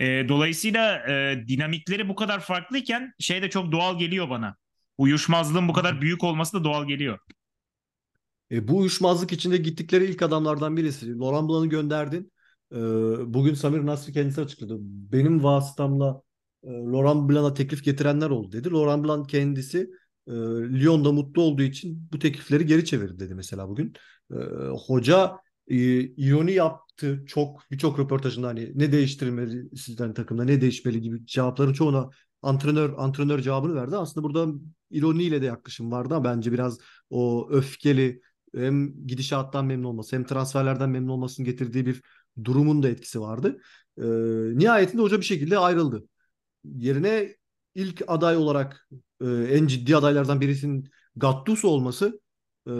E, 0.00 0.28
dolayısıyla 0.28 0.98
e, 1.08 1.44
dinamikleri 1.48 2.08
bu 2.08 2.14
kadar 2.14 2.40
farklıyken 2.40 3.12
şey 3.18 3.42
de 3.42 3.50
çok 3.50 3.72
doğal 3.72 3.98
geliyor 3.98 4.30
bana. 4.30 4.56
Uyuşmazlığın 4.98 5.68
bu 5.68 5.72
kadar 5.72 6.00
büyük 6.00 6.24
olması 6.24 6.60
da 6.60 6.64
doğal 6.64 6.88
geliyor. 6.88 7.18
E, 8.50 8.68
bu 8.68 8.78
uyuşmazlık 8.78 9.32
içinde 9.32 9.56
gittikleri 9.56 10.04
ilk 10.04 10.22
adamlardan 10.22 10.76
birisi. 10.76 11.18
Laurent 11.18 11.48
Blanc'ı 11.48 11.66
gönderdin. 11.66 12.32
E, 12.72 12.76
bugün 13.34 13.54
Samir 13.54 13.86
Nasri 13.86 14.12
kendisi 14.12 14.40
açıkladı. 14.40 14.76
Benim 14.80 15.44
vasıtamla 15.44 16.22
e, 16.64 16.68
Laurent 16.68 17.30
Blanc'a 17.30 17.54
teklif 17.54 17.84
getirenler 17.84 18.30
oldu 18.30 18.52
dedi. 18.52 18.70
Laurent 18.70 19.04
Blanc 19.04 19.30
kendisi 19.30 19.90
e, 20.28 20.32
Lyon'da 20.80 21.12
mutlu 21.12 21.42
olduğu 21.42 21.62
için 21.62 22.08
bu 22.12 22.18
teklifleri 22.18 22.66
geri 22.66 22.84
çevirdi 22.84 23.18
dedi 23.18 23.34
mesela 23.34 23.68
bugün. 23.68 23.94
E, 24.32 24.36
hoca 24.86 25.36
e, 25.70 26.52
yaptı 26.52 27.24
çok 27.26 27.70
birçok 27.70 27.98
röportajında 27.98 28.48
hani 28.48 28.72
ne 28.74 28.92
değiştirmeli 28.92 29.76
sizden 29.76 30.14
takımda 30.14 30.44
ne 30.44 30.60
değişmeli 30.60 31.00
gibi 31.00 31.26
cevapların 31.26 31.72
çoğuna 31.72 32.10
antrenör 32.42 32.94
antrenör 32.96 33.38
cevabını 33.40 33.74
verdi. 33.74 33.96
Aslında 33.96 34.24
burada 34.24 34.52
ironiyle 34.90 35.42
de 35.42 35.46
yaklaşım 35.46 35.92
vardı 35.92 36.14
ama 36.14 36.24
bence 36.24 36.52
biraz 36.52 36.78
o 37.10 37.48
öfkeli 37.50 38.20
hem 38.54 39.06
gidişattan 39.06 39.66
memnun 39.66 39.84
olması 39.88 40.16
hem 40.16 40.24
transferlerden 40.24 40.90
memnun 40.90 41.08
olmasının 41.08 41.46
getirdiği 41.46 41.86
bir 41.86 42.02
durumun 42.44 42.82
da 42.82 42.88
etkisi 42.88 43.20
vardı. 43.20 43.60
Ee, 43.98 44.02
nihayetinde 44.58 45.02
hoca 45.02 45.18
bir 45.18 45.24
şekilde 45.24 45.58
ayrıldı. 45.58 46.04
Yerine 46.64 47.36
ilk 47.74 48.02
aday 48.06 48.36
olarak 48.36 48.88
e, 49.20 49.26
en 49.26 49.66
ciddi 49.66 49.96
adaylardan 49.96 50.40
birisinin 50.40 50.90
Gattuso 51.16 51.68
olması 51.68 52.20
e, 52.66 52.72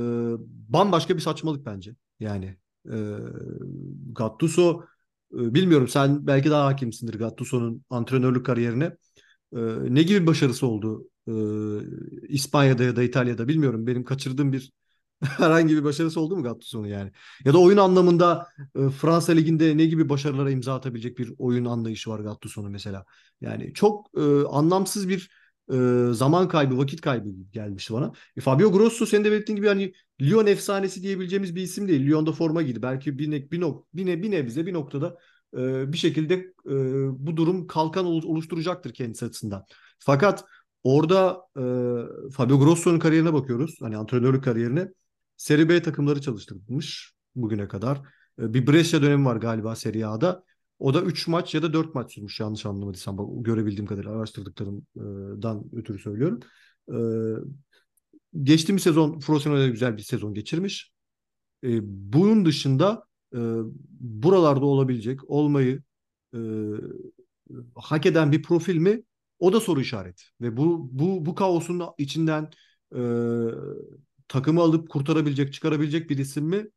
bambaşka 0.69 1.17
bir 1.17 1.21
saçmalık 1.21 1.67
bence. 1.67 1.95
Yani 2.21 2.57
e, 2.87 2.97
Gattuso 4.13 4.85
e, 5.35 5.55
bilmiyorum 5.55 5.89
sen 5.89 6.27
belki 6.27 6.51
daha 6.51 6.67
hakimsindir 6.67 7.19
Gattuso'nun 7.19 7.85
antrenörlük 7.91 8.47
kariyerine. 8.47 8.85
E, 9.57 9.61
ne 9.89 10.03
gibi 10.03 10.27
başarısı 10.27 10.67
oldu 10.67 11.09
e, 11.29 11.33
İspanya'da 12.29 12.85
ya 12.85 12.97
da 12.97 13.03
İtalya'da 13.03 13.49
bilmiyorum. 13.49 13.87
Benim 13.87 14.05
kaçırdığım 14.05 14.53
bir 14.53 14.73
herhangi 15.21 15.77
bir 15.77 15.85
başarısı 15.85 16.21
oldu 16.21 16.37
mu 16.37 16.43
Gattuso'nun 16.43 16.87
yani? 16.87 17.13
Ya 17.45 17.53
da 17.53 17.59
oyun 17.59 17.77
anlamında 17.77 18.49
e, 18.77 18.89
Fransa 18.89 19.33
Ligi'nde 19.33 19.77
ne 19.77 19.87
gibi 19.87 20.09
başarılara 20.09 20.51
imza 20.51 20.75
atabilecek 20.75 21.19
bir 21.19 21.33
oyun 21.39 21.65
anlayışı 21.65 22.11
var 22.11 22.21
Gattuso'nun 22.21 22.71
mesela? 22.71 23.05
Yani 23.41 23.75
çok 23.75 24.11
e, 24.17 24.45
anlamsız 24.45 25.09
bir 25.09 25.31
zaman 26.13 26.49
kaybı, 26.49 26.79
vakit 26.79 27.01
kaybı 27.01 27.29
gelmişti 27.53 27.95
bana. 27.95 28.13
E, 28.37 28.41
Fabio 28.41 28.73
Grosso 28.73 29.07
senin 29.07 29.25
de 29.25 29.31
belirttiğin 29.31 29.57
gibi 29.57 29.69
hani 29.69 29.93
Lyon 30.23 30.47
efsanesi 30.47 31.03
diyebileceğimiz 31.03 31.55
bir 31.55 31.63
isim 31.63 31.89
değil. 31.89 32.07
Lyon'da 32.07 32.33
forma 32.33 32.63
giydi. 32.63 32.83
Belki 32.83 33.19
bir, 33.19 33.31
ne, 33.31 33.51
bir, 33.51 33.61
nok, 33.61 33.87
bir, 33.95 34.07
ne, 34.07 34.23
bir 34.23 34.31
nebze 34.31 34.67
bir 34.67 34.73
noktada 34.73 35.19
e, 35.57 35.93
bir 35.93 35.99
şekilde 35.99 36.35
e, 36.67 36.75
bu 37.27 37.37
durum 37.37 37.67
kalkan 37.67 38.07
oluşturacaktır 38.07 38.93
kendisi 38.93 39.25
açısından. 39.25 39.65
Fakat 39.99 40.45
orada 40.85 41.41
e, 41.57 41.63
Fabio 42.31 42.59
Grosso'nun 42.59 42.99
kariyerine 42.99 43.33
bakıyoruz. 43.33 43.77
Hani 43.81 43.97
antrenörlük 43.97 44.45
kariyerine. 44.45 44.89
Serie 45.37 45.69
B 45.69 45.83
takımları 45.83 46.21
çalıştırmış 46.21 47.13
bugüne 47.35 47.69
kadar. 47.69 47.99
E, 48.39 48.55
bir 48.55 48.67
Brescia 48.67 49.03
dönemi 49.03 49.25
var 49.25 49.37
galiba 49.37 49.77
Serie 49.77 50.05
A'da. 50.05 50.45
O 50.81 50.95
da 50.95 51.03
3 51.03 51.29
maç 51.29 51.55
ya 51.55 51.63
da 51.63 51.73
4 51.73 51.95
maç 51.95 52.15
sürmüş 52.15 52.41
yanlış 52.41 52.67
anlamadıysam. 52.67 53.19
Bak, 53.19 53.27
görebildiğim 53.45 53.87
kadarıyla 53.87 54.17
araştırdıklarımdan 54.17 55.65
ötürü 55.73 55.99
söylüyorum. 55.99 56.41
Geçtiğimiz 58.43 58.83
sezon 58.83 59.19
Frosinone 59.19 59.69
güzel 59.69 59.97
bir 59.97 60.03
sezon 60.03 60.35
geçirmiş. 60.35 60.93
Bunun 61.83 62.45
dışında 62.45 63.05
buralarda 64.01 64.65
olabilecek, 64.67 65.31
olmayı 65.31 65.83
hak 67.75 68.07
eden 68.07 68.33
bir 68.33 68.43
profil 68.43 68.77
mi? 68.77 69.03
O 69.39 69.53
da 69.53 69.61
soru 69.61 69.81
işareti. 69.81 70.23
Ve 70.41 70.57
bu 70.57 70.89
bu 70.93 71.27
bu 71.27 71.35
kaosun 71.35 71.83
içinden 71.99 72.51
takımı 74.29 74.61
alıp 74.61 74.89
kurtarabilecek, 74.89 75.53
çıkarabilecek 75.53 76.11
bir 76.11 76.19
isim 76.19 76.45
mi? 76.45 76.69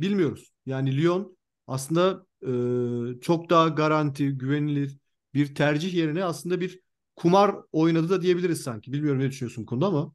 Bilmiyoruz. 0.00 0.52
Yani 0.66 0.96
Lyon 0.96 1.36
aslında 1.66 2.26
e, 2.42 3.20
çok 3.20 3.50
daha 3.50 3.68
garanti, 3.68 4.28
güvenilir 4.28 4.98
bir 5.34 5.54
tercih 5.54 5.94
yerine 5.94 6.24
aslında 6.24 6.60
bir 6.60 6.80
kumar 7.16 7.54
oynadı 7.72 8.08
da 8.08 8.22
diyebiliriz 8.22 8.62
sanki. 8.62 8.92
Bilmiyorum 8.92 9.20
ne 9.20 9.30
düşünüyorsun 9.30 9.64
konuda 9.64 9.86
ama. 9.86 10.12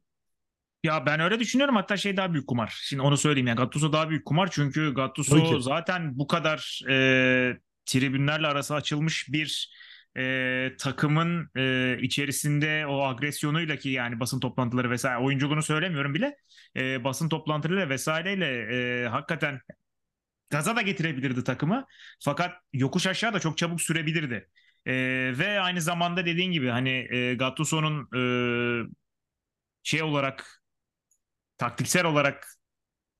Ya 0.84 1.06
ben 1.06 1.20
öyle 1.20 1.40
düşünüyorum 1.40 1.76
hatta 1.76 1.96
şey 1.96 2.16
daha 2.16 2.32
büyük 2.32 2.46
kumar. 2.46 2.78
Şimdi 2.82 3.02
onu 3.02 3.16
söyleyeyim 3.16 3.46
ya 3.46 3.54
Gattuso 3.54 3.92
daha 3.92 4.10
büyük 4.10 4.24
kumar 4.24 4.50
çünkü 4.50 4.94
Gattuso 4.94 5.60
zaten 5.60 6.18
bu 6.18 6.26
kadar 6.26 6.80
e, 6.88 7.56
tribünlerle 7.86 8.46
arası 8.46 8.74
açılmış 8.74 9.28
bir 9.32 9.72
e, 10.16 10.72
takımın 10.78 11.50
e, 11.56 11.96
içerisinde 12.02 12.86
o 12.86 13.02
agresyonuyla 13.04 13.76
ki 13.76 13.88
yani 13.88 14.20
basın 14.20 14.40
toplantıları 14.40 14.90
vesaire 14.90 15.18
oyunculuğunu 15.18 15.62
söylemiyorum 15.62 16.14
bile 16.14 16.36
e, 16.76 17.04
basın 17.04 17.28
toplantılarıyla 17.28 17.88
vesaireyle 17.88 18.46
e, 18.46 19.08
hakikaten 19.08 19.60
gaza 20.50 20.76
da 20.76 20.82
getirebilirdi 20.82 21.44
takımı. 21.44 21.86
Fakat 22.24 22.54
yokuş 22.72 23.06
aşağı 23.06 23.34
da 23.34 23.40
çok 23.40 23.58
çabuk 23.58 23.82
sürebilirdi. 23.82 24.48
E, 24.86 24.92
ve 25.38 25.60
aynı 25.60 25.80
zamanda 25.80 26.26
dediğin 26.26 26.52
gibi 26.52 26.68
hani 26.68 26.90
e, 26.90 27.34
Gattuso'nun 27.34 28.08
e, 28.16 28.22
şey 29.82 30.02
olarak 30.02 30.62
taktiksel 31.58 32.04
olarak 32.06 32.48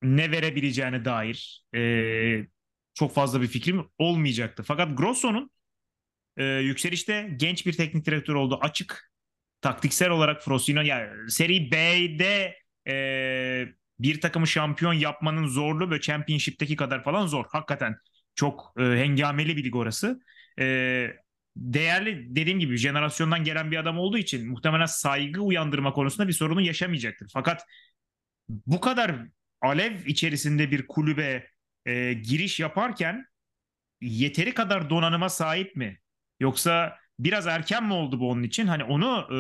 ne 0.03 0.31
verebileceğine 0.31 1.05
dair 1.05 1.65
e, 1.75 2.47
çok 2.95 3.15
fazla 3.15 3.43
bir 3.43 3.47
fikrim 3.47 3.89
olmayacaktı. 3.99 4.63
Fakat 4.63 4.99
Grosso'nun 4.99 5.51
e, 6.37 6.45
yükselişte 6.45 7.31
genç 7.37 7.67
bir 7.67 7.73
teknik 7.73 8.07
direktör 8.07 8.35
oldu. 8.35 8.59
Açık. 8.63 9.11
Taktiksel 9.63 10.11
olarak 10.11 10.43
Frosino 10.45 10.81
yani 10.83 11.31
Seri 11.31 11.71
B'de 11.73 12.57
e, 12.89 13.67
bir 14.03 14.21
takımı 14.21 14.47
şampiyon 14.47 14.93
yapmanın 14.93 15.47
zorluğu 15.47 15.91
böyle 15.91 16.01
Championship'teki 16.01 16.77
kadar 16.77 17.05
falan 17.05 17.27
zor. 17.27 17.45
Hakikaten 17.53 17.97
çok 18.35 18.73
e, 18.79 18.83
hengameli 18.83 19.57
bir 19.57 19.65
lig 19.65 19.77
orası. 19.77 20.21
E, 20.61 21.07
değerli 21.57 22.37
dediğim 22.37 22.59
gibi 22.59 22.77
jenerasyondan 22.77 23.45
gelen 23.45 23.71
bir 23.71 23.77
adam 23.77 23.99
olduğu 23.99 24.19
için 24.19 24.49
muhtemelen 24.51 24.87
saygı 24.87 25.41
uyandırma 25.41 25.93
konusunda 25.93 26.29
bir 26.29 26.33
sorunu 26.33 26.61
yaşamayacaktır. 26.61 27.31
Fakat 27.33 27.63
bu 28.49 28.81
kadar 28.81 29.17
alev 29.61 30.07
içerisinde 30.07 30.71
bir 30.71 30.87
kulübe 30.87 31.47
e, 31.87 32.13
giriş 32.13 32.61
yaparken 32.61 33.25
yeteri 34.01 34.55
kadar 34.55 34.91
donanıma 34.91 35.29
sahip 35.29 35.77
mi? 35.77 35.99
Yoksa 36.41 36.97
biraz 37.19 37.47
erken 37.47 37.85
mi 37.85 37.93
oldu 37.93 38.21
bu 38.21 38.31
onun 38.31 38.43
için? 38.43 38.67
Hani 38.67 38.85
onu 38.85 39.27
e, 39.31 39.37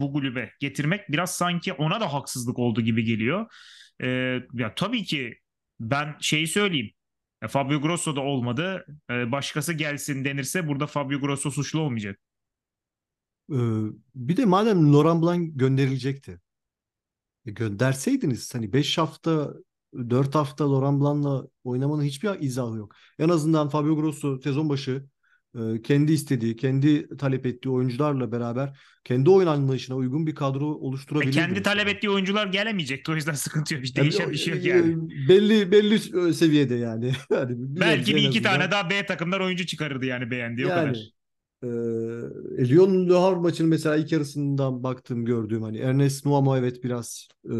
bu 0.00 0.12
kulübe 0.12 0.52
getirmek 0.60 1.12
biraz 1.12 1.34
sanki 1.36 1.72
ona 1.72 2.00
da 2.00 2.12
haksızlık 2.12 2.58
oldu 2.58 2.80
gibi 2.80 3.04
geliyor. 3.04 3.46
E, 4.02 4.06
ya 4.54 4.74
tabii 4.76 5.04
ki 5.04 5.38
ben 5.80 6.16
şeyi 6.20 6.46
söyleyeyim. 6.46 6.90
E, 7.42 7.48
Fabio 7.48 7.80
Grosso 7.80 8.16
da 8.16 8.20
olmadı. 8.20 8.86
E, 9.10 9.32
başkası 9.32 9.72
gelsin 9.72 10.24
denirse 10.24 10.68
burada 10.68 10.86
Fabio 10.86 11.20
Grosso 11.20 11.50
suçlu 11.50 11.80
olmayacak. 11.80 12.18
Ee, 13.52 13.56
bir 14.14 14.36
de 14.36 14.44
madem 14.44 14.92
Laurent 14.92 15.22
Blanc 15.22 15.50
gönderilecekti. 15.54 16.40
E, 17.46 17.50
gönderseydiniz 17.50 18.54
hani 18.54 18.72
5 18.72 18.98
hafta 18.98 19.54
4 20.10 20.34
hafta 20.34 20.72
Laurent 20.72 21.00
Blanc'la 21.00 21.48
oynamanın 21.64 22.02
hiçbir 22.02 22.40
izahı 22.40 22.76
yok. 22.76 22.94
En 23.18 23.28
azından 23.28 23.68
Fabio 23.68 23.96
Grosso 23.96 24.40
sezon 24.40 24.68
başı 24.68 25.06
kendi 25.84 26.12
istediği, 26.12 26.56
kendi 26.56 27.16
talep 27.16 27.46
ettiği 27.46 27.70
oyuncularla 27.70 28.32
beraber 28.32 28.78
kendi 29.04 29.30
oyun 29.30 29.46
anlayışına 29.46 29.96
uygun 29.96 30.26
bir 30.26 30.34
kadro 30.34 30.66
oluşturabilir. 30.66 31.30
E 31.30 31.34
kendi 31.34 31.62
talep 31.62 31.88
ettiği 31.88 32.10
oyuncular 32.10 32.46
gelemeyecekti 32.46 33.12
o 33.12 33.14
yüzden 33.14 33.32
sıkıntı 33.34 33.74
yok. 33.74 33.82
Hiç 33.82 33.96
değişen 33.96 34.30
bir 34.30 34.36
şey 34.36 34.54
yok 34.54 34.64
yani. 34.64 35.10
Belli 35.28 35.72
belli 35.72 35.98
seviyede 36.34 36.74
yani. 36.74 37.12
yani 37.30 37.54
Belki 37.56 38.16
bir 38.16 38.22
iki 38.22 38.42
tane 38.42 38.70
daha 38.70 38.90
B 38.90 39.06
takımlar 39.06 39.40
oyuncu 39.40 39.66
çıkarırdı 39.66 40.06
yani 40.06 40.30
beğendiği 40.30 40.66
yani, 40.66 40.80
o 40.80 40.84
kadar. 40.84 41.12
E, 41.62 42.68
Lyon 42.68 43.08
Le 43.08 43.14
Havre 43.14 43.40
maçının 43.40 43.70
mesela 43.70 43.96
ilk 43.96 44.12
yarısından 44.12 44.82
baktığım 44.82 45.24
gördüğüm 45.24 45.62
hani 45.62 45.78
Ernest 45.78 46.26
Nuamo 46.26 46.56
evet 46.56 46.84
biraz 46.84 47.28
e, 47.44 47.54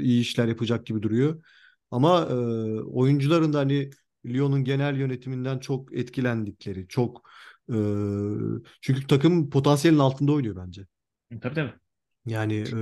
iyi 0.00 0.20
işler 0.20 0.48
yapacak 0.48 0.86
gibi 0.86 1.02
duruyor. 1.02 1.44
Ama 1.90 2.28
e, 2.30 2.34
oyuncuların 2.80 3.52
da 3.52 3.58
hani 3.58 3.90
Lyon'un 4.26 4.64
genel 4.64 4.96
yönetiminden 4.96 5.58
çok 5.58 5.96
etkilendikleri, 5.96 6.88
çok 6.88 7.30
e, 7.68 7.76
çünkü 8.80 9.06
takım 9.06 9.50
potansiyelin 9.50 9.98
altında 9.98 10.32
oynuyor 10.32 10.56
bence. 10.66 10.86
Tabii 11.40 11.54
tabii. 11.54 11.72
Yani 12.26 12.54
e, 12.54 12.74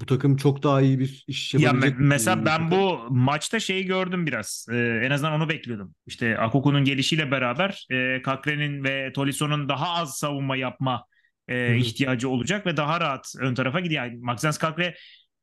bu 0.00 0.06
takım 0.06 0.36
çok 0.36 0.62
daha 0.62 0.80
iyi 0.80 0.98
bir 0.98 1.24
iş 1.26 1.54
yapabilecek. 1.54 1.90
Ya 1.90 1.96
me- 1.96 2.06
mesela 2.06 2.44
ben 2.46 2.70
bu 2.70 2.98
maçta 3.10 3.60
şeyi 3.60 3.86
gördüm 3.86 4.26
biraz. 4.26 4.66
Ee, 4.72 5.00
en 5.04 5.10
azından 5.10 5.32
onu 5.32 5.48
bekliyordum. 5.48 5.94
İşte 6.06 6.38
Akuku'nun 6.38 6.84
gelişiyle 6.84 7.30
beraber 7.30 7.86
e, 7.90 8.22
Kakre'nin 8.22 8.84
ve 8.84 9.12
Tolisso'nun 9.12 9.68
daha 9.68 9.88
az 9.94 10.18
savunma 10.18 10.56
yapma 10.56 11.04
e, 11.48 11.76
ihtiyacı 11.76 12.28
olacak 12.28 12.66
ve 12.66 12.76
daha 12.76 13.00
rahat 13.00 13.34
ön 13.40 13.54
tarafa 13.54 13.80
gidiyor. 13.80 14.04
Yani 14.04 14.18
Maxence 14.20 14.58
Kakre 14.58 14.94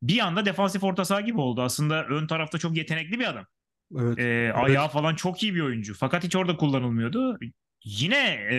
bir 0.02 0.18
anda 0.18 0.46
defansif 0.46 0.84
orta 0.84 1.04
saha 1.04 1.20
gibi 1.20 1.40
oldu. 1.40 1.62
Aslında 1.62 2.04
ön 2.06 2.26
tarafta 2.26 2.58
çok 2.58 2.76
yetenekli 2.76 3.18
bir 3.18 3.30
adam. 3.30 3.46
Evet. 3.98 4.18
E, 4.18 4.22
evet. 4.22 4.54
Ayağı 4.56 4.88
falan 4.88 5.14
çok 5.14 5.42
iyi 5.42 5.54
bir 5.54 5.60
oyuncu. 5.60 5.94
Fakat 5.94 6.24
hiç 6.24 6.36
orada 6.36 6.56
kullanılmıyordu. 6.56 7.38
Yine 7.84 8.46
e, 8.50 8.56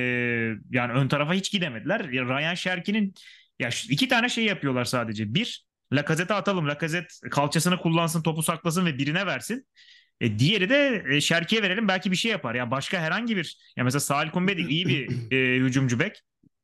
yani 0.71 0.93
ön 0.93 1.07
tarafa 1.07 1.33
hiç 1.33 1.51
gidemediler. 1.51 2.11
Ryan 2.11 2.53
Şerki'nin 2.53 3.13
ya 3.59 3.69
iki 3.89 4.07
tane 4.07 4.29
şey 4.29 4.45
yapıyorlar 4.45 4.85
sadece. 4.85 5.33
Bir, 5.33 5.65
Lacazette'e 5.93 6.37
atalım. 6.37 6.67
Lacazette 6.67 7.29
kalçasını 7.29 7.77
kullansın, 7.77 8.21
topu 8.21 8.43
saklasın 8.43 8.85
ve 8.85 8.97
birine 8.97 9.25
versin. 9.25 9.67
E, 10.21 10.39
diğeri 10.39 10.69
de 10.69 11.03
e, 11.09 11.21
Şerki'ye 11.21 11.61
verelim 11.63 11.87
belki 11.87 12.11
bir 12.11 12.15
şey 12.15 12.31
yapar. 12.31 12.55
Ya 12.55 12.71
başka 12.71 12.99
herhangi 12.99 13.37
bir 13.37 13.73
ya 13.77 13.83
mesela 13.83 13.99
Salih 13.99 14.31
Kumbedi 14.31 14.61
iyi 14.61 14.87
bir 14.87 15.31
e, 15.31 15.65
hücumcu 15.65 15.99
bek. 15.99 16.21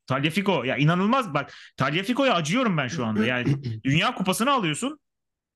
Tagliafico 0.07 0.63
ya 0.63 0.77
inanılmaz 0.77 1.33
bak 1.33 1.53
Tagliafico'ya 1.77 2.33
acıyorum 2.33 2.77
ben 2.77 2.87
şu 2.87 3.05
anda. 3.05 3.25
Yani 3.25 3.63
Dünya 3.83 4.15
Kupası'nı 4.15 4.51
alıyorsun 4.51 4.99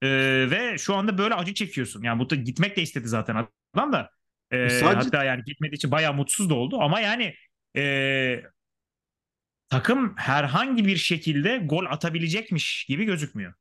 e, 0.02 0.08
ve 0.52 0.78
şu 0.78 0.96
anda 0.96 1.18
böyle 1.18 1.34
acı 1.34 1.54
çekiyorsun. 1.54 2.04
Yani 2.04 2.20
bu 2.20 2.30
da 2.30 2.36
gitmek 2.36 2.78
de 2.78 2.82
istedi 2.82 3.08
zaten 3.08 3.48
adam 3.74 3.94
da. 3.94 4.10
E, 4.52 4.70
Sadece... 4.70 4.96
Hatta 4.96 5.24
yani 5.24 5.44
gitmediği 5.44 5.76
için 5.76 5.92
bayağı 5.92 6.14
mutsuz 6.14 6.50
da 6.50 6.54
oldu 6.54 6.78
ama 6.82 7.00
yani 7.00 7.34
e, 7.78 8.42
takım 9.70 10.14
herhangi 10.18 10.86
bir 10.86 10.98
şekilde 10.98 11.58
gol 11.58 11.86
atabilecekmiş 11.86 12.86
gibi 12.90 13.06
gözükmüyor. 13.06 13.54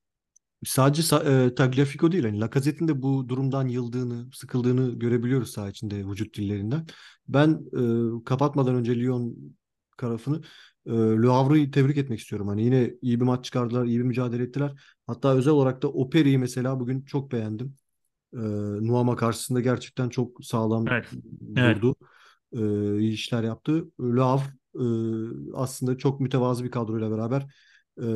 Sadece 0.64 1.16
e, 1.16 1.55
Tagliafico 1.55 2.12
değil. 2.12 2.24
Yani 2.24 2.41
Lacazette'in 2.41 2.89
de 2.89 3.03
bu 3.03 3.28
durumdan 3.28 3.68
yıldığını, 3.68 4.32
sıkıldığını 4.32 4.99
görebiliyoruz 4.99 5.51
saha 5.51 5.68
içinde 5.68 6.07
vücut 6.07 6.37
dillerinden. 6.37 6.87
Ben 7.28 7.51
e, 7.51 8.24
kapatmadan 8.24 8.74
önce 8.74 8.97
Lyon 8.97 9.37
tarafını 9.99 10.43
e, 10.87 10.93
Le 10.93 11.26
Havre'ı 11.28 11.70
tebrik 11.70 11.97
etmek 11.97 12.20
istiyorum. 12.20 12.49
Hani 12.49 12.64
yine 12.64 12.91
iyi 13.03 13.20
bir 13.20 13.24
maç 13.24 13.45
çıkardılar, 13.45 13.84
iyi 13.84 13.99
bir 13.99 14.05
mücadele 14.05 14.43
ettiler. 14.43 14.72
Hatta 15.07 15.34
özel 15.34 15.53
olarak 15.53 15.82
da 15.82 15.89
Operi'yi 15.89 16.39
mesela 16.39 16.80
bugün 16.80 17.03
çok 17.03 17.32
beğendim. 17.32 17.74
E, 18.34 18.39
Nuama 18.87 19.16
karşısında 19.16 19.61
gerçekten 19.61 20.09
çok 20.09 20.45
sağlam 20.45 20.87
Evet. 20.91 21.07
Evet. 21.57 21.76
durdu. 21.76 21.97
E, 22.53 22.59
iyi 23.01 23.12
işler 23.12 23.43
yaptı. 23.43 23.84
Le 24.01 24.20
Havre 24.20 24.45
e, 24.80 24.84
aslında 25.55 25.99
çok 25.99 26.20
mütevazı 26.20 26.64
bir 26.64 26.70
kadroyla 26.70 27.11
beraber 27.11 27.47
e, 28.01 28.07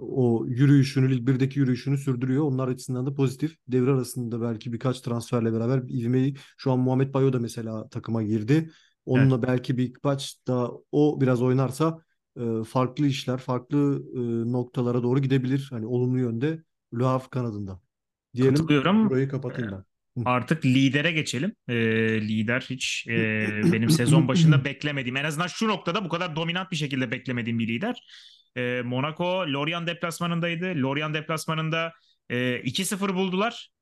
o 0.00 0.46
yürüyüşünü, 0.46 1.10
Lig 1.10 1.28
1'deki 1.28 1.58
yürüyüşünü 1.58 1.98
sürdürüyor. 1.98 2.44
Onlar 2.44 2.68
açısından 2.68 3.06
da 3.06 3.14
pozitif. 3.14 3.56
Devre 3.68 3.90
arasında 3.90 4.40
belki 4.42 4.72
birkaç 4.72 5.00
transferle 5.00 5.52
beraber 5.52 5.82
ivmeyi 5.88 6.36
şu 6.56 6.72
an 6.72 6.78
Muhammed 6.78 7.14
Bayo 7.14 7.32
da 7.32 7.38
mesela 7.38 7.88
takıma 7.88 8.22
girdi. 8.22 8.70
Onunla 9.06 9.34
Evet. 9.38 9.48
belki 9.48 9.78
birkaç 9.78 10.46
da 10.48 10.70
o 10.92 11.20
biraz 11.20 11.42
oynarsa 11.42 11.98
e, 12.40 12.64
farklı 12.68 13.06
işler, 13.06 13.38
farklı 13.38 14.02
e, 14.14 14.52
noktalara 14.52 15.02
doğru 15.02 15.20
gidebilir. 15.20 15.68
Hani 15.70 15.86
olumlu 15.86 16.18
yönde 16.18 16.62
Le 16.98 17.04
Havre 17.04 17.28
kanadında. 17.30 17.80
Diyelim 18.34 18.54
Katılıyorum. 18.54 19.10
burayı 19.10 19.28
kapatayım 19.28 19.72
ben. 19.72 19.84
Artık 20.24 20.64
lidere 20.64 21.12
geçelim. 21.12 21.52
Ee, 21.68 21.74
lider 22.20 22.66
hiç 22.70 23.06
e, 23.08 23.12
benim 23.72 23.90
sezon 23.90 24.28
başında 24.28 24.64
beklemediğim, 24.64 25.16
en 25.16 25.24
azından 25.24 25.46
şu 25.46 25.68
noktada 25.68 26.04
bu 26.04 26.08
kadar 26.08 26.36
dominant 26.36 26.70
bir 26.70 26.76
şekilde 26.76 27.10
beklemediğim 27.10 27.58
bir 27.58 27.68
lider. 27.68 28.06
Ee, 28.56 28.82
Monaco 28.84 29.24
Lorient 29.24 29.86
deplasmanındaydı. 29.88 30.64
Lorient 30.82 31.14
deplasmanında 31.14 31.92
e, 32.30 32.60
2-0 32.64 33.14
buldular. 33.14 33.73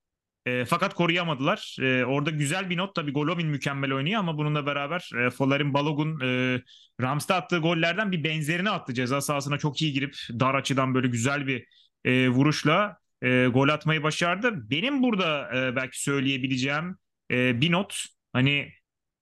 E, 0.46 0.64
fakat 0.64 0.94
koruyamadılar. 0.94 1.76
E, 1.80 2.04
orada 2.04 2.30
güzel 2.30 2.70
bir 2.70 2.76
not 2.76 2.94
tabii 2.94 3.12
Golovin 3.12 3.46
mükemmel 3.46 3.92
oynuyor 3.92 4.20
ama 4.20 4.38
bununla 4.38 4.66
beraber 4.66 5.10
e, 5.18 5.30
Folarin 5.30 5.74
Balogun 5.74 6.20
e, 6.20 6.60
Rams'ta 7.00 7.34
attığı 7.34 7.58
gollerden 7.58 8.12
bir 8.12 8.24
benzerini 8.24 8.70
attı. 8.70 8.94
Ceza 8.94 9.20
sahasına 9.20 9.58
çok 9.58 9.82
iyi 9.82 9.92
girip 9.92 10.14
dar 10.30 10.54
açıdan 10.54 10.94
böyle 10.94 11.08
güzel 11.08 11.46
bir 11.46 11.66
e, 12.04 12.28
vuruşla 12.28 12.96
e, 13.22 13.46
gol 13.46 13.68
atmayı 13.68 14.02
başardı. 14.02 14.70
Benim 14.70 15.02
burada 15.02 15.56
e, 15.56 15.76
belki 15.76 16.02
söyleyebileceğim 16.02 16.96
e, 17.30 17.60
bir 17.60 17.72
not 17.72 18.04
hani 18.32 18.72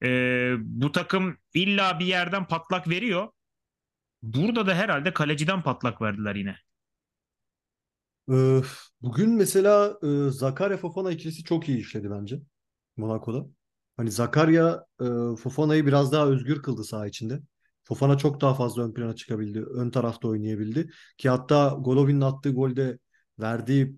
e, 0.04 0.08
bu 0.58 0.92
takım 0.92 1.38
illa 1.54 1.98
bir 1.98 2.06
yerden 2.06 2.46
patlak 2.48 2.88
veriyor. 2.88 3.28
Burada 4.22 4.66
da 4.66 4.74
herhalde 4.74 5.12
kaleciden 5.12 5.62
patlak 5.62 6.02
verdiler 6.02 6.34
yine. 6.34 6.56
Bugün 9.02 9.30
mesela 9.30 9.98
e, 10.02 10.30
Zakaria 10.30 10.76
Fofana 10.76 11.12
ikilisi 11.12 11.44
çok 11.44 11.68
iyi 11.68 11.78
işledi 11.78 12.10
bence 12.10 12.40
Monaco'da. 12.96 13.46
Hani 13.96 14.10
Zakaria 14.10 14.84
Fofana'yı 15.36 15.86
biraz 15.86 16.12
daha 16.12 16.26
özgür 16.26 16.62
kıldı 16.62 16.84
saha 16.84 17.06
içinde. 17.06 17.40
Fofana 17.84 18.18
çok 18.18 18.40
daha 18.40 18.54
fazla 18.54 18.84
ön 18.84 18.94
plana 18.94 19.14
çıkabildi. 19.16 19.62
Ön 19.62 19.90
tarafta 19.90 20.28
oynayabildi. 20.28 20.90
Ki 21.18 21.28
hatta 21.28 21.76
Golovin'in 21.80 22.20
attığı 22.20 22.50
golde 22.50 22.98
verdiği 23.40 23.96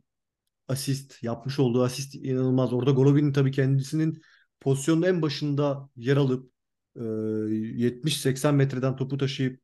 asist, 0.69 1.23
yapmış 1.23 1.59
olduğu 1.59 1.85
asist 1.85 2.15
inanılmaz. 2.15 2.73
Orada 2.73 2.91
Golovin'in 2.91 3.33
tabii 3.33 3.51
kendisinin 3.51 4.23
pozisyonun 4.61 5.03
en 5.03 5.23
başında 5.23 5.89
yer 5.97 6.17
alıp 6.17 6.53
e, 6.97 7.01
70-80 7.01 8.55
metreden 8.55 8.97
topu 8.97 9.19
taşıyıp 9.19 9.61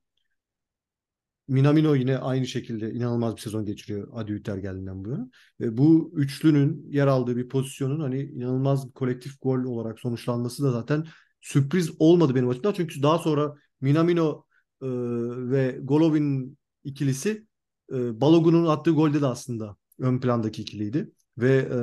Minamino 1.48 1.94
yine 1.94 2.18
aynı 2.18 2.46
şekilde 2.46 2.92
inanılmaz 2.92 3.36
bir 3.36 3.40
sezon 3.40 3.64
geçiriyor 3.64 4.08
Adi 4.12 4.32
Hütter 4.32 4.56
geldiğinden 4.56 5.04
bu 5.04 5.10
yana. 5.10 5.30
Ve 5.60 5.76
bu 5.76 6.12
üçlünün 6.14 6.86
yer 6.90 7.06
aldığı 7.06 7.36
bir 7.36 7.48
pozisyonun 7.48 8.00
hani 8.00 8.22
inanılmaz 8.22 8.88
bir 8.88 8.92
kolektif 8.92 9.42
gol 9.42 9.64
olarak 9.64 10.00
sonuçlanması 10.00 10.64
da 10.64 10.72
zaten 10.72 11.06
sürpriz 11.40 11.90
olmadı 11.98 12.34
benim 12.34 12.48
açımdan. 12.48 12.72
Çünkü 12.72 13.02
daha 13.02 13.18
sonra 13.18 13.54
Minamino 13.80 14.44
e, 14.82 14.86
ve 15.50 15.78
Golovin 15.82 16.58
ikilisi 16.84 17.46
e, 17.92 18.20
Balogun'un 18.20 18.66
attığı 18.66 18.90
golde 18.90 19.20
de 19.20 19.26
aslında 19.26 19.76
ön 19.98 20.20
plandaki 20.20 20.62
ikiliydi. 20.62 21.12
Ve 21.38 21.56
e, 21.56 21.78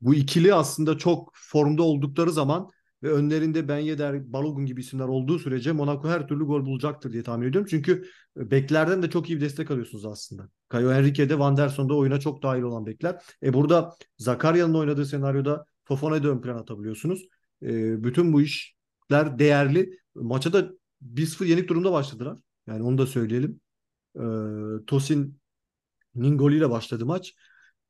bu 0.00 0.14
ikili 0.14 0.54
aslında 0.54 0.98
çok 0.98 1.30
formda 1.34 1.82
oldukları 1.82 2.32
zaman 2.32 2.70
ve 3.02 3.12
önlerinde 3.12 3.68
Ben 3.68 3.78
Yedder, 3.78 4.32
Balogun 4.32 4.66
gibi 4.66 4.80
isimler 4.80 5.04
olduğu 5.04 5.38
sürece 5.38 5.72
Monaco 5.72 6.08
her 6.08 6.28
türlü 6.28 6.44
gol 6.44 6.66
bulacaktır 6.66 7.12
diye 7.12 7.22
tahmin 7.22 7.48
ediyorum. 7.48 7.68
Çünkü 7.70 8.04
beklerden 8.36 9.02
de 9.02 9.10
çok 9.10 9.30
iyi 9.30 9.36
bir 9.36 9.40
destek 9.40 9.70
alıyorsunuz 9.70 10.04
aslında. 10.04 10.48
Caio 10.72 10.92
Henrique'de, 10.92 11.38
Van 11.38 11.56
der 11.56 11.68
Son'da 11.68 11.94
oyuna 11.94 12.20
çok 12.20 12.42
dahil 12.42 12.62
olan 12.62 12.86
bekler. 12.86 13.22
E 13.42 13.52
burada 13.52 13.94
Zakaria'nın 14.18 14.74
oynadığı 14.74 15.06
senaryoda 15.06 15.64
Fofana'yı 15.84 16.22
da 16.22 16.28
ön 16.28 16.40
plana 16.40 16.58
atabiliyorsunuz. 16.60 17.28
E, 17.62 18.04
bütün 18.04 18.32
bu 18.32 18.42
işler 18.42 19.38
değerli. 19.38 19.98
Maça 20.14 20.52
da 20.52 20.70
1-0 21.02 21.44
yenik 21.44 21.68
durumda 21.68 21.92
başladılar. 21.92 22.38
Yani 22.66 22.82
onu 22.82 22.98
da 22.98 23.06
söyleyelim. 23.06 23.60
E, 24.16 24.24
Tosin'in 24.86 26.38
golüyle 26.38 26.70
başladı 26.70 27.06
maç. 27.06 27.34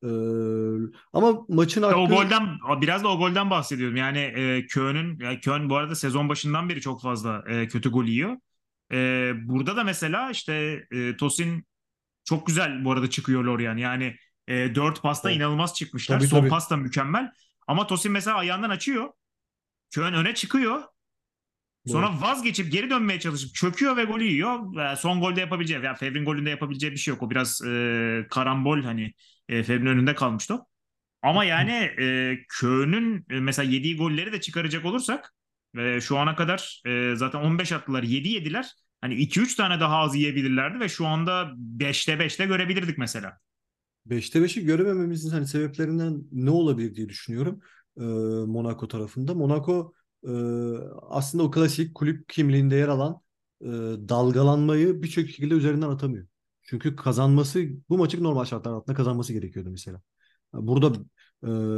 E, 0.03 0.09
ama 1.13 1.45
maçın 1.49 1.81
İşte 1.81 1.95
o 1.95 2.03
hakkı... 2.03 2.13
golden 2.13 2.59
biraz 2.81 3.03
da 3.03 3.07
o 3.07 3.17
golden 3.17 3.49
bahsediyorum. 3.49 3.95
Yani 3.95 4.17
e, 4.19 4.65
Köln'ün 4.67 5.19
yani 5.19 5.39
Köln 5.39 5.69
bu 5.69 5.75
arada 5.77 5.95
sezon 5.95 6.29
başından 6.29 6.69
beri 6.69 6.81
çok 6.81 7.01
fazla 7.01 7.43
e, 7.47 7.67
kötü 7.67 7.91
gol 7.91 8.05
yiyor. 8.05 8.37
E, 8.91 9.31
burada 9.35 9.75
da 9.75 9.83
mesela 9.83 10.31
işte 10.31 10.85
e, 10.91 11.17
Tosin 11.17 11.65
çok 12.23 12.47
güzel 12.47 12.85
bu 12.85 12.91
arada 12.91 13.09
çıkıyor 13.09 13.43
Lorient. 13.43 13.79
Yani 13.79 14.15
e, 14.47 14.75
4 14.75 15.01
pasta 15.01 15.29
Oh, 15.29 15.33
inanılmaz 15.33 15.73
çıkmışlar. 15.75 16.19
tabii 16.19 16.27
Son 16.27 16.39
tabii. 16.39 16.49
pas 16.49 16.69
da 16.69 16.77
mükemmel. 16.77 17.31
Ama 17.67 17.87
Tosin 17.87 18.11
mesela 18.11 18.37
ayağından 18.37 18.69
açıyor. 18.69 19.09
Köln 19.91 20.13
öne 20.13 20.33
çıkıyor. 20.35 20.81
Sonra 21.87 22.21
vazgeçip 22.21 22.71
geri 22.71 22.89
dönmeye 22.89 23.19
çalışıp 23.19 23.55
çöküyor 23.55 23.97
ve 23.97 24.03
golü 24.03 24.23
yiyor. 24.23 24.59
Son 24.97 25.21
golde 25.21 25.39
yapabileceği, 25.39 25.83
yani 25.83 25.97
Fevrin 25.97 26.25
golünde 26.25 26.49
yapabileceği 26.49 26.91
bir 26.91 26.97
şey 26.97 27.13
yok. 27.13 27.23
O 27.23 27.29
biraz 27.29 27.61
e, 27.61 28.27
karambol 28.29 28.81
hani 28.83 29.13
e, 29.49 29.63
Fevrin 29.63 29.85
önünde 29.85 30.15
kalmıştı. 30.15 30.59
Ama 31.21 31.45
yani 31.45 31.71
e, 31.99 32.37
Köln'ün 32.49 33.25
e, 33.29 33.39
mesela 33.39 33.71
yediği 33.71 33.97
golleri 33.97 34.31
de 34.31 34.41
çıkaracak 34.41 34.85
olursak 34.85 35.33
e, 35.77 36.01
şu 36.01 36.17
ana 36.17 36.35
kadar 36.35 36.81
e, 36.85 37.15
zaten 37.15 37.39
15 37.39 37.71
attılar 37.71 38.03
7 38.03 38.29
yediler. 38.29 38.71
Hani 39.01 39.15
2-3 39.15 39.55
tane 39.55 39.79
daha 39.79 39.97
az 39.97 40.15
yiyebilirlerdi 40.15 40.79
ve 40.79 40.89
şu 40.89 41.07
anda 41.07 41.51
5'te 41.57 42.19
5'te 42.19 42.45
görebilirdik 42.45 42.97
mesela. 42.97 43.37
5'te 44.05 44.39
5'i 44.39 44.65
göremememizin 44.65 45.29
hani 45.29 45.47
sebeplerinden 45.47 46.23
ne 46.31 46.49
olabilir 46.49 46.95
diye 46.95 47.09
düşünüyorum 47.09 47.59
e, 47.97 48.01
Monaco 48.51 48.87
tarafında. 48.87 49.33
Monaco 49.33 49.93
e, 50.27 50.31
aslında 51.01 51.43
o 51.43 51.51
klasik 51.51 51.95
kulüp 51.95 52.29
kimliğinde 52.29 52.75
yer 52.75 52.87
alan 52.87 53.21
e, 53.61 53.67
dalgalanmayı 54.09 55.03
birçok 55.03 55.27
şekilde 55.27 55.53
üzerinden 55.53 55.89
atamıyor. 55.89 56.27
Çünkü 56.61 56.95
kazanması 56.95 57.65
bu 57.89 57.97
maçı 57.97 58.23
normal 58.23 58.45
şartlar 58.45 58.71
altında 58.73 58.95
kazanması 58.95 59.33
gerekiyordu 59.33 59.69
mesela. 59.69 60.01
Burada 60.53 60.93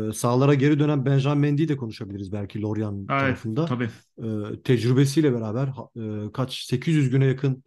e, 0.09 0.13
sahalara 0.13 0.53
geri 0.53 0.79
dönen 0.79 1.05
Benjamin 1.05 1.41
Mendy'yi 1.41 1.67
de 1.69 1.77
konuşabiliriz 1.77 2.31
belki 2.31 2.61
Lorient 2.61 3.09
Evet 3.09 3.19
tarafında. 3.19 3.65
tabii. 3.65 3.89
E, 4.17 4.61
tecrübesiyle 4.63 5.33
beraber 5.33 5.69
e, 6.27 6.31
kaç 6.31 6.63
800 6.65 7.09
güne 7.09 7.25
yakın 7.25 7.63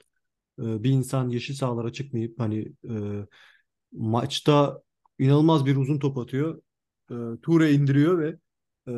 e, 0.58 0.82
bir 0.82 0.90
insan 0.90 1.28
yeşil 1.28 1.54
sahalara 1.54 1.92
çıkmayıp 1.92 2.40
hani 2.40 2.72
e, 2.90 2.94
maçta 3.92 4.82
inanılmaz 5.18 5.66
bir 5.66 5.76
uzun 5.76 5.98
top 5.98 6.18
atıyor. 6.18 6.62
E, 7.10 7.14
Toure 7.42 7.72
indiriyor 7.72 8.18
ve 8.18 8.36
e, 8.88 8.92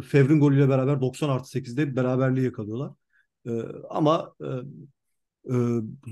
Fevrin 0.00 0.40
golüyle 0.40 0.68
beraber 0.68 1.00
90 1.00 1.28
artı 1.28 1.50
8'de 1.50 1.96
beraberliği 1.96 2.44
yakalıyorlar. 2.44 2.92
E, 3.46 3.50
ama 3.90 4.34
e, 4.40 4.46
e, 5.44 5.54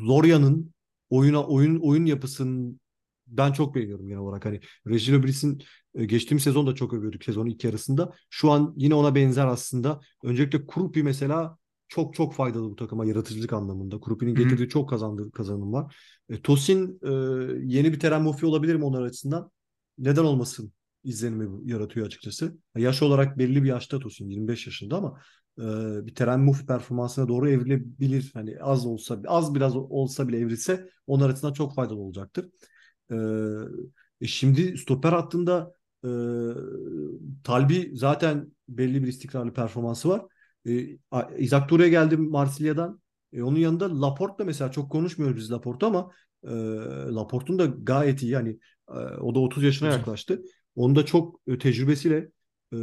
Lorient'ın 0.08 0.74
oyuna 1.10 1.44
oyun 1.44 1.80
oyun 1.80 2.06
yapısının 2.06 2.80
ben 3.26 3.52
çok 3.52 3.74
beğeniyorum 3.74 4.08
genel 4.08 4.20
olarak. 4.20 4.44
Hani 4.44 4.60
Regis 4.86 5.08
Lebris'in 5.08 5.62
e, 5.94 6.04
geçtiğimiz 6.04 6.42
sezon 6.42 6.66
da 6.66 6.74
çok 6.74 6.92
övüyorduk 6.92 7.24
sezonun 7.24 7.50
ilk 7.50 7.64
yarısında. 7.64 8.14
Şu 8.30 8.50
an 8.50 8.74
yine 8.76 8.94
ona 8.94 9.14
benzer 9.14 9.46
aslında. 9.46 10.00
Öncelikle 10.24 10.66
Krupi 10.66 11.02
mesela 11.02 11.58
çok 11.88 12.14
çok 12.14 12.34
faydalı 12.34 12.70
bu 12.70 12.76
takıma 12.76 13.06
yaratıcılık 13.06 13.52
anlamında. 13.52 14.00
Krupi'nin 14.00 14.34
getirdiği 14.34 14.68
çok 14.68 14.88
kazandığı 14.88 15.30
kazanım 15.30 15.72
var. 15.72 15.96
E, 16.28 16.42
Tosin 16.42 17.00
e, 17.02 17.10
yeni 17.64 17.92
bir 17.92 18.00
Terem 18.00 18.22
Moffi 18.22 18.46
olabilir 18.46 18.74
mi 18.74 18.84
onlar 18.84 19.02
açısından? 19.02 19.50
Neden 19.98 20.24
olmasın 20.24 20.72
izlenimi 21.04 21.70
yaratıyor 21.70 22.06
açıkçası. 22.06 22.58
Yaş 22.76 23.02
olarak 23.02 23.38
belli 23.38 23.62
bir 23.62 23.68
yaşta 23.68 23.98
Tosin 23.98 24.28
25 24.28 24.66
yaşında 24.66 24.96
ama 24.96 25.20
e, 25.58 25.62
bir 26.06 26.14
Terem 26.14 26.44
Moffi 26.44 26.66
performansına 26.66 27.28
doğru 27.28 27.50
evrilebilir. 27.50 28.30
Hani 28.34 28.56
az 28.60 28.86
olsa 28.86 29.18
az 29.26 29.54
biraz 29.54 29.76
olsa 29.76 30.28
bile 30.28 30.38
evrilse 30.38 30.88
onlar 31.06 31.30
açısından 31.30 31.52
çok 31.52 31.74
faydalı 31.74 31.98
olacaktır. 31.98 32.50
Ee, 33.10 33.16
e, 34.20 34.26
şimdi 34.26 34.78
stoper 34.78 35.12
hattında 35.12 35.72
e, 36.04 36.08
Talbi 37.44 37.90
zaten 37.94 38.52
belli 38.68 39.02
bir 39.02 39.08
istikrarlı 39.08 39.52
performansı 39.52 40.08
var. 40.08 40.22
E, 40.66 40.98
Isaac 41.38 41.66
Toure 41.68 41.88
geldi 41.88 42.16
Marsilya'dan. 42.16 43.00
E, 43.32 43.42
onun 43.42 43.58
yanında 43.58 44.00
Laporte 44.02 44.38
da 44.38 44.44
mesela 44.44 44.70
çok 44.70 44.92
konuşmuyoruz 44.92 45.36
biz 45.36 45.52
Laporte 45.52 45.86
ama 45.86 46.10
e, 46.44 46.50
Laporte'un 47.14 47.58
da 47.58 47.66
gayet 47.66 48.22
iyi. 48.22 48.32
Yani 48.32 48.58
e, 48.88 48.98
o 48.98 49.34
da 49.34 49.38
30 49.40 49.62
yaşına 49.62 49.88
yaklaştı. 49.88 50.42
Onun 50.78 50.96
da 50.96 51.06
çok 51.06 51.40
e, 51.46 51.58
tecrübesiyle 51.58 52.28
e, 52.72 52.76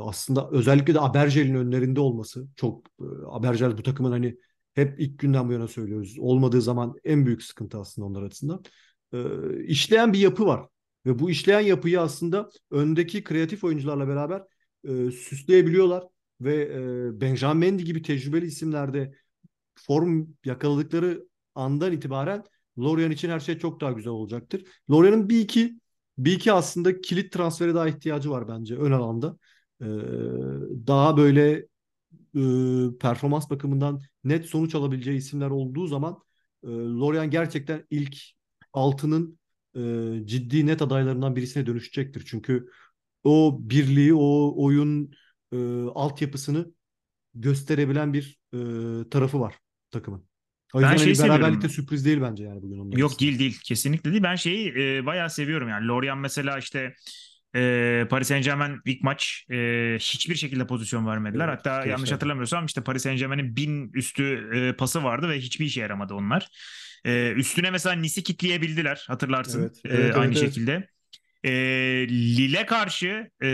aslında 0.00 0.50
özellikle 0.50 0.94
de 0.94 1.00
Abergel'in 1.00 1.54
önlerinde 1.54 2.00
olması 2.00 2.48
çok 2.56 2.86
e, 3.00 3.04
Abergel 3.26 3.78
bu 3.78 3.82
takımın 3.82 4.10
hani 4.10 4.36
hep 4.74 5.00
ilk 5.00 5.18
günden 5.18 5.48
bu 5.48 5.52
yana 5.52 5.68
söylüyoruz. 5.68 6.16
Olmadığı 6.18 6.62
zaman 6.62 6.94
en 7.04 7.26
büyük 7.26 7.42
sıkıntı 7.42 7.78
aslında 7.78 8.06
onlar 8.06 8.22
açısından. 8.22 8.64
E, 9.12 9.18
işleyen 9.64 10.12
bir 10.12 10.18
yapı 10.18 10.46
var. 10.46 10.66
Ve 11.06 11.18
bu 11.18 11.30
işleyen 11.30 11.60
yapıyı 11.60 12.00
aslında 12.00 12.50
öndeki 12.70 13.24
kreatif 13.24 13.64
oyuncularla 13.64 14.08
beraber 14.08 14.42
e, 14.84 15.10
süsleyebiliyorlar. 15.10 16.04
Ve 16.40 16.54
e, 16.64 17.20
Benjamin 17.20 17.58
Mendy 17.58 17.82
gibi 17.82 18.02
tecrübeli 18.02 18.46
isimlerde 18.46 19.14
form 19.74 20.26
yakaladıkları 20.44 21.28
andan 21.54 21.92
itibaren 21.92 22.44
Lorient 22.78 23.14
için 23.14 23.30
her 23.30 23.40
şey 23.40 23.58
çok 23.58 23.80
daha 23.80 23.92
güzel 23.92 24.12
olacaktır. 24.12 24.64
Lorient'in 24.90 25.28
bir 25.28 25.40
iki 25.40 25.79
bir 26.24 26.32
iki 26.32 26.52
aslında 26.52 27.00
kilit 27.00 27.32
transferi 27.32 27.74
daha 27.74 27.88
ihtiyacı 27.88 28.30
var 28.30 28.48
bence 28.48 28.76
ön 28.76 28.92
alanda. 28.92 29.36
Ee, 29.82 29.86
daha 30.86 31.16
böyle 31.16 31.66
e, 32.36 32.40
performans 33.00 33.50
bakımından 33.50 34.00
net 34.24 34.46
sonuç 34.46 34.74
alabileceği 34.74 35.18
isimler 35.18 35.50
olduğu 35.50 35.86
zaman 35.86 36.18
e, 36.64 36.68
Lorient 36.68 37.32
gerçekten 37.32 37.86
ilk 37.90 38.16
altının 38.72 39.38
e, 39.76 39.80
ciddi 40.24 40.66
net 40.66 40.82
adaylarından 40.82 41.36
birisine 41.36 41.66
dönüşecektir. 41.66 42.24
Çünkü 42.26 42.68
o 43.24 43.58
birliği, 43.60 44.14
o 44.14 44.54
oyun 44.64 45.12
e, 45.52 45.56
altyapısını 45.94 46.74
gösterebilen 47.34 48.12
bir 48.12 48.40
e, 48.54 48.58
tarafı 49.10 49.40
var 49.40 49.58
takımın. 49.90 50.29
O 50.72 50.80
yüzden 50.80 50.92
Ben 50.92 50.96
şeyi 50.96 51.16
hani 51.16 51.18
beraberlikte 51.18 51.68
seviyorum. 51.68 51.68
sürpriz 51.68 52.04
değil 52.04 52.20
bence 52.20 52.44
yani 52.44 52.62
bugün 52.62 52.78
onlar 52.78 52.96
Yok 52.96 53.20
değil 53.20 53.38
değil 53.38 53.58
kesinlikle 53.64 54.10
değil. 54.10 54.22
Ben 54.22 54.36
şeyi 54.36 54.72
e, 54.78 55.06
bayağı 55.06 55.30
seviyorum 55.30 55.68
yani. 55.68 55.86
Lorient 55.88 56.20
mesela 56.20 56.58
işte 56.58 56.94
e, 57.56 58.06
Paris 58.10 58.28
Saint-Germain 58.28 58.80
ilk 58.86 59.02
maç 59.02 59.46
e, 59.50 59.96
hiçbir 60.00 60.34
şekilde 60.34 60.66
pozisyon 60.66 61.06
vermediler. 61.06 61.48
Evet, 61.48 61.48
Hatta 61.48 61.86
yanlış 61.86 62.12
gençlerden. 62.12 62.12
hatırlamıyorsam 62.12 62.66
işte 62.66 62.82
Paris 62.82 63.02
Saint-Germain'in 63.02 63.56
bin 63.56 63.92
üstü 63.92 64.50
e, 64.54 64.76
pası 64.76 65.04
vardı 65.04 65.28
ve 65.28 65.38
hiçbir 65.40 65.66
işe 65.66 65.80
yaramadı 65.80 66.14
onlar. 66.14 66.48
E, 67.04 67.32
üstüne 67.32 67.70
mesela 67.70 67.94
Nice'i 67.96 68.24
kitleyebildiler 68.24 69.04
hatırlarsın 69.08 69.60
Evet, 69.60 69.82
E, 69.88 69.96
evet, 69.96 70.16
aynı 70.16 70.34
evet, 70.34 70.36
evet. 70.36 70.54
şekilde. 70.54 70.88
E, 71.44 71.50
Lille 72.08 72.66
karşı 72.66 73.30
e, 73.42 73.48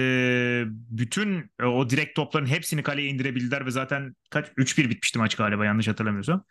bütün 0.68 1.50
e, 1.60 1.64
o 1.64 1.90
direkt 1.90 2.16
topların 2.16 2.46
hepsini 2.46 2.82
kaleye 2.82 3.08
indirebildiler 3.08 3.66
ve 3.66 3.70
zaten 3.70 4.16
kaç 4.30 4.46
3-1 4.56 4.90
bitmişti 4.90 5.18
maç 5.18 5.34
galiba 5.34 5.64
yanlış 5.64 5.88
hatırlamıyorsam. 5.88 6.44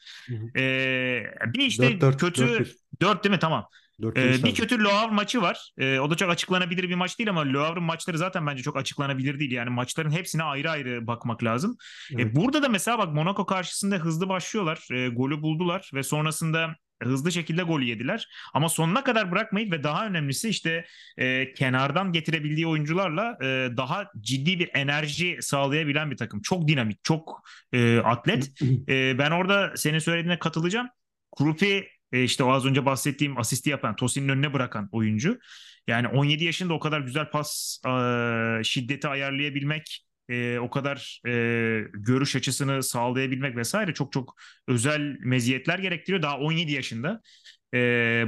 E, 0.58 1.24
bir 1.54 1.66
işte 1.66 1.88
4-4, 1.88 2.18
kötü 2.18 2.44
4-1. 2.44 2.76
4 3.02 3.24
değil 3.24 3.34
mi? 3.36 3.40
Tamam. 3.40 3.66
4 4.02 4.18
Ee, 4.18 4.44
bir 4.44 4.56
kötü 4.56 4.84
Le 4.84 4.92
Havre 4.92 5.14
maçı 5.14 5.42
var. 5.42 5.72
Ee, 5.78 6.00
o 6.00 6.10
da 6.10 6.16
çok 6.16 6.30
açıklanabilir 6.30 6.90
bir 6.90 6.96
maç 6.96 7.20
değil 7.20 7.30
ama 7.30 7.42
Le 7.42 7.58
Havre'ın 7.58 7.84
maçları 7.84 8.18
zaten 8.18 8.48
bence 8.48 8.64
çok 8.64 8.78
açıklanabilir 8.78 9.40
değil. 9.40 9.52
Yani 9.52 9.70
maçların 9.70 10.12
hepsine 10.12 10.44
ayrı 10.44 10.72
ayrı 10.72 11.08
bakmak 11.08 11.44
lazım. 11.44 11.78
Evet. 12.14 12.26
E, 12.26 12.36
burada 12.36 12.64
da 12.64 12.70
mesela 12.70 12.98
bak 12.98 13.14
Monaco 13.14 13.46
karşısında 13.46 13.96
hızlı 13.96 14.30
başlıyorlar. 14.30 14.88
E, 14.92 15.08
golü 15.08 15.42
buldular 15.42 15.92
ve 15.94 16.04
sonrasında 16.04 16.76
hızlı 17.04 17.32
şekilde 17.32 17.64
golü 17.64 17.86
yediler. 17.86 18.28
Ama 18.54 18.70
sonuna 18.70 19.04
kadar 19.04 19.32
bırakmayıp 19.32 19.72
ve 19.74 19.84
daha 19.84 20.08
önemlisi 20.08 20.50
işte 20.50 20.86
e, 21.18 21.54
kenardan 21.54 22.12
getirebildiği 22.12 22.68
oyuncularla 22.68 23.38
e, 23.42 23.78
daha 23.78 24.12
ciddi 24.20 24.60
bir 24.60 24.70
enerji 24.74 25.38
sağlayabilen 25.42 26.12
bir 26.12 26.18
takım. 26.18 26.42
Çok 26.42 26.68
dinamik, 26.68 27.04
çok 27.04 27.44
e, 27.74 27.98
atlet. 27.98 28.52
E, 28.90 29.18
ben 29.18 29.32
orada 29.32 29.74
senin 29.76 30.00
söylediğine 30.00 30.40
katılacağım. 30.40 30.88
Krupi 31.38 31.88
e, 32.12 32.24
işte 32.24 32.44
o 32.44 32.52
az 32.52 32.66
önce 32.66 32.86
bahsettiğim 32.86 33.38
asisti 33.38 33.70
yapan, 33.70 33.96
Tosin'in 33.96 34.30
önüne 34.30 34.54
bırakan 34.54 34.90
oyuncu. 34.92 35.40
Yani 35.88 36.08
17 36.08 36.44
yaşında 36.44 36.74
o 36.74 36.80
kadar 36.80 37.00
güzel 37.00 37.30
pas 37.30 37.80
e, 37.88 38.64
şiddeti 38.64 39.08
ayarlayabilmek, 39.08 40.05
e, 40.30 40.60
o 40.60 40.70
kadar 40.70 41.22
e, 41.28 41.32
görüş 41.94 42.36
açısını 42.36 42.84
sağlayabilmek 42.84 43.56
vesaire 43.56 43.94
çok 43.94 44.12
çok 44.12 44.36
özel 44.68 45.18
meziyetler 45.20 45.80
gerektiriyor. 45.80 46.22
Daha 46.22 46.38
17 46.38 46.72
yaşında. 46.72 47.22
E, 47.74 47.78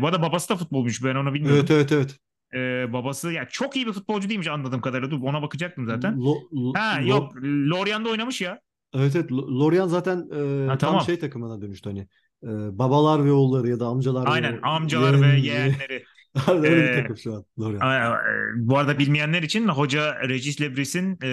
bu 0.01 0.07
arada 0.07 0.21
babası 0.21 0.49
da 0.49 0.55
futbolmuş 0.55 1.03
ben 1.03 1.15
onu 1.15 1.33
bilmiyordum. 1.33 1.59
Evet 1.59 1.71
evet 1.71 1.91
evet. 1.91 2.17
E, 2.53 2.93
babası 2.93 3.31
ya 3.31 3.47
çok 3.49 3.75
iyi 3.75 3.87
bir 3.87 3.93
futbolcu 3.93 4.29
değilmiş 4.29 4.47
anladığım 4.47 4.81
kadarıyla. 4.81 5.11
Dur 5.11 5.21
ona 5.21 5.41
bakacaktım 5.41 5.85
zaten. 5.87 6.13
Lo- 6.13 6.49
lo- 6.51 6.77
Ha 6.77 7.01
lo- 7.01 7.07
yok 7.09 7.35
Lorient'de 7.45 8.09
oynamış 8.09 8.41
ya. 8.41 8.59
Evet 8.93 9.15
evet. 9.15 9.29
Lo- 9.31 9.59
Lorient 9.59 9.89
zaten 9.91 10.17
e, 10.17 10.67
Ha, 10.67 10.77
tam 10.77 10.89
tamam. 10.89 11.01
şey 11.05 11.19
takımına 11.19 11.61
dönüştü 11.61 11.89
hani. 11.89 11.99
E, 12.43 12.47
babalar 12.79 13.25
ve 13.25 13.31
oğulları 13.31 13.69
ya 13.69 13.79
da 13.79 13.87
amcalar 13.87 14.25
ve 14.25 14.29
Aynen 14.29 14.59
amcalar 14.63 15.21
ve 15.21 15.25
yeğen- 15.25 15.43
yeğenleri. 15.43 16.03
Öyle 16.47 16.71
bir 16.77 16.83
Ee, 16.83 17.01
takım 17.01 17.17
şu 17.17 17.33
an 17.35 17.45
Lorient. 17.59 17.83
Aa, 17.83 18.15
e, 18.15 18.19
Bu 18.55 18.77
arada 18.77 18.99
bilmeyenler 18.99 19.43
için 19.43 19.67
hoca 19.67 20.29
Regis 20.29 20.61
Lebris'in 20.61 21.17
e, 21.23 21.27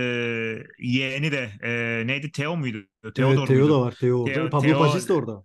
yeğeni 0.78 1.32
de 1.32 1.48
e, 1.62 2.02
neydi? 2.07 2.30
Theo 2.32 2.57
muydu? 2.57 2.78
Theodor 3.14 3.38
Evet 3.38 3.48
Theo 3.48 3.68
da 3.68 3.80
var. 3.80 3.94
Theo. 4.00 4.24
Theo- 4.24 4.50
Pablo 4.50 4.66
Theo- 4.68 4.78
Pajis 4.78 5.09
de 5.09 5.12
orada. 5.12 5.42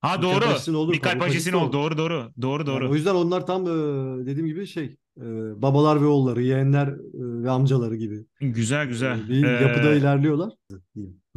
Ha 0.00 0.22
doğru. 0.22 0.76
Oğlu, 0.78 0.90
Mikael 0.90 1.20
de 1.20 1.56
oğlu. 1.56 1.72
Doğru 1.72 1.98
doğru. 1.98 2.30
Doğru 2.42 2.66
doğru. 2.66 2.82
Yani 2.84 2.92
o 2.92 2.94
yüzden 2.94 3.14
onlar 3.14 3.46
tam 3.46 3.62
e, 3.62 4.26
dediğim 4.26 4.46
gibi 4.46 4.66
şey 4.66 4.96
e, 5.20 5.24
babalar 5.62 6.00
ve 6.02 6.06
oğulları, 6.06 6.42
yeğenler 6.42 6.86
e, 6.88 7.42
ve 7.42 7.50
amcaları 7.50 7.96
gibi 7.96 8.24
Güzel 8.40 8.86
güzel. 8.88 9.28
bir 9.28 9.60
yapıda 9.60 9.94
Ee, 9.94 9.98
ilerliyorlar. 9.98 10.52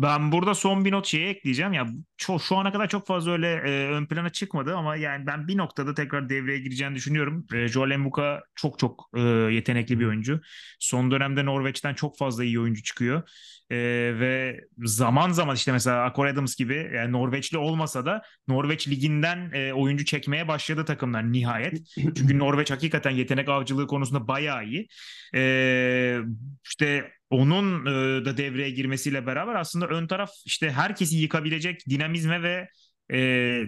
Ben 0.02 0.32
burada 0.32 0.56
son 0.56 0.86
bir 0.86 0.92
not 0.92 1.06
şeye 1.08 1.30
ekleyeceğim. 1.30 1.74
Ya 1.74 1.88
ço- 2.18 2.40
şu 2.48 2.58
ana 2.58 2.72
kadar 2.72 2.90
çok 2.90 3.08
fazla 3.08 3.32
öyle 3.32 3.48
e, 3.48 3.88
ön 3.92 4.06
plana 4.06 4.30
çıkmadı 4.30 4.76
ama 4.76 4.96
yani 4.96 5.28
ben 5.28 5.48
bir 5.48 5.58
noktada 5.58 5.94
tekrar 5.94 6.30
devreye 6.30 6.60
gireceğini 6.60 6.96
düşünüyorum. 6.96 7.46
E, 7.54 7.68
Joel 7.68 7.92
Embuka 7.92 8.44
çok 8.56 8.80
çok 8.80 9.10
e, 9.16 9.20
yetenekli 9.22 10.00
bir 10.00 10.06
oyuncu. 10.06 10.42
Son 10.80 11.12
dönemde 11.12 11.46
Norveç'ten 11.46 11.94
çok 11.94 12.18
fazla 12.18 12.44
iyi 12.44 12.60
oyuncu 12.60 12.84
çıkıyor. 12.84 13.30
E, 13.72 13.76
ve 14.20 14.62
zaman 14.78 15.32
zaman 15.32 15.56
işte 15.56 15.72
mesela 15.72 16.04
Akor 16.04 16.26
Adams 16.26 16.56
gibi 16.56 16.92
yani 16.96 17.12
Norveçli 17.12 17.58
olmasa 17.58 18.06
da 18.06 18.22
Norveç 18.48 18.88
liginden 18.88 19.52
e, 19.54 19.74
oyuncu 19.74 20.06
çekmeye 20.06 20.48
başladı 20.48 20.86
takımlar 20.86 21.32
nihayet. 21.32 21.82
Çünkü 21.96 22.40
Norveç 22.40 22.72
hakikaten 22.72 23.12
yetenek 23.12 23.50
avcılığı 23.50 23.88
konusunda 23.88 24.28
bayağı 24.28 24.66
iyi. 24.66 24.88
E, 25.36 26.20
işte 26.66 27.12
onun 27.32 27.86
e, 27.86 28.26
da 28.26 28.38
devreye 28.38 28.70
girmesiyle 28.70 29.26
beraber 29.26 29.56
aslında 29.56 29.88
ön 29.88 30.08
taraf 30.08 30.30
işte 30.46 30.72
herkesi 30.72 31.18
yıkabilecek 31.18 31.82
dinamizme 31.90 32.44
ve 32.44 32.68
e, 33.14 33.64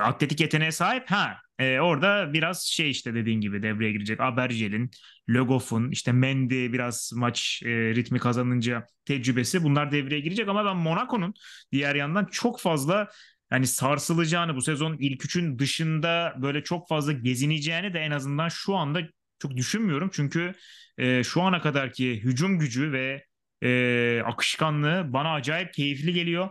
atletik 0.00 0.40
yeteneğe 0.40 0.72
sahip. 0.72 1.10
Ha 1.10 1.36
e, 1.58 1.80
orada 1.80 2.32
biraz 2.32 2.62
şey 2.62 2.90
işte 2.90 3.14
dediğin 3.14 3.40
gibi 3.40 3.62
devreye 3.62 3.92
girecek. 3.92 4.20
Aberjel'in, 4.20 4.90
Lögoff'un, 5.28 5.90
işte 5.90 6.12
Mendy 6.12 6.72
biraz 6.72 7.12
maç 7.14 7.62
e, 7.64 7.68
ritmi 7.68 8.18
kazanınca 8.18 8.86
tecrübesi 9.04 9.62
bunlar 9.62 9.92
devreye 9.92 10.20
girecek 10.20 10.48
ama 10.48 10.64
ben 10.64 10.76
Monaco'nun 10.76 11.34
diğer 11.72 11.94
yandan 11.94 12.24
çok 12.24 12.60
fazla 12.60 13.08
hani 13.50 13.66
sarsılacağını 13.66 14.56
bu 14.56 14.62
sezon 14.62 14.96
ilk 15.00 15.24
üçün 15.24 15.58
dışında 15.58 16.34
böyle 16.42 16.62
çok 16.62 16.88
fazla 16.88 17.12
gezineceğini 17.12 17.94
de 17.94 17.98
en 18.00 18.10
azından 18.10 18.48
şu 18.48 18.74
anda 18.74 19.00
çok 19.42 19.56
düşünmüyorum. 19.56 20.10
Çünkü 20.12 20.52
e, 20.98 21.24
şu 21.24 21.42
ana 21.42 21.60
kadarki 21.60 22.24
hücum 22.24 22.58
gücü 22.58 22.92
ve 22.92 23.24
e, 23.62 24.22
akışkanlığı 24.26 25.12
bana 25.12 25.32
acayip 25.34 25.74
keyifli 25.74 26.12
geliyor. 26.14 26.50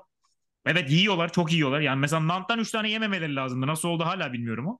Evet 0.66 0.92
yiyorlar, 0.92 1.32
çok 1.32 1.52
yiyorlar. 1.54 1.80
Yani 1.82 2.00
mesela 2.00 2.28
Nant'tan 2.28 2.60
3 2.60 2.72
tane 2.72 2.90
yememeleri 2.90 3.36
lazımdı. 3.36 3.68
Nasıl 3.68 3.90
oldu 3.90 4.06
hala 4.06 4.34
bilmiyorum 4.34 4.68
o. 4.68 4.78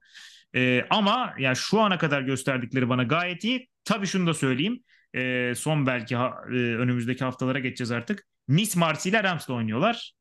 E, 0.56 0.86
ama 0.90 1.34
yani 1.38 1.56
şu 1.56 1.80
ana 1.80 1.98
kadar 1.98 2.22
gösterdikleri 2.22 2.88
bana 2.88 3.02
gayet 3.02 3.44
iyi. 3.44 3.68
Tabii 3.84 4.06
şunu 4.06 4.26
da 4.26 4.34
söyleyeyim. 4.34 4.82
E, 5.14 5.52
son 5.56 5.86
belki 5.86 6.16
ha- 6.16 6.42
e, 6.48 6.52
önümüzdeki 6.54 7.24
haftalara 7.24 7.58
geçeceğiz 7.58 7.90
artık. 7.90 8.26
Nice, 8.48 8.78
Marseille 8.80 9.18
ile 9.20 9.28
Rams'la 9.28 9.54
oynuyorlar. 9.54 10.14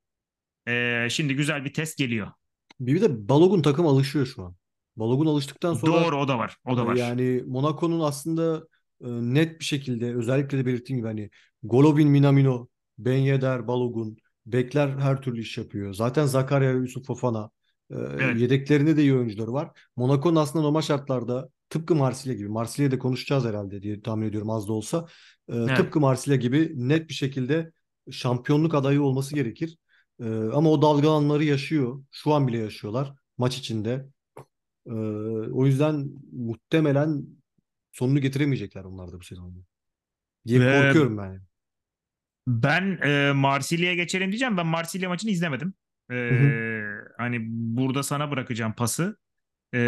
E, 0.68 1.08
şimdi 1.12 1.36
güzel 1.36 1.66
bir 1.66 1.74
test 1.74 1.98
geliyor. 1.98 2.32
Bir 2.80 3.02
de 3.02 3.30
Balogun 3.30 3.62
takım 3.62 3.88
alışıyor 3.88 4.26
şu 4.26 4.44
an. 4.44 4.56
Balogun 5.02 5.26
alıştıktan 5.26 5.74
sonra 5.74 6.04
Doğru 6.04 6.18
o 6.18 6.28
da 6.28 6.38
var. 6.38 6.58
O 6.66 6.78
da 6.78 6.86
var. 6.86 6.96
yani 6.96 7.44
Monaco'nun 7.48 8.00
aslında 8.00 8.68
e, 9.04 9.08
net 9.10 9.60
bir 9.60 9.66
şekilde 9.66 10.16
özellikle 10.16 10.58
de 10.58 10.66
belirttiğim 10.66 10.98
gibi 11.00 11.08
hani 11.08 11.30
Golovin, 11.64 12.10
Minamino, 12.10 12.68
Ben 12.98 13.18
Yedder, 13.18 13.68
Balogun 13.68 14.18
bekler 14.46 14.90
her 14.90 15.22
türlü 15.22 15.42
iş 15.42 15.58
yapıyor. 15.58 15.94
Zaten 15.94 16.26
Zakaria, 16.26 16.72
Yusuf 16.72 17.06
Fofana 17.08 17.50
e, 17.92 17.96
Evet. 17.96 18.40
yedeklerinde 18.40 18.98
de 18.98 19.02
iyi 19.02 19.14
oyuncuları 19.14 19.54
var. 19.54 19.72
Monaco'nun 19.96 20.36
aslında 20.36 20.64
normal 20.66 20.82
şartlarda 20.82 21.50
tıpkı 21.70 21.96
Marsilya 21.96 22.36
gibi 22.38 22.48
Marsilya'da 22.50 23.00
konuşacağız 23.00 23.46
herhalde 23.46 23.82
diye 23.82 24.02
tahmin 24.02 24.28
ediyorum 24.28 24.50
az 24.50 24.68
da 24.68 24.74
olsa. 24.74 25.08
E, 25.50 25.56
Evet. 25.56 25.78
Tıpkı 25.78 26.00
Marsilya 26.00 26.38
gibi 26.38 26.72
net 26.76 27.10
bir 27.10 27.14
şekilde 27.14 27.72
şampiyonluk 28.12 28.76
adayı 28.76 29.02
olması 29.02 29.36
gerekir. 29.36 29.78
Ama 30.54 30.70
o 30.70 30.82
dalgalanmaları 30.82 31.44
yaşıyor. 31.44 32.04
Şu 32.12 32.34
an 32.34 32.48
bile 32.48 32.58
yaşıyorlar 32.58 33.14
maç 33.38 33.58
içinde. 33.58 34.06
Ee, 34.88 34.92
o 35.52 35.66
yüzden 35.66 36.10
muhtemelen 36.32 37.24
sonunu 37.92 38.20
getiremeyecekler 38.20 38.84
onlar 38.84 39.12
da 39.12 39.20
bu 39.20 39.24
sezonda. 39.24 39.60
Diye 40.48 40.60
Ve- 40.62 40.82
korkuyorum 40.82 41.18
ben. 41.18 41.26
yani. 41.26 41.40
Ben 42.48 43.00
e, 43.04 43.32
Marsilya'ya 43.32 43.96
geçelim 43.96 44.32
diyeceğim. 44.32 44.58
Ben 44.58 44.68
Marsilya 44.68 45.10
maçını 45.10 45.32
izlemedim. 45.32 45.74
E, 46.12 46.14
hı. 46.14 47.14
hani 47.18 47.38
burada 47.50 48.04
sana 48.04 48.32
bırakacağım 48.32 48.74
pası. 48.74 49.18
E, 49.74 49.80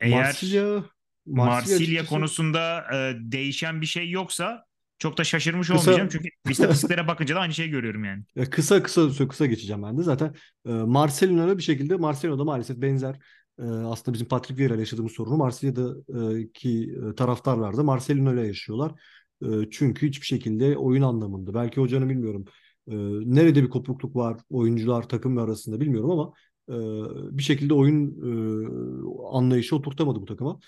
eğer 0.00 0.24
Marsilya, 0.24 0.84
Marsilya 1.26 1.44
Marsilya 1.76 2.06
konusunda 2.06 2.86
e, 2.94 3.16
değişen 3.20 3.80
bir 3.80 3.86
şey 3.86 4.10
yoksa 4.10 4.64
çok 4.98 5.18
da 5.18 5.24
şaşırmış 5.24 5.68
Kısa- 5.68 5.80
olmayacağım. 5.80 6.08
Çünkü 6.12 6.28
istatistiklere 6.50 7.08
bakınca 7.08 7.34
da 7.34 7.40
aynı 7.40 7.54
şeyi 7.54 7.70
görüyorum 7.70 8.04
yani. 8.04 8.24
Ya 8.36 8.50
kısa 8.50 8.82
kısa 8.82 9.28
kısa 9.28 9.46
geçeceğim 9.46 9.82
ben 9.82 9.98
de. 9.98 10.02
Zaten 10.02 10.34
e, 10.66 10.70
Marcelino'ya 10.70 11.58
bir 11.58 11.62
şekilde 11.62 11.96
Marcelino'da 11.96 12.44
maalesef 12.44 12.76
benzer 12.76 13.18
e, 13.60 13.64
aslında 13.64 14.14
bizim 14.14 14.28
Patrick 14.28 14.58
Vieira 14.58 14.74
ile 14.74 14.80
yaşadığımız 14.80 15.12
sorunu 15.12 15.36
Marsilya'daki 15.36 16.94
e, 17.12 17.14
taraftarlar 17.14 17.76
da 17.76 17.82
Marcelino 17.82 18.34
ile 18.34 18.46
yaşıyorlar. 18.46 18.92
E, 19.42 19.46
çünkü 19.70 20.08
hiçbir 20.08 20.26
şekilde 20.26 20.76
oyun 20.78 21.02
anlamında 21.02 21.54
belki 21.54 21.80
hocanın 21.80 22.08
bilmiyorum 22.08 22.44
e, 22.88 22.94
nerede 23.36 23.62
bir 23.62 23.68
kopukluk 23.68 24.16
var 24.16 24.40
oyuncular 24.50 25.08
takım 25.08 25.38
arasında 25.38 25.80
bilmiyorum 25.80 26.10
ama 26.10 26.32
e, 26.68 26.74
bir 27.38 27.42
şekilde 27.42 27.74
oyun 27.74 28.20
anlayışı 29.32 29.76
oturtamadı 29.76 30.20
bu 30.20 30.24
takıma. 30.24 30.60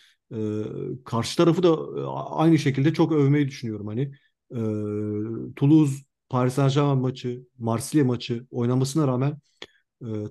Karşı 1.04 1.36
tarafı 1.36 1.62
da 1.62 1.76
aynı 2.30 2.58
şekilde 2.58 2.94
çok 2.94 3.12
övmeyi 3.12 3.48
düşünüyorum 3.48 3.86
hani. 3.86 4.12
Toulouse 5.56 5.94
Paris 6.28 6.54
Saint-Germain 6.54 6.98
maçı, 6.98 7.46
Marsilya 7.58 8.04
maçı 8.04 8.46
oynamasına 8.50 9.08
rağmen 9.08 9.38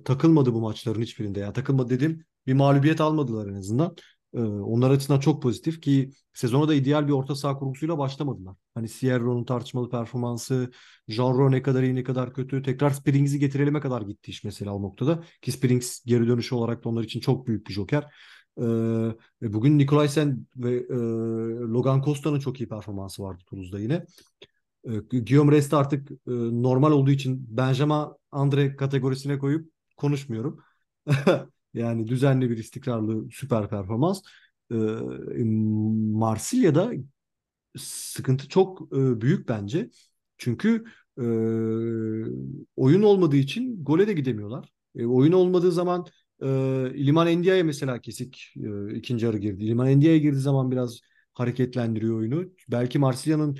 takılmadı 0.04 0.54
bu 0.54 0.60
maçların 0.60 1.02
hiçbirinde. 1.02 1.40
Yani 1.40 1.52
takılmadı 1.52 1.90
dediğim 1.90 2.24
bir 2.46 2.52
mağlubiyet 2.52 3.00
almadılar 3.00 3.48
en 3.48 3.54
azından. 3.54 3.96
E, 4.34 4.40
onlar 4.40 4.90
açısından 4.90 5.20
çok 5.20 5.42
pozitif 5.42 5.80
ki 5.80 6.10
sezona 6.34 6.68
da 6.68 6.74
ideal 6.74 7.06
bir 7.08 7.12
orta 7.12 7.34
saha 7.34 7.58
kurgusuyla 7.58 7.98
başlamadılar. 7.98 8.56
Hani 8.74 8.88
Sierro'nun 8.88 9.44
tartışmalı 9.44 9.90
performansı, 9.90 10.70
Jean 11.08 11.52
ne 11.52 11.62
kadar 11.62 11.82
iyi 11.82 11.94
ne 11.94 12.04
kadar 12.04 12.34
kötü. 12.34 12.62
Tekrar 12.62 12.90
Springs'i 12.90 13.38
getirelim'e 13.38 13.80
kadar 13.80 14.02
gitti 14.02 14.30
iş 14.30 14.44
mesela 14.44 14.74
o 14.74 14.82
noktada. 14.82 15.24
Ki 15.42 15.52
Springs 15.52 16.04
geri 16.04 16.28
dönüşü 16.28 16.54
olarak 16.54 16.84
da 16.84 16.88
onlar 16.88 17.04
için 17.04 17.20
çok 17.20 17.46
büyük 17.46 17.66
bir 17.68 17.72
joker. 17.72 18.02
E, 18.58 18.62
ve 19.42 19.52
bugün 19.52 19.78
Nikolaisen 19.78 20.46
ve 20.56 20.74
e, 20.74 20.94
Logan 21.72 22.02
Costa'nın 22.02 22.40
çok 22.40 22.60
iyi 22.60 22.68
performansı 22.68 23.22
vardı 23.22 23.42
Toulouse'da 23.46 23.80
yine. 23.80 24.06
E, 24.84 24.90
Guillaume 25.20 25.52
Rest'i 25.52 25.76
artık 25.76 26.10
e, 26.10 26.16
normal 26.62 26.92
olduğu 26.92 27.10
için 27.10 27.46
Benjamin 27.56 28.06
Andre 28.32 28.76
kategorisine 28.76 29.38
koyup 29.38 29.72
konuşmuyorum. 29.96 30.60
yani 31.74 32.06
düzenli 32.06 32.50
bir 32.50 32.56
istikrarlı 32.56 33.30
süper 33.30 33.68
performans. 33.68 34.22
E, 34.72 34.76
Marsilya'da 36.12 36.92
sıkıntı 37.78 38.48
çok 38.48 38.82
e, 38.96 39.20
büyük 39.20 39.48
bence. 39.48 39.90
Çünkü 40.38 40.84
e, 41.18 41.22
oyun 42.76 43.02
olmadığı 43.02 43.36
için 43.36 43.84
gole 43.84 44.06
de 44.06 44.12
gidemiyorlar. 44.12 44.72
E, 44.96 45.06
oyun 45.06 45.32
olmadığı 45.32 45.72
zaman 45.72 46.06
İliman 46.94 47.38
Ndiaye 47.38 47.62
mesela 47.62 48.00
kesik 48.00 48.54
e, 48.56 48.94
ikinci 48.94 49.26
yarı 49.26 49.38
girdi. 49.38 49.64
İliman 49.64 49.96
Ndiaye 49.96 50.18
girdiği 50.18 50.40
zaman 50.40 50.70
biraz 50.70 51.00
hareketlendiriyor 51.34 52.16
oyunu. 52.16 52.44
Belki 52.68 52.98
Marsilya'nın 52.98 53.58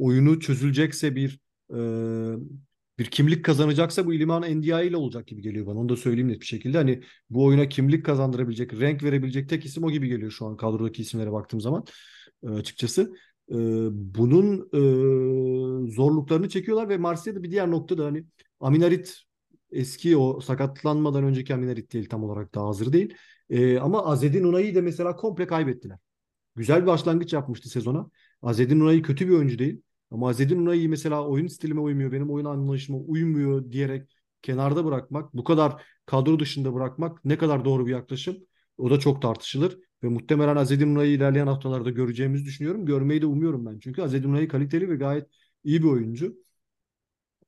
oyunu 0.00 0.40
çözülecekse 0.40 1.16
bir 1.16 1.40
bir 2.98 3.04
kimlik 3.04 3.44
kazanacaksa 3.44 4.06
bu 4.06 4.14
İliman 4.14 4.42
Ndiaye 4.42 4.88
ile 4.88 4.96
olacak 4.96 5.26
gibi 5.26 5.42
geliyor 5.42 5.66
bana. 5.66 5.78
Onu 5.78 5.88
da 5.88 5.96
söyleyeyim 5.96 6.28
net 6.28 6.40
bir 6.40 6.46
şekilde. 6.46 6.76
Hani 6.76 7.02
bu 7.30 7.44
oyuna 7.44 7.68
kimlik 7.68 8.04
kazandırabilecek, 8.06 8.80
renk 8.80 9.02
verebilecek 9.02 9.48
tek 9.48 9.64
isim 9.64 9.84
o 9.84 9.90
gibi 9.90 10.08
geliyor 10.08 10.30
şu 10.30 10.46
an 10.46 10.56
kadrodaki 10.56 11.02
isimlere 11.02 11.32
baktığım 11.32 11.60
zaman 11.60 11.84
e, 12.42 12.48
açıkçası. 12.48 13.14
E, 13.50 13.56
bunun 13.92 14.68
e, 15.86 15.92
zorluklarını 15.92 16.48
çekiyorlar 16.48 16.88
ve 16.88 16.96
Marsilya'da 16.96 17.42
bir 17.42 17.50
diğer 17.50 17.70
nokta 17.70 17.98
da 17.98 18.04
hani 18.04 18.24
Aminarit 18.60 19.22
eski 19.70 20.16
o 20.16 20.40
sakatlanmadan 20.40 21.24
önceki 21.24 21.54
Aminarit 21.54 21.92
değil 21.92 22.08
tam 22.08 22.24
olarak 22.24 22.54
daha 22.54 22.66
hazır 22.66 22.92
değil. 22.92 23.14
E, 23.50 23.78
ama 23.78 24.06
Azedin 24.06 24.44
Unai'yi 24.44 24.74
de 24.74 24.80
mesela 24.80 25.16
komple 25.16 25.46
kaybettiler. 25.46 25.98
Güzel 26.56 26.82
bir 26.82 26.86
başlangıç 26.86 27.32
yapmıştı 27.32 27.68
sezona. 27.68 28.10
Azedin 28.42 28.80
Unai 28.80 29.02
kötü 29.02 29.28
bir 29.28 29.32
oyuncu 29.32 29.58
değil. 29.58 29.82
Ama 30.10 30.28
Azedin 30.28 30.58
Unai'yi 30.58 30.88
mesela 30.88 31.26
oyun 31.26 31.46
stilime 31.46 31.80
uymuyor, 31.80 32.12
benim 32.12 32.30
oyun 32.30 32.44
anlayışıma 32.44 32.98
uymuyor 32.98 33.72
diyerek 33.72 34.16
kenarda 34.42 34.84
bırakmak, 34.84 35.34
bu 35.34 35.44
kadar 35.44 35.82
kadro 36.06 36.38
dışında 36.40 36.74
bırakmak 36.74 37.24
ne 37.24 37.38
kadar 37.38 37.64
doğru 37.64 37.86
bir 37.86 37.92
yaklaşım? 37.92 38.36
O 38.78 38.90
da 38.90 39.00
çok 39.00 39.22
tartışılır. 39.22 39.78
Ve 40.02 40.08
muhtemelen 40.08 40.56
Azedin 40.56 40.96
Unai'yi 40.96 41.16
ilerleyen 41.16 41.46
haftalarda 41.46 41.90
göreceğimizi 41.90 42.44
düşünüyorum. 42.44 42.86
Görmeyi 42.86 43.22
de 43.22 43.26
umuyorum 43.26 43.66
ben. 43.66 43.78
Çünkü 43.78 44.02
Azedin 44.02 44.28
Unai 44.28 44.48
kaliteli 44.48 44.90
ve 44.90 44.96
gayet 44.96 45.26
iyi 45.64 45.82
bir 45.82 45.88
oyuncu. 45.88 46.36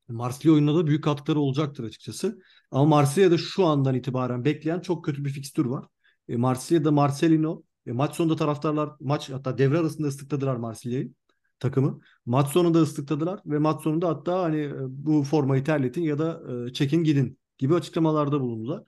Marsilya 0.08 0.54
oyununa 0.54 0.78
da 0.78 0.86
büyük 0.86 1.04
katkıları 1.04 1.40
olacaktır 1.40 1.84
açıkçası. 1.84 2.38
Ama 2.70 2.84
Marsilya'da 2.84 3.38
şu 3.38 3.64
andan 3.64 3.94
itibaren 3.94 4.44
bekleyen 4.44 4.80
çok 4.80 5.04
kötü 5.04 5.24
bir 5.24 5.30
fikstür 5.30 5.66
var. 5.66 5.84
E, 6.28 6.36
Marsilya'da 6.36 6.90
Marcelino, 6.90 7.62
e, 7.86 7.92
maç 7.92 8.16
sonunda 8.16 8.36
taraftarlar 8.36 8.90
maç 9.00 9.30
hatta 9.30 9.58
devre 9.58 9.78
arasında 9.78 10.08
ıslıkladılar 10.08 10.56
Marsilya'yı 10.56 11.12
takımı. 11.60 12.00
Maç 12.26 12.48
sonunda 12.48 12.78
ıslıkladılar 12.78 13.40
ve 13.46 13.58
maç 13.58 13.82
sonunda 13.82 14.08
hatta 14.08 14.42
hani 14.42 14.60
e, 14.60 14.72
bu 14.78 15.22
formayı 15.22 15.64
terletin 15.64 16.02
ya 16.02 16.18
da 16.18 16.42
e, 16.68 16.72
çekin 16.72 17.04
gidin 17.04 17.38
gibi 17.58 17.74
açıklamalarda 17.74 18.40
bulundular. 18.40 18.82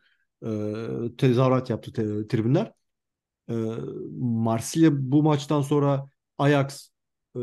E, 0.47 1.17
tezahürat 1.17 1.71
yaptı 1.71 1.93
te, 1.93 2.29
tribünler. 2.29 2.73
E, 3.51 3.55
Marsilya 4.21 4.91
bu 4.93 5.23
maçtan 5.23 5.63
sonra 5.63 6.07
Ajax 6.39 6.91
e, 7.37 7.41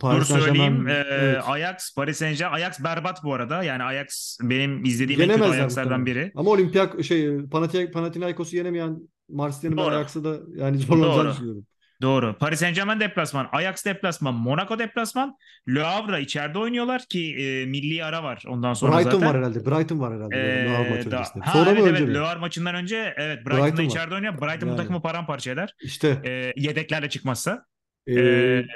Paris 0.00 0.30
Dur 0.30 0.40
söyleyeyim. 0.40 0.88
Ee, 0.88 0.92
evet. 0.92 1.42
Ajax, 1.46 1.94
Paris 1.94 2.18
Saint-Germain. 2.18 2.62
Ajax 2.62 2.84
berbat 2.84 3.24
bu 3.24 3.34
arada. 3.34 3.62
Yani 3.62 3.82
Ajax 3.82 4.38
benim 4.42 4.84
izlediğim 4.84 5.20
en 5.20 5.28
kötü 5.28 5.42
Ajax'lardan 5.42 6.06
biri. 6.06 6.32
Ama 6.34 6.50
Olympiak 6.50 7.04
şey 7.04 7.26
Panathi- 7.26 7.90
Panathinaikos'u 7.90 8.56
yenemeyen 8.56 9.08
Marsilya'nın 9.28 9.76
Doğru. 9.76 9.94
Ajax'a 9.94 10.24
da 10.24 10.38
yani 10.56 10.78
zorlanacağını 10.78 11.32
düşünüyorum. 11.32 11.66
Doğru. 12.02 12.36
Paris 12.38 12.60
Saint-Germain 12.60 13.00
deplasman, 13.00 13.48
Ajax 13.52 13.84
deplasman, 13.84 14.34
Monaco 14.34 14.78
deplasman. 14.78 15.36
Le 15.68 15.80
Havre 15.82 16.20
içeride 16.22 16.58
oynuyorlar 16.58 17.04
ki 17.08 17.36
e, 17.36 17.66
milli 17.66 18.04
ara 18.04 18.22
var 18.22 18.42
ondan 18.48 18.74
sonra 18.74 18.96
Brighton 18.96 19.10
zaten. 19.10 19.28
var 19.28 19.36
herhalde. 19.36 19.66
Brighton 19.66 20.00
var 20.00 20.14
herhalde. 20.14 20.36
Ee, 20.36 20.64
Le 20.64 20.76
Havre 20.76 20.90
maçı 20.90 21.10
da- 21.10 21.16
öncesinde. 21.18 21.44
ha, 21.44 21.52
Sonra 21.52 21.70
evet, 21.70 21.82
mı 21.82 21.88
evet. 21.88 22.14
Le 22.14 22.18
Havre 22.18 22.38
maçından 22.40 22.74
önce 22.74 23.14
evet 23.16 23.38
Brighton'da 23.46 23.64
Brighton 23.66 23.84
var. 23.84 23.88
içeride 23.90 24.14
oynuyor. 24.14 24.40
Brighton 24.40 24.68
bu 24.68 24.72
Yani. 24.72 24.76
takımı 24.76 25.02
paramparça 25.02 25.50
eder. 25.50 25.74
İşte 25.82 26.22
E, 26.24 26.52
yedeklerle 26.56 27.08
çıkmazsa. 27.10 27.66
e, 28.06 28.12
Ee, 28.14 28.66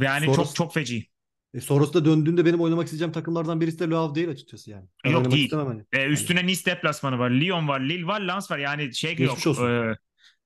yani 0.00 0.26
sonrası- 0.26 0.36
çok 0.44 0.54
çok 0.54 0.74
feci. 0.74 1.06
e, 1.54 1.60
sonrasında 1.60 2.04
döndüğünde 2.04 2.44
benim 2.44 2.60
oynamak 2.60 2.84
isteyeceğim 2.84 3.12
takımlardan 3.12 3.60
birisi 3.60 3.78
de 3.78 3.90
Le 3.90 3.94
Havre 3.94 4.14
değil 4.14 4.28
açıkçası 4.28 4.70
yani. 4.70 4.84
Ben 5.04 5.10
Yok, 5.10 5.30
değil. 5.32 5.52
hani. 5.52 5.82
E, 5.92 6.06
üstüne 6.06 6.46
Nice 6.46 6.64
deplasmanı 6.66 7.18
var. 7.18 7.30
Lyon 7.30 7.68
var. 7.68 7.80
Lille 7.80 8.06
var. 8.06 8.20
Lens 8.20 8.50
var. 8.50 8.58
Yani 8.58 8.94
şey 8.94 9.10
Geçmiş 9.16 9.46
yok. 9.46 9.58
olsun. 9.58 9.70
e, 9.90 9.96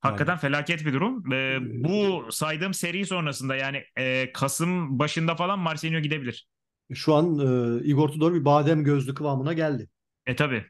hakikaten 0.01 0.37
felaket 0.37 0.87
bir 0.87 0.93
durum. 0.93 1.33
Ee, 1.33 1.59
bu 1.85 2.27
saydığım 2.33 2.75
seri 2.75 3.07
sonrasında 3.07 3.57
yani 3.57 3.85
e, 3.99 4.33
Kasım 4.33 4.99
başında 4.99 5.35
falan 5.35 5.59
Marcelino 5.59 6.01
gidebilir. 6.01 6.49
Şu 6.95 7.15
an 7.15 7.39
e, 7.39 7.85
Igor 7.85 8.09
Tudor 8.09 8.35
bir 8.35 8.45
badem 8.45 8.85
gözlü 8.85 9.15
kıvamına 9.15 9.53
geldi. 9.53 9.89
E 10.27 10.37
tabi. 10.37 10.65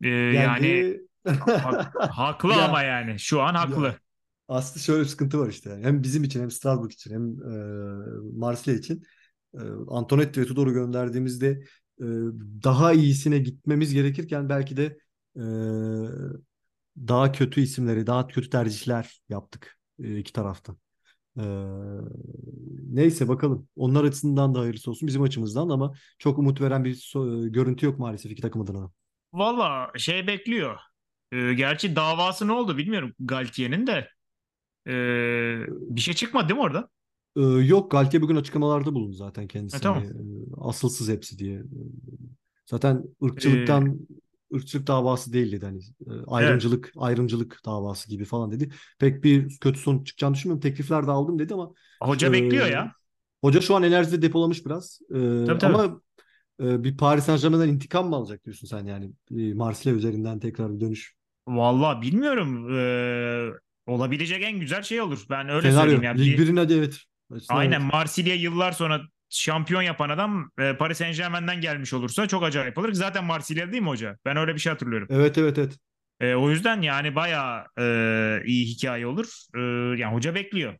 yani 0.00 0.62
Geldi. 0.62 1.06
hak- 1.24 2.10
haklı 2.10 2.50
Ya, 2.50 2.64
ama 2.64 2.82
yani. 2.82 3.18
Şu 3.18 3.42
an 3.42 3.54
haklı. 3.54 3.86
Ya. 3.86 3.98
Aslında 4.48 4.78
şöyle 4.84 5.00
bir 5.00 5.08
sıkıntı 5.08 5.38
var 5.38 5.48
işte. 5.48 5.78
Hem 5.82 6.02
bizim 6.02 6.24
için 6.24 6.40
hem 6.40 6.50
Strasbourg 6.50 6.92
için 6.92 7.10
hem 7.14 7.52
e, 7.52 8.38
Marsilya 8.38 8.78
için. 8.78 9.02
E, 9.54 9.60
Antonetti 9.88 10.40
ve 10.40 10.44
Tudor'u 10.46 10.72
gönderdiğimizde 10.72 11.48
e, 12.00 12.06
daha 12.64 12.92
iyisine 12.92 13.38
gitmemiz 13.38 13.94
gerekirken 13.94 14.48
belki 14.48 14.76
de 14.76 14.98
e, 15.36 15.42
daha 16.98 17.32
kötü 17.32 17.60
isimleri, 17.60 18.06
daha 18.06 18.26
kötü 18.26 18.50
tercihler 18.50 19.22
yaptık 19.28 19.78
e, 20.02 20.18
iki 20.18 20.32
taraftan. 20.32 20.76
E, 21.38 21.42
neyse 22.92 23.28
bakalım. 23.28 23.68
Onlar 23.76 24.04
açısından 24.04 24.54
da 24.54 24.60
hayırlısı 24.60 24.90
olsun 24.90 25.06
bizim 25.08 25.22
açımızdan 25.22 25.68
ama 25.68 25.94
çok 26.18 26.38
umut 26.38 26.60
veren 26.60 26.84
bir 26.84 26.94
so- 26.94 27.48
görüntü 27.48 27.86
yok 27.86 27.98
maalesef 27.98 28.32
iki 28.32 28.42
takım 28.42 28.62
adına. 28.62 28.90
Valla 29.32 29.90
şey 29.96 30.26
bekliyor. 30.26 30.78
E, 31.32 31.54
gerçi 31.54 31.96
davası 31.96 32.48
ne 32.48 32.52
oldu 32.52 32.78
bilmiyorum 32.78 33.12
Galtier'in 33.20 33.86
de. 33.86 34.08
E, 34.86 34.92
bir 35.68 36.00
şey 36.00 36.14
çıkmadı 36.14 36.48
değil 36.48 36.58
mi 36.58 36.64
orada? 36.64 36.88
Ee, 37.36 37.40
yok 37.40 37.90
Galtier 37.90 38.22
bugün 38.22 38.36
açıklamalarda 38.36 38.94
bulundu 38.94 39.12
zaten 39.14 39.46
kendisi. 39.46 39.76
E, 39.76 39.80
tamam. 39.80 40.02
E, 40.02 40.06
asılsız 40.60 41.08
hepsi 41.08 41.38
diye. 41.38 41.54
E, 41.58 41.62
Zaten 42.66 43.04
ırkçılıktan 43.24 43.98
ırkçılık 44.54 44.86
davası 44.86 45.32
değil 45.32 45.52
dedi 45.52 45.66
hani 45.66 45.78
e, 46.06 46.10
ayrımcılık 46.26 46.92
ayrımcılık 46.96 47.60
davası 47.64 48.08
gibi 48.10 48.24
falan 48.24 48.52
dedi. 48.52 48.70
Pek 48.98 49.24
bir 49.24 49.58
kötü 49.60 49.78
sonuç 49.80 50.06
çıkacağını 50.06 50.34
düşünmüyorum. 50.34 50.60
Teklifler 50.60 51.06
de 51.06 51.10
aldım 51.10 51.38
dedi 51.38 51.54
ama 51.54 51.72
Hoca 52.02 52.28
e, 52.28 52.32
bekliyor 52.32 52.66
ya. 52.66 52.94
Hoca 53.40 53.60
şu 53.60 53.76
an 53.76 53.82
enerjide 53.82 54.22
depolamış 54.22 54.66
biraz. 54.66 55.00
E, 55.10 55.14
Tabii, 55.46 55.58
tabii. 55.58 55.74
ama 55.74 56.00
e, 56.62 56.84
bir 56.84 56.96
Paris 56.96 57.24
Saint-Germain'den 57.24 57.68
intikam 57.68 58.08
mı 58.08 58.16
alacak 58.16 58.44
diyorsun 58.44 58.66
sen 58.66 58.86
yani? 58.86 59.12
E, 59.38 59.54
Marsilya 59.54 59.96
üzerinden 59.96 60.38
tekrar 60.40 60.74
bir 60.74 60.80
dönüş. 60.80 61.14
Valla 61.46 62.02
bilmiyorum. 62.02 62.78
E, 62.78 63.92
olabilecek 63.92 64.42
en 64.42 64.60
güzel 64.60 64.82
şey 64.82 65.00
olur. 65.00 65.26
Ben 65.30 65.48
öyle 65.48 65.62
Senaryo. 65.70 65.80
söyleyeyim. 65.80 66.02
Yani. 66.02 66.20
Lig 66.26 66.38
Bir- 66.38 66.46
1'in 66.46 66.56
hadi 66.56 66.74
evet. 66.74 66.98
Aynen 67.48 67.80
evet. 67.80 67.92
Marsilya 67.92 68.34
yıllar 68.34 68.72
sonra 68.72 69.00
şampiyon 69.30 69.82
yapan 69.82 70.08
adam 70.08 70.50
e, 70.58 70.76
Paris 70.76 70.98
Saint 70.98 71.16
Germain'den 71.16 71.60
gelmiş 71.60 71.92
olursa 71.92 72.28
çok 72.28 72.42
acayip 72.42 72.78
olur. 72.78 72.92
Zaten 72.92 73.24
Marsilya 73.24 73.72
değil 73.72 73.82
mi 73.82 73.88
hoca? 73.88 74.18
Ben 74.24 74.36
öyle 74.36 74.54
bir 74.54 74.58
şey 74.60 74.72
hatırlıyorum. 74.72 75.08
Evet 75.10 75.38
evet 75.38 75.58
evet. 75.58 75.78
E, 76.20 76.34
o 76.34 76.50
yüzden 76.50 76.80
yani 76.82 77.14
bayağı 77.16 77.64
e, 77.78 78.42
iyi 78.44 78.66
hikaye 78.66 79.06
olur. 79.06 79.26
E, 79.56 79.60
yani 80.00 80.14
hoca 80.14 80.34
bekliyor. 80.34 80.74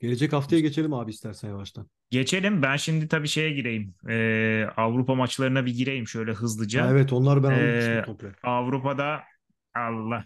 Gelecek 0.00 0.32
haftaya 0.32 0.60
geçelim 0.60 0.92
abi 0.94 1.10
istersen 1.10 1.48
yavaştan. 1.48 1.88
Geçelim. 2.10 2.62
Ben 2.62 2.76
şimdi 2.76 3.08
tabii 3.08 3.28
şeye 3.28 3.50
gireyim. 3.50 3.94
Ee, 4.08 4.66
Avrupa 4.76 5.14
maçlarına 5.14 5.66
bir 5.66 5.74
gireyim 5.74 6.08
şöyle 6.08 6.32
Ha, 6.32 6.38
hızlıca. 6.40 6.90
evet 6.90 7.12
onlar 7.12 7.42
ben 7.42 7.50
Ee. 7.50 8.04
Avrupa'da 8.42 9.22
Allah 9.74 10.24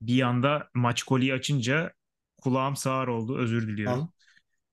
bir 0.00 0.22
anda 0.22 0.68
maç 0.74 1.02
koliyi 1.02 1.34
açınca 1.34 1.92
kulağım 2.42 2.76
sağır 2.76 3.08
oldu. 3.08 3.38
Özür 3.38 3.68
diliyorum. 3.68 4.12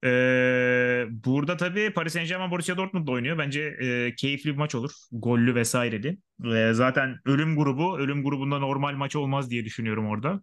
Ee, 0.04 1.06
burada 1.10 1.58
tabii 1.58 1.94
Paris 1.94 2.14
Saint-Germain 2.14 2.52
Borussia 2.52 2.78
Dortmund 2.78 3.08
oynuyor. 3.08 3.38
Bence 3.38 3.62
e, 3.62 4.16
keyifli 4.16 4.52
bir 4.52 4.58
maç 4.58 4.76
olur. 4.76 4.92
Gollü 5.12 5.56
vesaireli. 5.56 6.18
Ee, 6.46 6.74
zaten 6.74 7.18
ölüm 7.26 7.56
grubu. 7.56 7.98
Ölüm 8.00 8.24
grubunda 8.24 8.60
normal 8.60 8.94
maç 8.96 9.16
olmaz 9.16 9.50
diye 9.52 9.66
düşünüyorum 9.66 10.08
orada. 10.08 10.42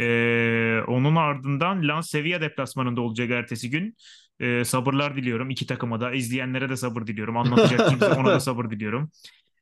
Ee, 0.00 0.80
onun 0.86 1.16
ardından 1.16 1.88
Lens 1.88 2.10
Sevilla 2.10 2.40
deplasmanında 2.40 3.00
olacak 3.00 3.30
ertesi 3.30 3.70
gün. 3.70 3.96
Ee, 4.40 4.64
sabırlar 4.64 5.16
diliyorum 5.16 5.50
iki 5.50 5.66
takıma 5.66 6.00
da. 6.00 6.12
izleyenlere 6.12 6.68
de 6.68 6.76
sabır 6.76 7.06
diliyorum. 7.06 7.36
Anlatacak 7.36 7.88
kimse 7.88 8.12
ona 8.12 8.30
da 8.30 8.40
sabır 8.40 8.70
diliyorum. 8.70 9.10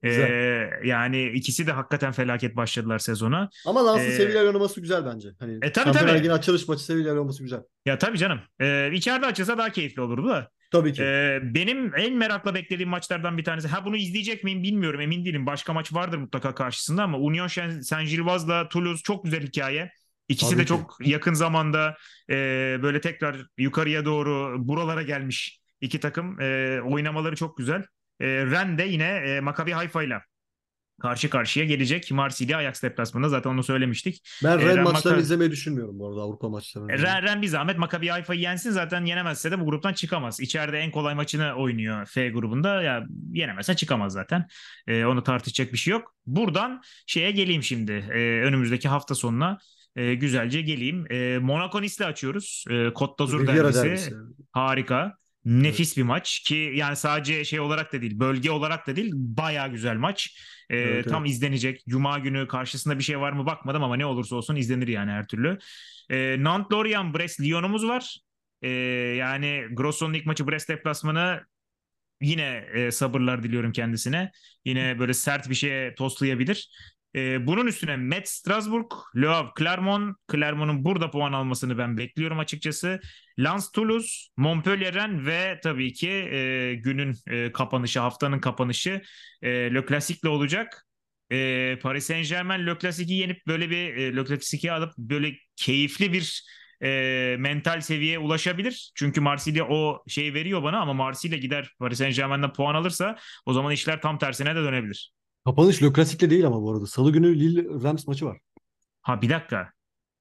Ee, 0.09 0.71
yani 0.85 1.25
ikisi 1.29 1.67
de 1.67 1.73
hakikaten 1.73 2.13
felaket 2.13 2.57
başladılar 2.57 2.99
sezona. 2.99 3.49
Ama 3.67 3.93
Lens'ın 3.93 4.11
Ee, 4.11 4.13
Sevilla 4.13 4.41
oynaması 4.41 4.81
güzel 4.81 5.07
bence. 5.07 5.29
Hani 5.39 5.59
e 5.63 5.73
tabii 5.73 5.85
Şampiyonlar 5.85 6.19
tabii. 6.19 6.33
Açılış 6.33 6.69
maçı 6.69 6.85
Sevilla 6.85 7.11
oynaması 7.11 7.43
güzel. 7.43 7.61
Ya 7.87 7.99
tabii 7.99 8.19
canım. 8.19 8.41
Ee, 8.61 8.91
içeride 8.93 9.27
açılsa 9.27 9.59
daha 9.59 9.71
keyifli 9.71 10.03
olurdu 10.03 10.29
da. 10.29 10.51
Tabii 10.73 10.93
ki. 10.93 11.03
Ee, 11.03 11.41
benim 11.43 11.93
en 11.97 12.13
merakla 12.15 12.55
beklediğim 12.55 12.89
maçlardan 12.91 13.39
bir 13.39 13.45
tanesi. 13.45 13.69
Ha 13.69 13.85
bunu 13.85 13.97
izleyecek 13.97 14.45
miyim 14.45 14.63
bilmiyorum 14.63 15.01
emin 15.01 15.25
değilim. 15.25 15.47
Başka 15.47 15.73
maç 15.73 15.95
vardır 15.95 16.19
mutlaka 16.19 16.55
karşısında 16.55 17.03
ama 17.03 17.19
Union 17.19 17.47
Saint-Gilloise'la 17.81 18.69
Toulouse 18.69 19.03
çok 19.03 19.25
güzel 19.25 19.43
hikaye. 19.43 19.91
İkisi 20.29 20.51
Tabii 20.51 20.61
de 20.61 20.65
ki. 20.65 20.69
çok 20.69 20.97
yakın 21.01 21.35
zamanda 21.35 21.97
e, 22.31 22.35
böyle 22.83 23.01
tekrar 23.01 23.37
yukarıya 23.59 24.05
doğru 24.05 24.57
buralara 24.69 25.03
gelmiş 25.03 25.61
iki 25.81 26.01
takım. 26.01 26.41
E, 26.41 26.81
oynamaları 26.83 27.37
çok 27.37 27.57
güzel. 27.59 27.83
E, 28.21 28.27
Rennes 28.27 28.79
de 28.79 28.83
yine 28.85 29.05
e, 29.05 29.41
Maccabi 29.41 29.73
Haifa'yla 29.73 30.23
karşı 31.03 31.31
karşıya 31.31 31.65
gelecek. 31.67 32.11
Marsilya 32.11 32.59
Ajax 32.59 32.83
deplasmanında 32.83 33.29
zaten 33.29 33.51
onu 33.51 33.63
söylemiştik. 33.63 34.29
Ben 34.45 34.59
E, 34.59 34.61
Ren 34.61 34.69
Rennes 34.69 34.85
maçlarını 34.85 35.19
Maccabi- 35.19 35.23
izlemeyi 35.23 35.51
düşünmüyorum 35.51 35.99
bu 35.99 36.09
arada 36.09 36.21
Avrupa 36.21 36.49
maçlarını. 36.49 36.93
Ren, 36.93 37.23
Ren 37.23 37.43
bir 37.43 37.47
zahmet 37.47 37.79
Maccabi 37.79 38.09
Haifa'yı 38.09 38.41
yensin 38.41 38.71
zaten 38.71 39.05
yenemezse 39.05 39.51
de 39.51 39.61
bu 39.61 39.65
gruptan 39.65 39.93
çıkamaz. 39.93 40.41
İçeride 40.41 40.79
en 40.79 40.91
kolay 40.91 41.15
maçını 41.15 41.55
oynuyor 41.55 42.07
F 42.07 42.29
grubunda. 42.29 42.83
Ya 42.83 43.05
yenemezse 43.33 43.77
çıkamaz 43.77 44.13
zaten. 44.13 44.47
Ee, 44.87 45.05
onu 45.05 45.23
tartışacak 45.23 45.73
bir 45.73 45.79
şey 45.79 45.93
yok. 45.93 46.15
Buradan 46.27 46.83
şeye 47.07 47.31
geleyim 47.31 47.63
şimdi. 47.63 47.93
Ee, 47.93 48.19
önümüzdeki 48.43 48.89
hafta 48.89 49.15
sonuna 49.15 49.59
e, 49.97 50.15
güzelce 50.15 50.61
geleyim. 50.61 51.13
E, 51.13 51.39
Monaco 51.39 51.83
Nice'le 51.83 52.07
açıyoruz. 52.07 52.65
E, 52.69 52.73
Côte 52.73 53.19
d'Azur 53.19 53.47
derbisi. 53.47 53.83
derbisi. 53.85 54.13
Harika. 54.53 55.17
Nefis 55.47 55.97
bir 55.97 56.03
maç 56.03 56.41
ki 56.41 56.73
yani 56.75 56.97
sadece 56.97 57.45
şey 57.45 57.61
olarak 57.61 57.93
da 57.93 58.03
değil, 58.03 58.19
bölge 58.21 58.51
olarak 58.51 58.87
da 58.87 58.97
değil, 58.97 59.13
bayağı 59.15 59.69
güzel 59.73 59.97
maç. 59.97 60.41
Ee, 60.71 60.77
Evet, 60.77 61.09
tam 61.09 61.23
evet. 61.23 61.35
izlenecek. 61.35 61.83
Cuma 61.89 62.19
günü 62.19 62.49
karşısında 62.49 62.99
bir 62.99 63.05
şey 63.05 63.21
var 63.21 63.33
mı 63.33 63.47
bakmadım 63.47 63.83
ama 63.83 63.97
ne 63.97 64.07
olursa 64.07 64.37
olsun 64.37 64.57
izlenir 64.57 64.89
yani 64.89 65.11
her 65.11 65.27
türlü. 65.27 65.59
Ee, 66.11 66.37
Nantes, 66.39 66.73
Lorient, 66.79 67.17
Brest, 67.19 67.41
Lyon'umuz 67.41 67.89
var. 67.89 68.19
Ee, 68.63 68.69
yani 69.19 69.65
Grosson'un 69.73 70.15
ilk 70.15 70.27
maçı 70.27 70.49
Brest 70.49 70.69
deplasmanı 70.69 71.41
yine 72.23 72.65
e, 72.75 72.91
sabırlar 72.91 73.43
diliyorum 73.43 73.73
kendisine. 73.73 74.33
Yine 74.65 74.99
böyle 74.99 75.15
sert 75.15 75.51
bir 75.51 75.55
şeye 75.55 75.95
tostlayabilir. 75.95 76.71
Ee, 77.15 77.47
bunun 77.47 77.67
üstüne 77.67 77.97
Metz, 77.97 78.31
Strasbourg, 78.31 78.93
Le 79.17 79.29
Clermont. 79.59 80.17
Clermont'un 80.33 80.85
burada 80.85 81.11
puan 81.11 81.33
almasını 81.33 81.79
ben 81.79 81.97
bekliyorum 81.97 82.39
açıkçası. 82.39 83.01
Lens, 83.39 83.73
Toulouse, 83.73 84.09
Montpellier, 84.37 84.95
Rennes 84.95 85.27
ve 85.27 85.61
tabii 85.63 85.93
ki 85.93 86.11
e, 86.11 86.75
günün 86.75 87.15
e, 87.27 87.53
kapanışı, 87.53 88.01
haftanın 88.01 88.41
kapanışı 88.41 89.03
e, 89.43 89.51
Le 89.51 89.87
Classic'le 89.87 90.29
olacak. 90.29 90.87
E, 91.33 91.79
Paris 91.83 92.07
Saint-Germain 92.07 92.67
Le 92.67 92.79
Classic'i 92.79 93.15
yenip 93.15 93.47
böyle 93.47 93.71
bir 93.71 93.97
e, 93.97 94.17
Le 94.17 94.25
Classic'i 94.25 94.73
alıp 94.73 94.99
böyle 94.99 95.35
keyifli 95.57 96.13
bir 96.13 96.43
e, 96.83 97.37
mental 97.39 97.81
seviyeye 97.81 98.19
ulaşabilir. 98.19 98.93
Çünkü 98.95 99.21
Marsilya 99.21 99.69
o 99.69 100.05
şeyi 100.09 100.35
veriyor 100.35 100.63
bana 100.63 100.81
ama 100.81 100.93
Marsilya 100.93 101.39
gider 101.39 101.71
Paris 101.79 101.99
Saint-Germain'den 101.99 102.53
puan 102.53 102.75
alırsa 102.75 103.17
o 103.47 103.53
zaman 103.53 103.73
işler 103.73 104.01
tam 104.01 104.19
tersine 104.19 104.55
de 104.57 104.61
dönebilir. 104.61 105.16
Kapanış 105.47 105.83
Le 105.83 105.93
Classic'le 105.95 106.31
değil 106.31 106.47
ama 106.47 106.63
bu 106.63 106.73
arada. 106.73 106.87
Salı 106.87 107.13
günü 107.13 107.41
Lille 107.41 107.65
Rams 107.85 108.07
maçı 108.07 108.27
var. 108.27 108.39
Ha 109.03 109.23
bir 109.23 109.31
dakika. 109.31 109.73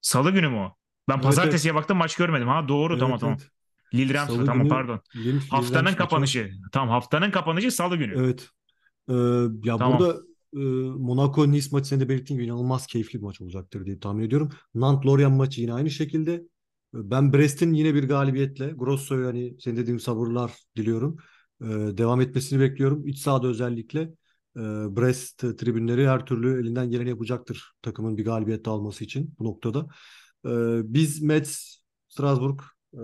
Salı 0.01 0.31
günü 0.31 0.49
mü 0.49 0.57
o? 0.57 0.75
Ben 1.09 1.21
Evet, 1.23 1.23
pazartesiye 1.23 1.75
baktım 1.75 1.97
maç 1.97 2.15
görmedim. 2.15 2.47
Ha 2.47 2.67
doğru 2.67 2.93
Evet, 2.93 2.99
tamam 2.99 3.19
tamam. 3.19 3.37
evet. 3.39 3.49
Lille 3.93 4.13
Rams 4.13 4.27
Salı 4.27 4.45
tamam 4.45 4.63
günü 4.63 4.69
pardon. 4.69 5.01
Lille- 5.15 5.31
Lille 5.41 5.49
Haftanın 5.49 5.83
maçı 5.83 5.97
var. 5.97 5.97
kapanışı. 5.97 6.51
Tamam 6.71 6.89
haftanın 6.89 7.31
kapanışı 7.31 7.71
salı 7.71 7.97
günü. 7.97 8.13
Evet. 8.15 8.49
Ee, 9.09 9.13
ya 9.63 9.77
Tamam. 9.77 9.99
burada 9.99 10.17
e, 10.53 10.59
Monaco 10.99 11.51
Nice 11.51 11.67
maçı 11.71 11.87
senin 11.89 12.01
de 12.01 12.09
belirttiğin 12.09 12.39
gibi 12.39 12.47
inanılmaz 12.49 12.87
keyifli 12.87 13.19
bir 13.19 13.23
maç 13.23 13.41
olacaktır 13.41 13.85
diye 13.85 13.99
tahmin 13.99 14.23
ediyorum. 14.23 14.51
Nantes 14.75 15.07
Lorient 15.07 15.37
maçı 15.37 15.61
yine 15.61 15.73
aynı 15.73 15.91
şekilde. 15.91 16.43
Ben 16.93 17.33
Brest'in 17.33 17.73
yine 17.73 17.95
bir 17.95 18.07
galibiyetle 18.07 18.67
Grosso'yu 18.71 19.27
hani 19.27 19.55
senin 19.61 19.77
dediğin 19.77 19.97
sabırlar 19.97 20.53
diliyorum. 20.77 21.17
Ee, 21.61 21.65
devam 21.97 22.21
etmesini 22.21 22.59
bekliyorum. 22.59 23.07
İç 23.07 23.19
sahada 23.19 23.47
özellikle 23.47 24.13
e, 24.55 24.61
Brest 24.95 25.37
tribünleri 25.37 26.07
her 26.07 26.25
türlü 26.25 26.61
elinden 26.61 26.89
geleni 26.89 27.09
yapacaktır 27.09 27.71
takımın 27.81 28.17
bir 28.17 28.25
galibiyet 28.25 28.67
alması 28.67 29.03
için 29.03 29.35
bu 29.39 29.43
noktada. 29.43 29.87
Ee, 30.45 30.81
biz 30.93 31.21
Metz, 31.21 31.83
Strasbourg 32.07 32.61
e, 32.93 33.01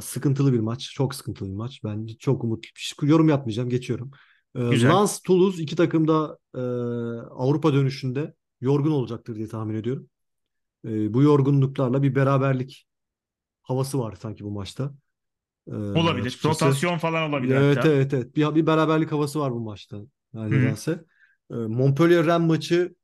Sıkıntılı 0.00 0.52
bir 0.52 0.60
maç. 0.60 0.90
Çok 0.94 1.14
sıkıntılı 1.14 1.48
bir 1.48 1.54
maç. 1.54 1.80
Ben 1.84 2.06
çok 2.06 2.44
umut 2.44 2.66
yorum 3.02 3.28
yapmayacağım. 3.28 3.68
Geçiyorum. 3.68 4.10
Ee, 4.56 4.68
Güzel. 4.68 4.90
Lens, 4.90 5.20
Toulouse 5.20 5.62
iki 5.62 5.76
takım 5.76 6.08
da 6.08 6.38
e, 6.54 6.60
Avrupa 7.30 7.72
dönüşünde 7.72 8.34
yorgun 8.60 8.90
olacaktır 8.90 9.36
diye 9.36 9.48
tahmin 9.48 9.74
ediyorum. 9.74 10.08
E, 10.84 11.14
bu 11.14 11.22
yorgunluklarla 11.22 12.02
bir 12.02 12.14
beraberlik 12.14 12.86
havası 13.62 13.98
var 13.98 14.16
sanki 14.20 14.44
bu 14.44 14.50
maçta. 14.50 14.94
E, 15.68 15.74
Olabilir. 15.98 16.26
açıkçası. 16.26 16.48
Rotasyon 16.48 16.98
falan 16.98 17.30
olabilir 17.30 17.54
Evet 17.54 17.76
hatta. 17.76 17.88
evet 17.88 18.14
evet. 18.14 18.36
Bir, 18.36 18.54
bir 18.54 18.66
beraberlik 18.66 19.12
havası 19.12 19.40
var 19.40 19.52
bu 19.52 19.60
maçta. 19.60 19.96
Yani 20.34 20.50
Hı 20.50 20.54
hı. 20.54 20.58
nedense. 20.60 21.04
E, 21.50 21.54
Montpellier 21.54 22.26
Rennes 22.26 22.48
maçı 22.48 22.94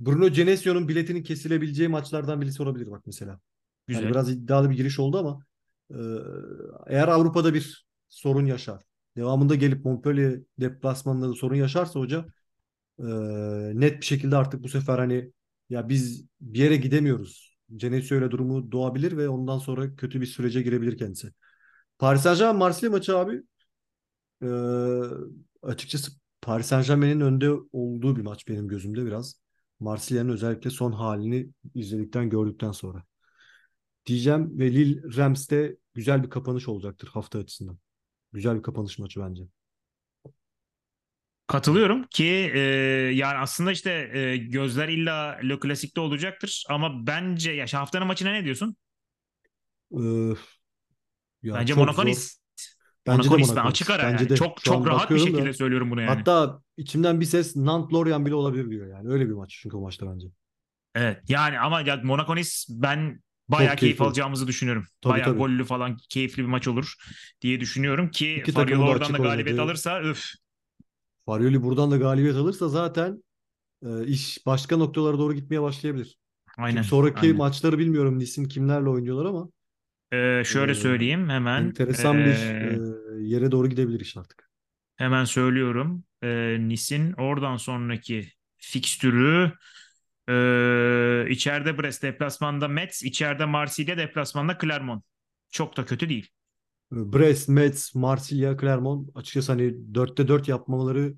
Bruno 0.00 0.28
Genesio'nun 0.28 0.88
biletinin 0.88 1.22
kesilebileceği 1.22 1.88
maçlardan 1.88 2.40
birisi 2.40 2.62
olabilir 2.62 2.90
bak 2.90 3.02
mesela. 3.06 3.32
Yani 3.32 3.40
Güzel. 3.86 4.10
biraz 4.10 4.30
iddialı 4.30 4.70
bir 4.70 4.76
giriş 4.76 4.98
oldu 4.98 5.18
ama 5.18 5.40
e, 5.90 5.96
eğer 6.86 7.08
Avrupa'da 7.08 7.54
bir 7.54 7.86
sorun 8.08 8.46
yaşar, 8.46 8.82
devamında 9.16 9.54
gelip 9.54 9.84
Montpellier 9.84 10.40
deplasmanında 10.60 11.28
da 11.28 11.34
sorun 11.34 11.54
yaşarsa 11.56 12.00
hoca 12.00 12.26
e, 12.98 13.04
net 13.80 14.00
bir 14.00 14.06
şekilde 14.06 14.36
artık 14.36 14.62
bu 14.62 14.68
sefer 14.68 14.98
hani 14.98 15.32
ya 15.70 15.88
biz 15.88 16.26
bir 16.40 16.58
yere 16.58 16.76
gidemiyoruz. 16.76 17.58
Genesio 17.76 18.18
ile 18.18 18.30
durumu 18.30 18.72
doğabilir 18.72 19.16
ve 19.16 19.28
ondan 19.28 19.58
sonra 19.58 19.96
kötü 19.96 20.20
bir 20.20 20.26
sürece 20.26 20.62
girebilir 20.62 20.98
kendisi. 20.98 21.32
Paris 21.98 22.22
Saint-Germain 22.22 22.56
Marsilya 22.58 22.90
maçı 22.90 23.18
abi 23.18 23.42
e, 24.42 24.48
açıkçası 25.62 26.12
Paris 26.42 26.66
Saint-Germain'in 26.66 27.20
önde 27.20 27.50
olduğu 27.72 28.16
bir 28.16 28.22
maç 28.22 28.48
benim 28.48 28.68
gözümde 28.68 29.06
biraz. 29.06 29.40
Marsilya'nın 29.80 30.28
özellikle 30.28 30.70
son 30.70 30.92
halini 30.92 31.48
izledikten 31.74 32.30
gördükten 32.30 32.72
sonra 32.72 33.04
diyeceğim 34.06 34.58
ve 34.58 34.72
Lille 34.72 35.16
Rams'te 35.16 35.76
güzel 35.94 36.22
bir 36.22 36.30
kapanış 36.30 36.68
olacaktır 36.68 37.08
hafta 37.08 37.38
açısından. 37.38 37.78
Güzel 38.32 38.56
bir 38.56 38.62
kapanış 38.62 38.98
maçı 38.98 39.20
bence. 39.20 39.42
Katılıyorum 41.46 42.02
ki 42.02 42.50
e, 42.54 42.58
yani 43.14 43.38
aslında 43.38 43.72
işte 43.72 44.10
e, 44.12 44.36
gözler 44.36 44.88
illa 44.88 45.38
Le 45.48 45.58
Classic'te 45.62 46.00
olacaktır 46.00 46.64
ama 46.68 47.06
bence 47.06 47.52
ya 47.52 47.66
haftanın 47.72 48.06
maçına 48.06 48.32
ne 48.32 48.44
diyorsun? 48.44 48.76
Ee, 49.92 50.34
ya 51.42 51.54
Bence 51.54 51.74
Monaco. 51.74 52.04
Nice. 52.04 52.20
Bence 53.06 53.28
Monaco 53.28 53.36
de 53.36 53.42
Nice 53.42 53.56
ben 53.56 53.64
Monaco 53.64 53.68
açık 53.68 53.90
ara 53.90 54.02
Bence 54.02 54.24
yani. 54.24 54.30
de. 54.30 54.36
Çok 54.36 54.60
Şu 54.60 54.74
an 54.74 54.82
çok 54.82 54.86
rahat 54.86 55.10
bir 55.10 55.16
bakıyorum 55.16 55.34
da. 55.34 55.38
şekilde 55.38 55.52
söylüyorum 55.52 55.90
bunu 55.90 56.02
yani. 56.02 56.08
Hatta 56.08 56.62
içimden 56.76 57.20
bir 57.20 57.26
ses 57.26 57.56
Nantes 57.56 57.94
Lorient 57.94 58.26
bile 58.26 58.34
olabilir 58.34 58.70
diyor 58.70 58.86
yani. 58.86 59.08
Öyle 59.08 59.26
bir 59.28 59.32
maç 59.34 59.58
çünkü 59.62 59.76
o 59.76 59.80
maçta 59.80 60.12
bence. 60.12 60.28
Evet 60.94 61.22
yani 61.30 61.58
ama 61.60 61.80
ya 61.80 62.00
Monaco 62.04 62.36
Nice 62.36 62.50
ben 62.68 63.22
bayağı 63.48 63.70
Çok 63.70 63.78
keyif 63.78 63.98
keyifli 63.98 64.04
alacağımızı 64.04 64.46
düşünüyorum. 64.46 64.86
Tabii, 65.00 65.12
bayağı 65.12 65.24
tabii. 65.24 65.38
gollü 65.38 65.64
falan 65.64 65.96
keyifli 66.08 66.42
bir 66.42 66.48
maç 66.48 66.68
olur 66.68 66.94
diye 67.40 67.60
düşünüyorum 67.60 68.10
ki 68.10 68.34
İki 68.34 68.52
takımın 68.52 68.86
da 68.86 68.90
oradan 68.90 69.12
da 69.14 69.18
açık 69.18 69.18
galibiyet 69.18 69.58
oynadığı. 69.58 69.62
alırsa 69.62 70.00
öf. 70.00 70.24
Farioli 71.26 71.62
buradan 71.62 71.90
da 71.90 71.96
galibiyet 71.96 72.36
alırsa 72.36 72.68
zaten 72.68 73.24
e, 73.86 74.06
iş 74.06 74.46
başka 74.46 74.76
noktalara 74.76 75.18
doğru 75.18 75.34
gitmeye 75.34 75.62
başlayabilir. 75.62 76.18
Aynen. 76.56 76.82
Şimdi 76.82 76.86
sonraki 76.86 77.20
aynen. 77.20 77.36
maçları 77.36 77.78
bilmiyorum 77.78 78.18
Nice'in 78.18 78.48
kimlerle 78.48 78.88
oynuyorlar 78.88 79.24
ama 79.24 79.50
Ee, 80.12 80.42
şöyle 80.46 80.74
Ee, 80.74 80.74
söyleyeyim 80.74 81.28
hemen. 81.30 81.62
enteresan 81.62 82.24
bir 82.24 82.56
Ee, 82.60 82.78
e, 83.20 83.22
yere 83.22 83.50
doğru 83.52 83.68
gidebilir 83.68 84.00
iş 84.00 84.16
artık. 84.16 84.50
Hemen 84.96 85.24
söylüyorum. 85.24 86.04
Ee, 86.22 86.56
Nice'in 86.60 87.12
oradan 87.12 87.56
sonraki 87.56 88.28
fikstürü 88.56 89.52
Ee, 90.30 91.26
içeride 91.30 91.78
Brest 91.78 92.02
deplasmanda 92.02 92.68
Metz, 92.68 93.02
içeride 93.04 93.44
Marsilya 93.44 93.98
deplasmanda 93.98 94.58
Clermont. 94.62 95.04
Çok 95.50 95.76
da 95.76 95.84
kötü 95.84 96.08
değil. 96.08 96.28
Brest, 96.90 97.48
Metz, 97.48 97.94
Marsilya, 97.94 98.56
Clermont 98.58 99.10
açıkçası 99.16 99.52
hani 99.52 99.74
4'te 99.94 100.28
4 100.28 100.48
yapmamaları 100.48 101.14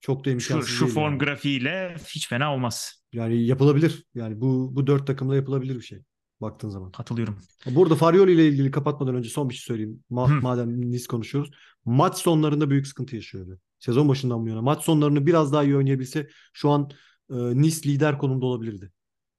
çok 0.00 0.24
da 0.24 0.30
Şu, 0.38 0.62
imkansız 0.62 0.64
şu 0.64 0.86
değil 0.86 0.94
form 0.94 1.18
yani. 1.18 1.18
grafiğiyle 1.18 1.96
hiç 2.08 2.28
fena 2.28 2.54
olmaz. 2.54 3.02
Yani 3.12 3.46
yapılabilir. 3.46 4.06
Yani 4.14 4.40
bu 4.40 4.76
bu 4.76 4.86
dört 4.86 5.06
takımla 5.06 5.36
yapılabilir 5.36 5.74
bir 5.76 5.80
şey 5.80 6.02
baktığın 6.40 6.68
zaman. 6.68 6.92
Katılıyorum. 6.92 7.38
Burada 7.66 7.94
Farioli 7.94 8.32
ile 8.32 8.48
ilgili 8.48 8.70
kapatmadan 8.70 9.14
önce 9.14 9.28
son 9.28 9.48
bir 9.48 9.54
şey 9.54 9.64
söyleyeyim. 9.64 10.04
Ma- 10.10 10.36
Hı. 10.36 10.40
madem 10.42 10.90
Nice 10.90 11.06
konuşuyoruz. 11.06 11.50
Maç 11.84 12.16
sonlarında 12.16 12.70
büyük 12.70 12.86
sıkıntı 12.86 13.16
yaşıyordu. 13.16 13.58
Sezon 13.78 14.08
başından 14.08 14.44
bu 14.44 14.48
yana. 14.48 14.62
Maç 14.62 14.82
sonlarını 14.82 15.26
biraz 15.26 15.52
daha 15.52 15.64
iyi 15.64 15.76
oynayabilse 15.76 16.28
şu 16.52 16.70
an 16.70 16.90
e, 17.30 17.34
Nice 17.34 17.88
lider 17.88 18.18
konumda 18.18 18.46
olabilirdi. 18.46 18.92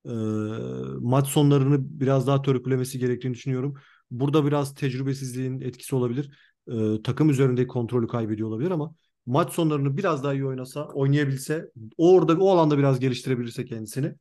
E, 0.05 0.11
maç 0.99 1.27
sonlarını 1.27 1.99
biraz 1.99 2.27
daha 2.27 2.41
törpülemesi 2.41 2.99
gerektiğini 2.99 3.33
düşünüyorum. 3.33 3.75
Burada 4.11 4.45
biraz 4.45 4.75
tecrübesizliğin 4.75 5.61
etkisi 5.61 5.95
olabilir. 5.95 6.31
E, 6.71 7.01
takım 7.03 7.29
üzerindeki 7.29 7.67
kontrolü 7.67 8.07
kaybediyor 8.07 8.49
olabilir 8.49 8.71
ama 8.71 8.95
maç 9.25 9.53
sonlarını 9.53 9.97
biraz 9.97 10.23
daha 10.23 10.33
iyi 10.33 10.45
oynasa, 10.45 10.87
oynayabilse, 10.87 11.71
orada 11.97 12.37
o 12.37 12.49
alanda 12.49 12.77
biraz 12.77 12.99
geliştirebilirse 12.99 13.65
kendisini 13.65 14.15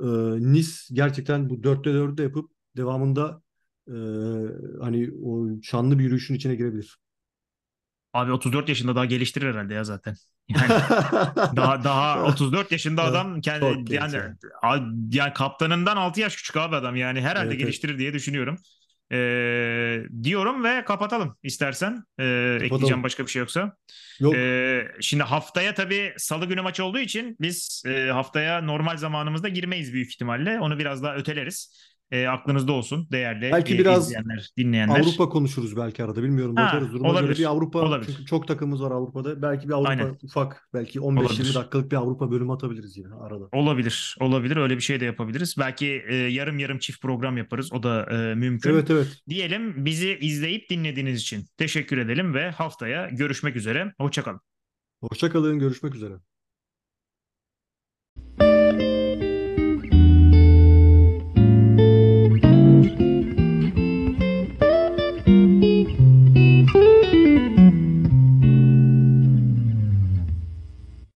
e, 0.00 0.04
Nice 0.52 0.70
gerçekten 0.92 1.50
bu 1.50 1.62
dörtte 1.62 1.92
dördü 1.92 2.16
de 2.18 2.22
yapıp 2.22 2.50
devamında 2.76 3.42
e, 3.88 3.92
hani 4.80 5.10
o 5.24 5.48
şanlı 5.62 5.98
bir 5.98 6.04
yürüyüşün 6.04 6.34
içine 6.34 6.54
girebilir. 6.54 6.98
Abi 8.12 8.32
34 8.32 8.68
yaşında 8.68 8.96
daha 8.96 9.04
geliştirir 9.04 9.46
herhalde 9.52 9.74
ya 9.74 9.84
zaten. 9.84 10.16
Yani 10.48 10.68
daha 11.56 11.84
daha 11.84 12.24
34 12.24 12.72
yaşında 12.72 13.02
Evet, 13.02 13.10
adam 13.10 13.40
kendi 13.40 13.94
yani 13.94 14.14
yani. 14.16 14.36
yani 15.10 15.32
kaptanından 15.32 15.96
6 15.96 16.20
yaş 16.20 16.36
küçük 16.36 16.56
abi 16.56 16.76
adam 16.76 16.96
yani 16.96 17.20
herhalde 17.20 17.54
Evet, 17.54 17.58
evet. 17.58 17.58
geliştirir 17.58 17.98
diye 17.98 18.12
düşünüyorum. 18.12 18.58
Ee, 19.12 20.02
diyorum 20.22 20.64
ve 20.64 20.84
kapatalım 20.84 21.36
istersen. 21.42 22.04
Ee, 22.18 22.58
ekleyeceğim 22.62 23.02
başka 23.02 23.22
bir 23.22 23.30
şey 23.30 23.40
yoksa. 23.40 23.76
Yok 24.20 24.34
Ee, 24.34 24.88
şimdi 25.00 25.22
haftaya 25.22 25.74
tabii 25.74 26.14
salı 26.16 26.46
günü 26.46 26.60
maç 26.60 26.80
olduğu 26.80 26.98
için 26.98 27.36
biz 27.40 27.82
e, 27.86 28.10
haftaya 28.10 28.62
normal 28.62 28.96
zamanımızda 28.96 29.48
girmeyiz 29.48 29.92
büyük 29.92 30.08
ihtimalle. 30.10 30.60
Onu 30.60 30.78
biraz 30.78 31.02
daha 31.02 31.16
öteleriz. 31.16 31.95
E, 32.10 32.26
aklınızda 32.26 32.72
olsun 32.72 33.08
değerli 33.12 33.50
Belki 33.52 33.74
e, 33.74 33.78
biraz 33.78 34.06
izleyenler, 34.06 34.50
dinleyenler. 34.58 35.00
Avrupa 35.00 35.28
konuşuruz 35.28 35.76
belki 35.76 36.04
arada 36.04 36.22
bilmiyorum 36.22 36.56
Ha, 36.56 36.66
bakarız 36.66 36.92
duruma 36.92 37.08
göre 37.08 37.18
olabilir, 37.18 37.38
bir 37.38 37.44
Avrupa 37.44 37.78
olabilir. 37.78 38.12
çünkü 38.12 38.26
çok 38.26 38.48
takımımız 38.48 38.82
var 38.82 38.90
Avrupa'da. 38.90 39.42
Belki 39.42 39.68
bir 39.68 39.72
Avrupa 39.72 39.90
Aynen. 39.90 40.18
ufak 40.22 40.68
belki 40.74 40.98
15-20 40.98 41.20
Olabilir. 41.20 41.54
dakikalık 41.54 41.92
bir 41.92 41.96
Avrupa 41.96 42.30
bölümü 42.30 42.52
atabiliriz 42.52 42.96
yine 42.96 43.14
arada. 43.14 43.48
Olabilir, 43.52 44.16
olabilir. 44.20 44.56
Öyle 44.56 44.76
bir 44.76 44.82
şey 44.82 45.00
de 45.00 45.04
yapabiliriz. 45.04 45.54
Belki 45.58 46.02
e, 46.08 46.14
yarım 46.14 46.58
yarım 46.58 46.78
çift 46.78 47.02
program 47.02 47.36
yaparız. 47.36 47.72
O 47.72 47.82
da 47.82 48.02
e, 48.10 48.34
mümkün. 48.34 48.70
Evet 48.70 48.90
evet. 48.90 49.22
Diyelim 49.28 49.84
bizi 49.84 50.18
izleyip 50.20 50.70
dinlediğiniz 50.70 51.20
için 51.20 51.46
teşekkür 51.56 51.98
edelim 51.98 52.34
ve 52.34 52.50
haftaya 52.50 53.08
görüşmek 53.08 53.56
üzere. 53.56 53.94
Hoşçakalın. 54.00 54.40
Hoşça 55.00 55.30
kalın 55.30 55.58
görüşmek 55.58 55.94
üzere. 55.94 56.14